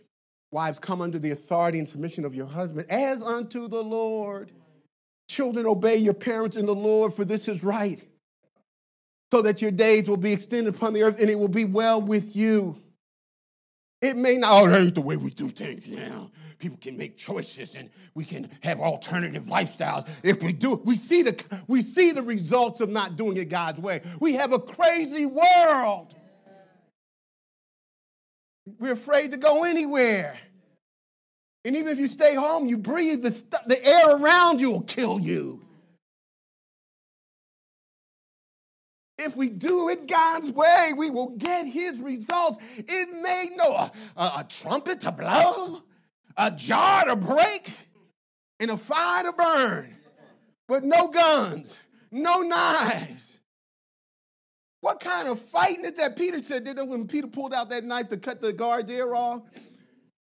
Wives, 0.51 0.79
come 0.79 1.01
under 1.01 1.19
the 1.19 1.31
authority 1.31 1.79
and 1.79 1.89
submission 1.89 2.23
of 2.23 2.33
your 2.33 2.45
husband 2.45 2.89
as 2.89 3.21
unto 3.21 3.67
the 3.67 3.83
Lord. 3.83 4.53
Children, 5.27 5.65
obey 5.65 5.97
your 5.97 6.13
parents 6.13 6.55
in 6.55 6.65
the 6.65 6.75
Lord, 6.75 7.13
for 7.13 7.25
this 7.25 7.49
is 7.49 7.61
right, 7.61 8.01
so 9.31 9.41
that 9.41 9.61
your 9.61 9.71
days 9.71 10.07
will 10.07 10.15
be 10.15 10.31
extended 10.31 10.73
upon 10.73 10.93
the 10.93 11.03
earth 11.03 11.19
and 11.19 11.29
it 11.29 11.37
will 11.37 11.49
be 11.49 11.65
well 11.65 12.01
with 12.01 12.37
you. 12.37 12.81
It 14.01 14.15
may 14.15 14.37
not, 14.37 14.63
oh, 14.63 14.69
that 14.69 14.79
ain't 14.79 14.95
the 14.95 15.01
way 15.01 15.17
we 15.17 15.31
do 15.31 15.49
things 15.49 15.87
now. 15.87 16.29
People 16.59 16.77
can 16.79 16.97
make 16.97 17.17
choices 17.17 17.75
and 17.75 17.89
we 18.13 18.25
can 18.25 18.49
have 18.61 18.79
alternative 18.79 19.45
lifestyles. 19.45 20.07
If 20.23 20.43
we 20.43 20.53
do, 20.53 20.81
we 20.85 20.95
see 20.95 21.23
the 21.23 21.43
we 21.67 21.81
see 21.81 22.11
the 22.11 22.21
results 22.21 22.81
of 22.81 22.89
not 22.89 23.15
doing 23.15 23.37
it 23.37 23.49
God's 23.49 23.79
way. 23.79 24.01
We 24.19 24.33
have 24.33 24.53
a 24.53 24.59
crazy 24.59 25.25
world. 25.25 26.13
We're 28.79 28.93
afraid 28.93 29.31
to 29.31 29.37
go 29.37 29.63
anywhere. 29.63 30.37
And 31.63 31.75
even 31.75 31.91
if 31.91 31.99
you 31.99 32.07
stay 32.07 32.35
home, 32.35 32.67
you 32.67 32.77
breathe, 32.77 33.23
the, 33.23 33.31
st- 33.31 33.67
the 33.67 33.83
air 33.85 34.15
around 34.15 34.61
you 34.61 34.71
will 34.71 34.81
kill 34.81 35.19
you. 35.19 35.66
If 39.17 39.35
we 39.35 39.49
do 39.49 39.89
it 39.89 40.07
God's 40.07 40.51
way, 40.51 40.93
we 40.95 41.09
will 41.09 41.29
get 41.29 41.65
his 41.65 41.99
results. 41.99 42.59
It 42.77 43.21
may 43.21 43.49
no 43.55 43.73
a, 43.73 43.91
a, 44.15 44.45
trumpet 44.47 45.01
to 45.01 45.11
blow, 45.11 45.81
a 46.37 46.51
jar 46.51 47.05
to 47.05 47.15
break, 47.15 47.71
and 48.59 48.71
a 48.71 48.77
fire 48.77 49.23
to 49.23 49.33
burn, 49.33 49.95
but 50.67 50.83
no 50.83 51.07
guns, 51.07 51.79
no 52.11 52.41
knives. 52.41 53.39
What 54.81 54.99
kind 54.99 55.27
of 55.27 55.39
fighting 55.39 55.85
is 55.85 55.93
that 55.93 56.15
Peter 56.15 56.41
said 56.43 56.67
when 56.87 57.07
Peter 57.07 57.27
pulled 57.27 57.53
out 57.53 57.69
that 57.71 57.83
knife 57.83 58.09
to 58.09 58.17
cut 58.17 58.41
the 58.41 58.53
guard 58.53 58.89
ear 58.89 59.15
off? 59.15 59.41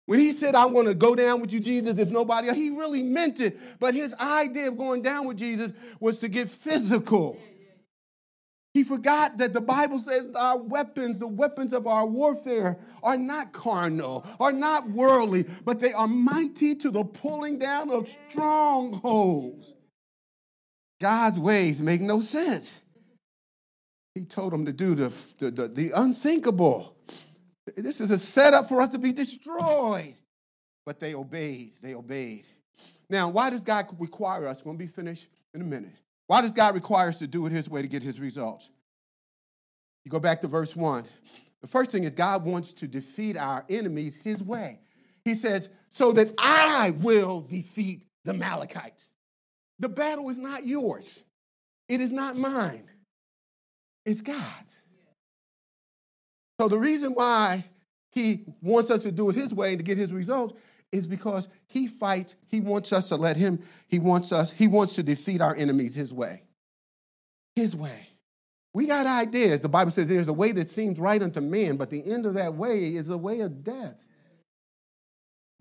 When 0.06 0.20
he 0.20 0.32
said, 0.32 0.54
I'm 0.54 0.72
going 0.72 0.86
to 0.86 0.94
go 0.94 1.16
down 1.16 1.40
with 1.40 1.52
you, 1.52 1.58
Jesus, 1.58 1.98
if 1.98 2.10
nobody 2.10 2.54
he 2.54 2.70
really 2.70 3.02
meant 3.02 3.40
it. 3.40 3.58
But 3.80 3.94
his 3.94 4.14
idea 4.14 4.68
of 4.68 4.78
going 4.78 5.02
down 5.02 5.26
with 5.26 5.36
Jesus 5.36 5.72
was 5.98 6.20
to 6.20 6.28
get 6.28 6.48
physical. 6.48 7.38
He 8.76 8.84
forgot 8.84 9.38
that 9.38 9.54
the 9.54 9.62
Bible 9.62 9.98
says 10.00 10.34
our 10.34 10.58
weapons, 10.58 11.18
the 11.18 11.26
weapons 11.26 11.72
of 11.72 11.86
our 11.86 12.04
warfare, 12.04 12.78
are 13.02 13.16
not 13.16 13.54
carnal, 13.54 14.26
are 14.38 14.52
not 14.52 14.90
worldly, 14.90 15.46
but 15.64 15.80
they 15.80 15.94
are 15.94 16.06
mighty 16.06 16.74
to 16.74 16.90
the 16.90 17.02
pulling 17.02 17.58
down 17.58 17.90
of 17.90 18.06
strongholds. 18.28 19.72
God's 21.00 21.38
ways 21.38 21.80
make 21.80 22.02
no 22.02 22.20
sense. 22.20 22.78
He 24.14 24.26
told 24.26 24.52
them 24.52 24.66
to 24.66 24.74
do 24.74 24.94
the, 24.94 25.10
the, 25.38 25.50
the, 25.50 25.68
the 25.68 25.92
unthinkable. 25.92 26.98
This 27.78 28.02
is 28.02 28.10
a 28.10 28.18
setup 28.18 28.68
for 28.68 28.82
us 28.82 28.90
to 28.90 28.98
be 28.98 29.10
destroyed. 29.10 30.16
But 30.84 31.00
they 31.00 31.14
obeyed. 31.14 31.72
They 31.80 31.94
obeyed. 31.94 32.44
Now, 33.08 33.30
why 33.30 33.48
does 33.48 33.62
God 33.62 33.86
require 33.98 34.46
us? 34.46 34.60
To 34.60 34.74
be 34.74 34.86
finished 34.86 35.28
in 35.54 35.62
a 35.62 35.64
minute. 35.64 35.96
Why 36.26 36.40
does 36.40 36.52
God 36.52 36.74
require 36.74 37.08
us 37.08 37.18
to 37.18 37.26
do 37.26 37.46
it 37.46 37.52
His 37.52 37.68
way 37.68 37.82
to 37.82 37.88
get 37.88 38.02
His 38.02 38.18
results? 38.18 38.68
You 40.04 40.10
go 40.10 40.20
back 40.20 40.40
to 40.42 40.48
verse 40.48 40.74
1. 40.74 41.04
The 41.60 41.66
first 41.66 41.90
thing 41.90 42.04
is 42.04 42.14
God 42.14 42.44
wants 42.44 42.72
to 42.74 42.88
defeat 42.88 43.36
our 43.36 43.64
enemies 43.68 44.16
His 44.16 44.42
way. 44.42 44.80
He 45.24 45.34
says, 45.34 45.68
so 45.88 46.12
that 46.12 46.32
I 46.38 46.90
will 46.90 47.40
defeat 47.40 48.04
the 48.24 48.32
Amalekites. 48.32 49.12
The 49.78 49.88
battle 49.88 50.28
is 50.30 50.38
not 50.38 50.66
yours, 50.66 51.24
it 51.88 52.00
is 52.00 52.12
not 52.12 52.36
mine, 52.36 52.88
it's 54.04 54.20
God's. 54.20 54.82
So 56.60 56.68
the 56.68 56.78
reason 56.78 57.12
why 57.12 57.64
He 58.12 58.46
wants 58.62 58.90
us 58.90 59.02
to 59.02 59.12
do 59.12 59.30
it 59.30 59.36
His 59.36 59.52
way 59.52 59.76
to 59.76 59.82
get 59.82 59.98
His 59.98 60.12
results 60.12 60.54
is 60.92 61.06
because 61.06 61.48
he 61.66 61.86
fights, 61.86 62.34
he 62.48 62.60
wants 62.60 62.92
us 62.92 63.08
to 63.08 63.16
let 63.16 63.36
him, 63.36 63.62
he 63.88 63.98
wants 63.98 64.32
us, 64.32 64.52
he 64.52 64.68
wants 64.68 64.94
to 64.94 65.02
defeat 65.02 65.40
our 65.40 65.54
enemies 65.54 65.94
his 65.94 66.12
way. 66.12 66.42
His 67.54 67.74
way. 67.74 68.08
We 68.72 68.86
got 68.86 69.06
ideas. 69.06 69.62
The 69.62 69.68
Bible 69.68 69.90
says 69.90 70.08
there's 70.08 70.28
a 70.28 70.34
way 70.34 70.52
that 70.52 70.68
seems 70.68 70.98
right 70.98 71.22
unto 71.22 71.40
man, 71.40 71.76
but 71.76 71.90
the 71.90 72.04
end 72.04 72.26
of 72.26 72.34
that 72.34 72.54
way 72.54 72.94
is 72.94 73.08
a 73.08 73.16
way 73.16 73.40
of 73.40 73.64
death. 73.64 74.06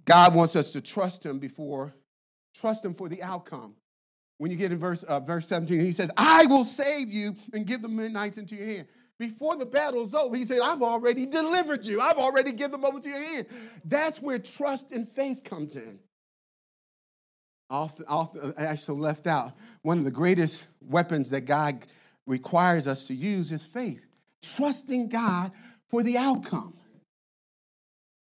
God 0.03 0.36
wants 0.36 0.55
us 0.55 0.71
to 0.71 0.82
trust 0.82 1.26
him 1.26 1.39
before, 1.39 1.95
trust 2.59 2.84
him 2.84 2.93
for 2.93 3.09
the 3.09 3.23
outcome. 3.23 3.76
When 4.38 4.51
you 4.51 4.57
get 4.57 4.71
in 4.71 4.78
verse, 4.78 5.01
uh, 5.03 5.21
verse 5.21 5.47
17, 5.47 5.80
he 5.80 5.93
says, 5.93 6.11
I 6.17 6.45
will 6.45 6.65
save 6.65 7.09
you 7.09 7.36
and 7.53 7.65
give 7.65 7.82
the 7.82 7.88
Midianites 7.88 8.38
into 8.38 8.55
your 8.55 8.67
hand 8.67 8.88
before 9.18 9.55
the 9.55 9.66
battle's 9.66 10.13
over, 10.13 10.36
he 10.36 10.43
said, 10.43 10.59
I've 10.61 10.82
already 10.82 11.26
delivered 11.26 11.86
you. 11.86 12.01
I've 12.01 12.18
already 12.18 12.51
given 12.51 12.82
them 12.82 12.86
over 12.86 12.99
to 12.99 13.09
your 13.09 13.18
hand. 13.18 13.47
That's 13.86 14.22
where 14.22 14.39
trust 14.39 14.91
and 14.91 15.07
faith 15.07 15.43
comes 15.43 15.76
in. 15.76 15.99
Often, 17.70 18.05
often 18.07 18.53
actually 18.57 18.99
left 18.99 19.26
out. 19.26 19.53
One 19.82 19.97
of 19.97 20.03
the 20.03 20.11
greatest 20.11 20.68
weapons 20.82 21.30
that 21.32 21.41
God 21.41 21.86
requires 22.28 22.88
us 22.88 23.07
to 23.07 23.16
use 23.16 23.51
is 23.51 23.63
faith. 23.63 24.05
Trusting 24.41 25.09
God 25.09 25.51
for 25.88 26.03
the 26.03 26.18
outcome. 26.18 26.76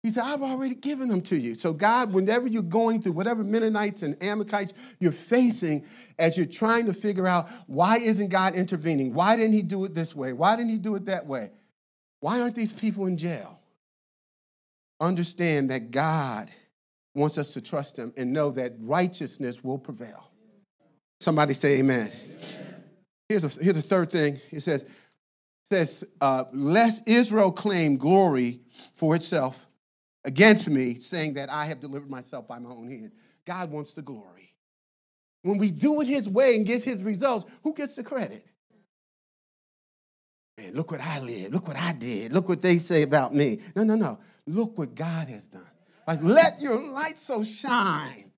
He 0.03 0.09
said, 0.09 0.23
I've 0.23 0.41
already 0.41 0.73
given 0.73 1.09
them 1.09 1.21
to 1.23 1.37
you. 1.37 1.53
So, 1.53 1.73
God, 1.73 2.11
whenever 2.11 2.47
you're 2.47 2.63
going 2.63 3.01
through 3.01 3.11
whatever 3.11 3.43
Midianites 3.43 4.01
and 4.01 4.21
Amalekites 4.21 4.73
you're 4.99 5.11
facing, 5.11 5.85
as 6.17 6.35
you're 6.35 6.47
trying 6.47 6.87
to 6.87 6.93
figure 6.93 7.27
out 7.27 7.49
why 7.67 7.97
isn't 7.97 8.29
God 8.29 8.55
intervening? 8.55 9.13
Why 9.13 9.35
didn't 9.35 9.53
He 9.53 9.61
do 9.61 9.85
it 9.85 9.93
this 9.93 10.15
way? 10.15 10.33
Why 10.33 10.55
didn't 10.55 10.71
He 10.71 10.79
do 10.79 10.95
it 10.95 11.05
that 11.05 11.27
way? 11.27 11.51
Why 12.19 12.41
aren't 12.41 12.55
these 12.55 12.73
people 12.73 13.05
in 13.05 13.17
jail? 13.17 13.59
Understand 14.99 15.69
that 15.69 15.91
God 15.91 16.49
wants 17.13 17.37
us 17.37 17.53
to 17.53 17.61
trust 17.61 17.97
Him 17.97 18.11
and 18.17 18.33
know 18.33 18.49
that 18.51 18.73
righteousness 18.79 19.63
will 19.63 19.77
prevail. 19.77 20.31
Somebody 21.19 21.53
say 21.53 21.77
amen. 21.77 22.11
amen. 22.11 22.75
Here's, 23.29 23.43
a, 23.43 23.49
here's 23.49 23.75
the 23.75 23.83
third 23.83 24.09
thing. 24.09 24.41
It 24.49 24.61
says, 24.61 24.83
says 25.69 26.03
uh, 26.19 26.45
lest 26.51 27.07
Israel 27.07 27.51
claim 27.51 27.97
glory 27.97 28.61
for 28.95 29.15
itself 29.15 29.67
against 30.23 30.69
me, 30.69 30.95
saying 30.95 31.33
that 31.35 31.49
I 31.49 31.65
have 31.65 31.79
delivered 31.79 32.09
myself 32.09 32.47
by 32.47 32.59
my 32.59 32.69
own 32.69 32.89
hand. 32.89 33.11
God 33.45 33.71
wants 33.71 33.93
the 33.93 34.01
glory. 34.01 34.53
When 35.43 35.57
we 35.57 35.71
do 35.71 36.01
it 36.01 36.07
His 36.07 36.29
way 36.29 36.55
and 36.55 36.65
get 36.65 36.83
His 36.83 37.01
results, 37.01 37.45
who 37.63 37.73
gets 37.73 37.95
the 37.95 38.03
credit? 38.03 38.45
Man, 40.57 40.73
look 40.73 40.91
what 40.91 41.01
I 41.01 41.19
lived. 41.19 41.53
Look 41.53 41.67
what 41.67 41.77
I 41.77 41.93
did. 41.93 42.33
Look 42.33 42.47
what 42.47 42.61
they 42.61 42.77
say 42.77 43.01
about 43.01 43.33
me. 43.33 43.61
No, 43.75 43.83
no, 43.83 43.95
no. 43.95 44.19
Look 44.45 44.77
what 44.77 44.95
God 44.95 45.27
has 45.29 45.47
done. 45.47 45.65
Like, 46.07 46.21
let 46.21 46.61
your 46.61 46.79
light 46.91 47.17
so 47.17 47.43
shine 47.43 48.31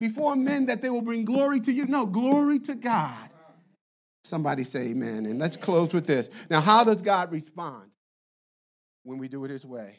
before 0.00 0.36
men 0.36 0.66
that 0.66 0.80
they 0.80 0.90
will 0.90 1.02
bring 1.02 1.24
glory 1.24 1.60
to 1.60 1.72
you. 1.72 1.86
No, 1.86 2.06
glory 2.06 2.58
to 2.60 2.74
God. 2.74 3.30
Somebody 4.24 4.64
say 4.64 4.88
amen. 4.88 5.26
And 5.26 5.38
let's 5.38 5.56
close 5.56 5.92
with 5.92 6.06
this. 6.06 6.28
Now, 6.50 6.60
how 6.60 6.84
does 6.84 7.02
God 7.02 7.32
respond 7.32 7.90
when 9.02 9.18
we 9.18 9.28
do 9.28 9.44
it 9.44 9.50
His 9.50 9.64
way? 9.64 9.96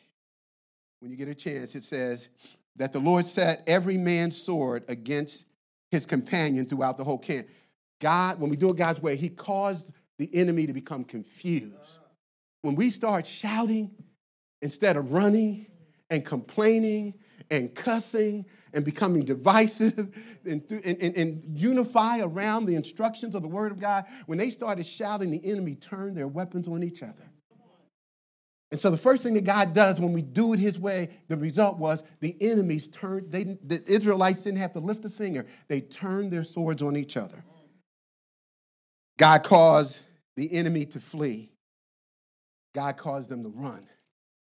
When 1.00 1.12
you 1.12 1.18
get 1.18 1.28
a 1.28 1.36
chance, 1.36 1.76
it 1.76 1.84
says 1.84 2.30
that 2.76 2.92
the 2.92 3.00
Lord 3.00 3.26
set 3.26 3.64
every 3.68 3.98
man's 3.98 4.42
sword 4.42 4.84
against 4.88 5.46
his 5.92 6.06
companion 6.06 6.66
throughout 6.66 6.98
the 6.98 7.04
whole 7.04 7.18
camp. 7.18 7.48
God, 8.00 8.40
when 8.40 8.50
we 8.50 8.56
do 8.56 8.70
it 8.70 8.78
God's 8.78 9.02
way, 9.02 9.16
he 9.16 9.30
caused 9.30 9.92
the 10.18 10.30
enemy 10.34 10.68
to 10.68 10.74
become 10.74 11.04
confused. 11.04 12.00
When 12.62 12.76
we 12.76 12.90
start 12.90 13.26
shouting 13.26 13.92
instead 14.62 14.98
of 14.98 15.14
running 15.14 15.68
and 16.10 16.26
complaining 16.26 17.14
and 17.50 17.74
cussing 17.74 18.46
and 18.74 18.86
becoming 18.86 19.26
divisive 19.26 19.98
and, 20.46 20.64
and, 20.72 20.98
and, 21.02 21.16
and, 21.16 21.60
unify 21.60 22.20
around 22.20 22.66
the 22.66 22.76
instructions 22.76 23.34
of 23.34 23.42
the 23.42 23.48
Word 23.48 23.72
of 23.72 23.80
God, 23.80 24.06
when 24.28 24.38
they 24.38 24.50
started 24.50 24.86
shouting, 24.86 25.32
the 25.32 25.44
enemy 25.44 25.76
turned 25.76 26.16
their 26.16 26.28
weapons 26.28 26.68
on 26.68 26.84
each 26.84 27.02
other. 27.02 27.29
And 28.72 28.80
so 28.80 28.92
the 28.92 28.98
first 28.98 29.24
thing 29.24 29.34
that 29.34 29.46
God 29.46 29.74
does 29.74 30.00
when 30.00 30.14
we 30.14 30.22
do 30.22 30.54
it 30.54 30.60
his 30.60 30.78
way, 30.78 31.10
the 31.28 31.38
result 31.38 31.78
was 31.78 32.04
the 32.20 32.36
enemies 32.40 32.88
turned, 32.88 33.32
they, 33.32 33.44
the 33.44 33.84
Israelites 33.88 34.42
didn't 34.44 34.60
have 34.60 34.74
to 34.74 34.80
lift 34.80 35.04
a 35.06 35.10
finger. 35.10 35.48
They 35.68 35.82
turned 35.82 36.32
their 36.32 36.44
swords 36.44 36.82
on 36.84 36.96
each 36.96 37.18
other. 37.18 37.44
God 39.18 39.44
caused 39.44 40.02
the 40.36 40.54
enemy 40.54 40.86
to 40.86 41.00
flee. 41.00 41.50
God 42.76 42.96
caused 42.98 43.30
them 43.30 43.44
to 43.44 43.50
run. 43.50 43.88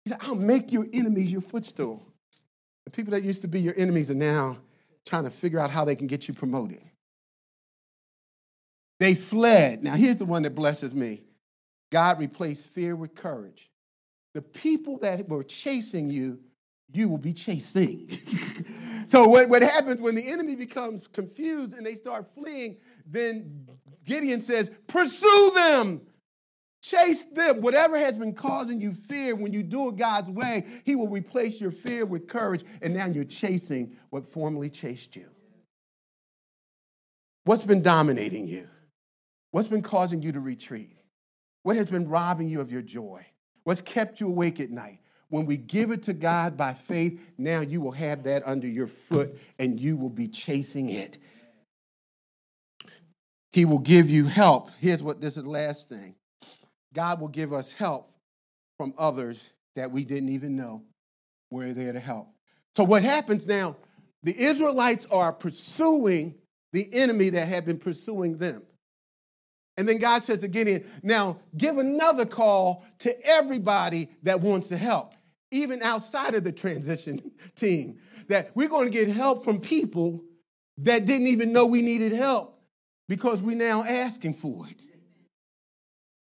He 0.04 0.10
said, 0.10 0.20
I'll 0.22 0.36
make 0.36 0.72
your 0.72 0.88
enemies 0.92 1.32
your 1.32 1.42
footstool. 1.42 2.06
The 2.86 2.92
people 2.92 3.12
that 3.12 3.24
used 3.24 3.44
to 3.44 3.48
be 3.48 3.62
your 3.62 3.76
enemies 3.78 4.10
are 4.10 4.16
now 4.16 4.58
trying 5.06 5.24
to 5.26 5.30
figure 5.30 5.60
out 5.60 5.70
how 5.70 5.86
they 5.86 5.96
can 5.96 6.08
get 6.08 6.28
you 6.28 6.34
promoted. 6.34 6.82
They 9.00 9.14
fled. 9.14 9.84
Now, 9.84 9.94
here's 9.94 10.18
the 10.18 10.26
one 10.26 10.44
that 10.44 10.56
blesses 10.56 10.96
me 10.96 11.22
God 11.92 12.20
replaced 12.20 12.66
fear 12.66 12.96
with 12.96 13.14
courage 13.14 13.70
the 14.36 14.42
people 14.42 14.98
that 14.98 15.30
were 15.30 15.46
chasing 15.46 16.10
you, 16.10 16.38
you 16.92 17.08
will 17.08 17.18
be 17.18 17.32
chasing. 17.32 18.10
so 19.06 19.30
what, 19.30 19.48
what 19.48 19.62
happens 19.62 20.02
when 20.02 20.14
the 20.14 20.30
enemy 20.30 20.58
becomes 20.58 21.08
confused 21.08 21.74
and 21.74 21.86
they 21.86 21.96
start 21.96 22.28
fleeing, 22.36 22.76
then 23.06 23.66
Gideon 24.04 24.42
says, 24.42 24.70
pursue 24.88 25.52
them. 25.56 26.02
Chase 26.82 27.24
them. 27.32 27.62
Whatever 27.62 27.98
has 27.98 28.18
been 28.18 28.34
causing 28.34 28.82
you 28.82 28.94
fear, 28.94 29.36
when 29.36 29.54
you 29.54 29.64
do 29.64 29.88
it 29.88 29.96
God's 29.96 30.30
way, 30.30 30.66
He 30.84 30.96
will 30.96 31.08
replace 31.08 31.62
your 31.62 31.72
fear 31.72 32.06
with 32.06 32.28
courage, 32.28 32.64
and 32.82 32.94
now 32.94 33.06
you're 33.06 33.24
chasing 33.24 33.96
what 34.10 34.28
formerly 34.28 34.70
chased 34.70 35.16
you. 35.16 35.30
What's 37.46 37.64
been 37.64 37.82
dominating 37.82 38.46
you? 38.46 38.68
What's 39.52 39.70
been 39.70 39.82
causing 39.82 40.22
you 40.22 40.34
to 40.34 40.42
retreat? 40.42 40.98
What 41.64 41.78
has 41.78 41.90
been 41.90 42.10
robbing 42.10 42.50
you 42.50 42.60
of 42.60 42.70
your 42.70 42.82
joy? 42.82 43.26
What's 43.66 43.82
kept 43.82 44.22
you 44.22 44.28
awake 44.28 44.60
at 44.62 44.72
night? 44.72 45.00
When 45.30 45.46
we 45.46 45.58
give 45.58 45.92
it 45.92 46.04
to 46.04 46.14
God 46.14 46.56
by 46.56 46.74
faith, 46.74 47.20
now 47.38 47.60
you 47.60 47.82
will 47.82 47.92
have 47.92 48.24
that 48.24 48.48
under 48.48 48.68
your 48.68 48.88
foot 48.88 49.38
and 49.60 49.80
you 49.80 49.98
will 49.98 50.10
be 50.10 50.28
chasing 50.28 50.90
it. 50.90 51.18
He 53.52 53.66
will 53.66 53.80
give 53.80 54.10
you 54.10 54.26
help. 54.26 54.70
Here's 54.80 55.02
what 55.02 55.20
this 55.20 55.36
is 55.36 55.44
the 55.44 55.50
last 55.50 55.90
thing 55.90 56.16
God 56.94 57.20
will 57.20 57.28
give 57.28 57.54
us 57.54 57.74
help 57.74 58.10
from 58.78 58.94
others 58.98 59.42
that 59.76 59.92
we 59.92 60.06
didn't 60.06 60.30
even 60.30 60.56
know 60.56 60.84
were 61.50 61.74
there 61.74 61.94
to 61.94 62.00
help. 62.00 62.28
So, 62.76 62.84
what 62.84 63.04
happens 63.04 63.48
now? 63.48 63.78
The 64.24 64.38
Israelites 64.38 65.06
are 65.10 65.34
pursuing 65.34 66.36
the 66.72 66.88
enemy 66.94 67.30
that 67.32 67.48
had 67.48 67.66
been 67.66 67.78
pursuing 67.78 68.38
them. 68.38 68.64
And 69.78 69.88
then 69.88 69.98
God 69.98 70.24
says 70.24 70.40
to 70.40 70.48
Gideon, 70.48 70.86
now 71.04 71.40
give 71.58 71.78
another 71.78 72.26
call 72.26 72.86
to 73.00 73.28
everybody 73.28 74.10
that 74.24 74.42
wants 74.42 74.68
to 74.70 74.78
help, 74.78 75.14
even 75.52 75.82
outside 75.82 76.34
of 76.34 76.44
the 76.44 76.52
transition 76.52 77.32
team, 77.56 78.00
that 78.28 78.52
we're 78.56 78.70
going 78.70 78.86
to 78.86 78.92
get 78.92 79.08
help 79.10 79.44
from 79.44 79.60
people 79.60 80.24
that 80.78 81.06
didn't 81.06 81.28
even 81.28 81.54
know 81.54 81.66
we 81.66 81.82
needed 81.82 82.12
help 82.12 82.60
because 83.08 83.40
we're 83.42 83.56
now 83.56 83.84
asking 83.84 84.34
for 84.34 84.68
it. 84.68 84.82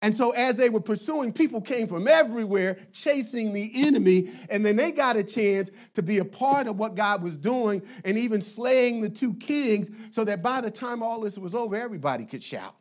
And 0.02 0.16
so, 0.16 0.32
as 0.32 0.56
they 0.56 0.70
were 0.70 0.80
pursuing, 0.80 1.34
people 1.34 1.60
came 1.60 1.88
from 1.88 2.08
everywhere 2.08 2.78
chasing 2.94 3.52
the 3.52 3.70
enemy. 3.86 4.32
And 4.50 4.66
then 4.66 4.78
they 4.78 4.94
got 4.94 5.18
a 5.18 5.24
chance 5.24 5.72
to 5.96 6.02
be 6.02 6.20
a 6.20 6.26
part 6.26 6.68
of 6.68 6.78
what 6.78 6.96
God 6.96 7.22
was 7.22 7.36
doing 7.36 7.82
and 8.06 8.18
even 8.18 8.42
slaying 8.42 9.02
the 9.02 9.10
two 9.10 9.34
kings 9.34 9.90
so 10.12 10.24
that 10.24 10.42
by 10.42 10.62
the 10.62 10.72
time 10.72 11.04
all 11.04 11.20
this 11.20 11.38
was 11.38 11.54
over, 11.54 11.76
everybody 11.76 12.24
could 12.24 12.44
shout. 12.44 12.76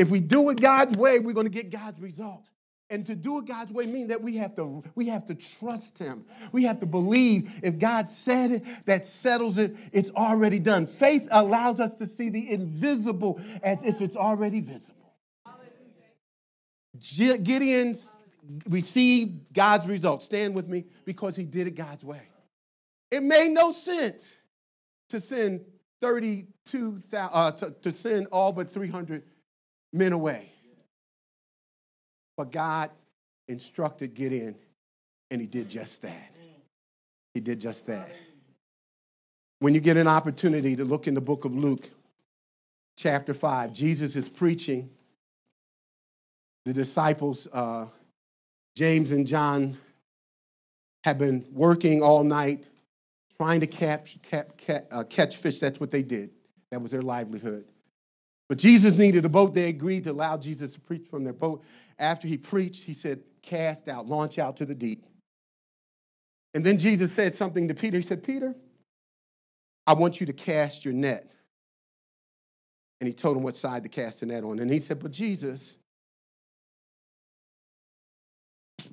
If 0.00 0.08
we 0.08 0.18
do 0.18 0.48
it 0.48 0.58
God's 0.58 0.96
way, 0.96 1.18
we're 1.18 1.34
going 1.34 1.44
to 1.44 1.52
get 1.52 1.68
God's 1.68 2.00
result. 2.00 2.48
And 2.88 3.04
to 3.04 3.14
do 3.14 3.38
it 3.38 3.44
God's 3.44 3.70
way 3.70 3.84
means 3.84 4.08
that 4.08 4.22
we 4.22 4.38
have 4.38 4.56
to 4.56 4.82
we 4.94 5.08
have 5.08 5.26
to 5.26 5.34
trust 5.34 5.98
him. 5.98 6.24
We 6.52 6.64
have 6.64 6.80
to 6.80 6.86
believe 6.86 7.60
if 7.62 7.78
God 7.78 8.08
said 8.08 8.50
it, 8.50 8.86
that 8.86 9.04
settles 9.04 9.58
it, 9.58 9.76
it's 9.92 10.10
already 10.12 10.58
done. 10.58 10.86
Faith 10.86 11.28
allows 11.30 11.80
us 11.80 11.92
to 11.96 12.06
see 12.06 12.30
the 12.30 12.50
invisible 12.50 13.42
as 13.62 13.84
if 13.84 14.00
it's 14.00 14.16
already 14.16 14.60
visible. 14.60 15.12
Gideon's 16.98 18.08
received 18.70 19.52
God's 19.52 19.86
result. 19.86 20.22
Stand 20.22 20.54
with 20.54 20.66
me 20.66 20.86
because 21.04 21.36
he 21.36 21.44
did 21.44 21.66
it 21.66 21.74
God's 21.74 22.04
way. 22.04 22.22
It 23.10 23.22
made 23.22 23.50
no 23.50 23.72
sense 23.72 24.38
to 25.10 25.20
send 25.20 25.66
32,000 26.00 27.30
uh, 27.34 27.50
to, 27.52 27.70
to 27.82 27.92
send 27.92 28.28
all 28.32 28.52
but 28.52 28.70
300 28.70 29.22
men 29.92 30.12
away. 30.12 30.50
But 32.36 32.52
God 32.52 32.90
instructed 33.48 34.14
Gideon, 34.14 34.56
and 35.30 35.40
he 35.40 35.46
did 35.46 35.68
just 35.68 36.02
that. 36.02 36.32
He 37.34 37.40
did 37.40 37.60
just 37.60 37.86
that. 37.86 38.10
When 39.58 39.74
you 39.74 39.80
get 39.80 39.96
an 39.96 40.08
opportunity 40.08 40.74
to 40.76 40.84
look 40.84 41.06
in 41.06 41.14
the 41.14 41.20
book 41.20 41.44
of 41.44 41.54
Luke, 41.54 41.88
chapter 42.96 43.34
5, 43.34 43.72
Jesus 43.72 44.16
is 44.16 44.28
preaching. 44.28 44.90
The 46.64 46.72
disciples, 46.72 47.46
uh, 47.52 47.86
James 48.74 49.12
and 49.12 49.26
John, 49.26 49.76
have 51.04 51.18
been 51.18 51.46
working 51.52 52.02
all 52.02 52.24
night 52.24 52.64
trying 53.36 53.60
to 53.60 53.66
catch, 53.66 54.18
catch, 54.22 54.84
uh, 54.90 55.04
catch 55.04 55.36
fish. 55.36 55.58
That's 55.60 55.80
what 55.80 55.90
they 55.90 56.02
did, 56.02 56.30
that 56.70 56.82
was 56.82 56.92
their 56.92 57.02
livelihood. 57.02 57.64
But 58.50 58.58
Jesus 58.58 58.98
needed 58.98 59.24
a 59.24 59.28
boat. 59.28 59.54
They 59.54 59.68
agreed 59.68 60.02
to 60.04 60.10
allow 60.10 60.36
Jesus 60.36 60.74
to 60.74 60.80
preach 60.80 61.06
from 61.06 61.22
their 61.22 61.32
boat. 61.32 61.62
After 62.00 62.26
he 62.26 62.36
preached, 62.36 62.82
he 62.82 62.94
said, 62.94 63.22
Cast 63.42 63.86
out, 63.86 64.08
launch 64.08 64.40
out 64.40 64.56
to 64.56 64.66
the 64.66 64.74
deep. 64.74 65.06
And 66.52 66.66
then 66.66 66.76
Jesus 66.76 67.12
said 67.12 67.36
something 67.36 67.68
to 67.68 67.74
Peter. 67.74 67.96
He 67.96 68.02
said, 68.02 68.24
Peter, 68.24 68.56
I 69.86 69.92
want 69.92 70.18
you 70.18 70.26
to 70.26 70.32
cast 70.32 70.84
your 70.84 70.92
net. 70.92 71.30
And 73.00 73.06
he 73.06 73.14
told 73.14 73.36
him 73.36 73.44
what 73.44 73.54
side 73.54 73.84
to 73.84 73.88
cast 73.88 74.18
the 74.18 74.26
net 74.26 74.42
on. 74.42 74.58
And 74.58 74.68
he 74.68 74.80
said, 74.80 74.98
But 74.98 75.12
Jesus, 75.12 75.78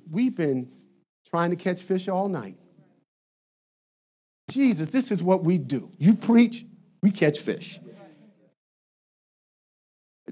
we've 0.08 0.36
been 0.36 0.70
trying 1.28 1.50
to 1.50 1.56
catch 1.56 1.82
fish 1.82 2.06
all 2.06 2.28
night. 2.28 2.56
Jesus, 4.48 4.90
this 4.90 5.10
is 5.10 5.20
what 5.20 5.42
we 5.42 5.58
do. 5.58 5.90
You 5.98 6.14
preach, 6.14 6.64
we 7.02 7.10
catch 7.10 7.40
fish. 7.40 7.80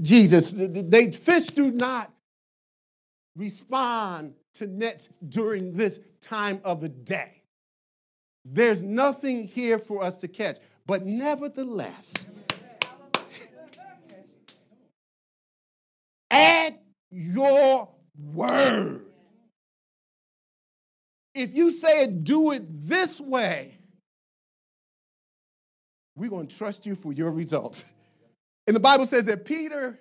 Jesus. 0.02 0.52
They 0.54 1.10
fish 1.10 1.46
do 1.46 1.70
not 1.70 2.12
respond 3.36 4.34
to 4.54 4.66
nets 4.66 5.08
during 5.28 5.72
this 5.72 5.98
time 6.20 6.60
of 6.64 6.80
the 6.80 6.88
day. 6.88 7.42
There's 8.44 8.82
nothing 8.82 9.48
here 9.48 9.78
for 9.78 10.02
us 10.02 10.16
to 10.18 10.28
catch. 10.28 10.58
But 10.86 11.04
nevertheless, 11.04 12.26
at 16.30 16.70
your 17.10 17.88
word, 18.16 19.04
if 21.34 21.54
you 21.54 21.72
say 21.72 22.04
it, 22.04 22.24
do 22.24 22.52
it 22.52 22.62
this 22.66 23.20
way, 23.20 23.78
we're 26.14 26.30
going 26.30 26.46
to 26.46 26.56
trust 26.56 26.86
you 26.86 26.94
for 26.94 27.12
your 27.12 27.30
results. 27.30 27.84
And 28.66 28.74
the 28.74 28.80
Bible 28.80 29.06
says 29.06 29.26
that 29.26 29.44
Peter 29.44 29.98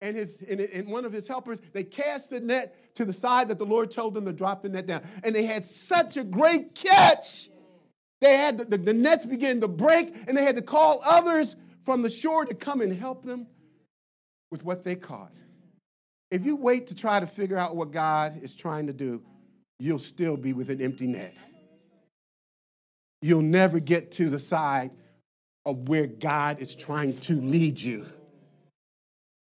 and, 0.00 0.16
his, 0.16 0.42
and, 0.42 0.60
and 0.60 0.88
one 0.88 1.04
of 1.04 1.12
his 1.12 1.28
helpers, 1.28 1.60
they 1.72 1.84
cast 1.84 2.30
the 2.30 2.40
net 2.40 2.94
to 2.96 3.04
the 3.04 3.12
side 3.12 3.48
that 3.48 3.58
the 3.58 3.64
Lord 3.64 3.90
told 3.90 4.14
them 4.14 4.26
to 4.26 4.32
drop 4.32 4.62
the 4.62 4.68
net 4.68 4.86
down. 4.86 5.02
And 5.22 5.34
they 5.34 5.44
had 5.44 5.64
such 5.64 6.16
a 6.16 6.24
great 6.24 6.74
catch. 6.74 7.48
They 8.20 8.36
had 8.36 8.58
the, 8.58 8.64
the, 8.64 8.78
the 8.78 8.94
nets 8.94 9.24
began 9.24 9.60
to 9.60 9.68
break, 9.68 10.14
and 10.28 10.36
they 10.36 10.44
had 10.44 10.56
to 10.56 10.62
call 10.62 11.00
others 11.04 11.56
from 11.84 12.02
the 12.02 12.10
shore 12.10 12.44
to 12.44 12.54
come 12.54 12.80
and 12.80 12.96
help 12.96 13.24
them 13.24 13.46
with 14.50 14.64
what 14.64 14.82
they 14.82 14.94
caught. 14.94 15.32
If 16.30 16.44
you 16.44 16.56
wait 16.56 16.88
to 16.88 16.94
try 16.94 17.20
to 17.20 17.26
figure 17.26 17.58
out 17.58 17.76
what 17.76 17.90
God 17.90 18.42
is 18.42 18.54
trying 18.54 18.86
to 18.88 18.92
do, 18.92 19.22
you'll 19.78 19.98
still 19.98 20.36
be 20.36 20.52
with 20.52 20.70
an 20.70 20.80
empty 20.80 21.06
net. 21.06 21.34
You'll 23.20 23.42
never 23.42 23.80
get 23.80 24.12
to 24.12 24.30
the 24.30 24.38
side 24.38 24.90
of 25.64 25.88
where 25.88 26.06
God 26.06 26.60
is 26.60 26.74
trying 26.74 27.18
to 27.20 27.40
lead 27.40 27.80
you. 27.80 28.06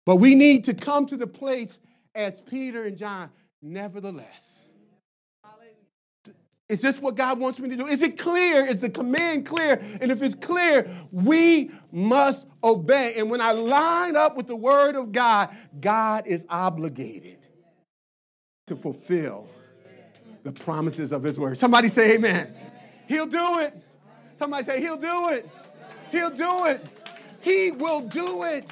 But 0.05 0.17
we 0.17 0.36
need 0.36 0.65
to 0.65 0.74
come 0.74 1.05
to 1.07 1.17
the 1.17 1.28
place 1.28 1.80
as 2.15 2.41
Peter 2.41 2.84
and 2.84 2.97
John, 2.97 3.30
nevertheless. 3.61 4.65
Is 6.72 6.80
this 6.82 6.99
what 6.99 7.15
God 7.15 7.38
wants 7.38 7.59
me 7.59 7.67
to 7.67 7.76
do? 7.76 7.86
Is 7.86 8.01
it 8.01 8.17
clear? 8.17 8.65
Is 8.65 8.80
the 8.80 8.89
command 8.89 9.45
clear? 9.45 9.82
And 9.99 10.09
if 10.09 10.22
it's 10.22 10.36
clear, 10.36 10.89
we 11.11 11.69
must 11.91 12.47
obey. 12.63 13.15
And 13.17 13.30
when 13.30 13.41
I 13.41 13.51
line 13.51 14.15
up 14.15 14.38
with 14.38 14.47
the 14.47 14.55
word 14.55 14.95
of 14.95 15.11
God, 15.11 15.49
God 15.82 16.28
is 16.28 16.45
obligated 16.49 17.45
to 18.67 18.78
fulfill 18.78 19.49
the 20.43 20.53
promises 20.53 21.11
of 21.11 21.24
his 21.24 21.38
word. 21.38 21.57
Somebody 21.57 21.89
say 21.89 22.15
amen. 22.15 22.55
He'll 23.09 23.28
do 23.28 23.59
it. 23.59 23.76
Somebody 24.36 24.63
say 24.63 24.80
he'll 24.80 24.95
do 24.95 25.28
it. 25.28 25.49
He'll 26.12 26.30
do 26.30 26.66
it. 26.66 26.82
He 27.41 27.72
will 27.72 28.01
do 28.01 28.43
it. 28.43 28.66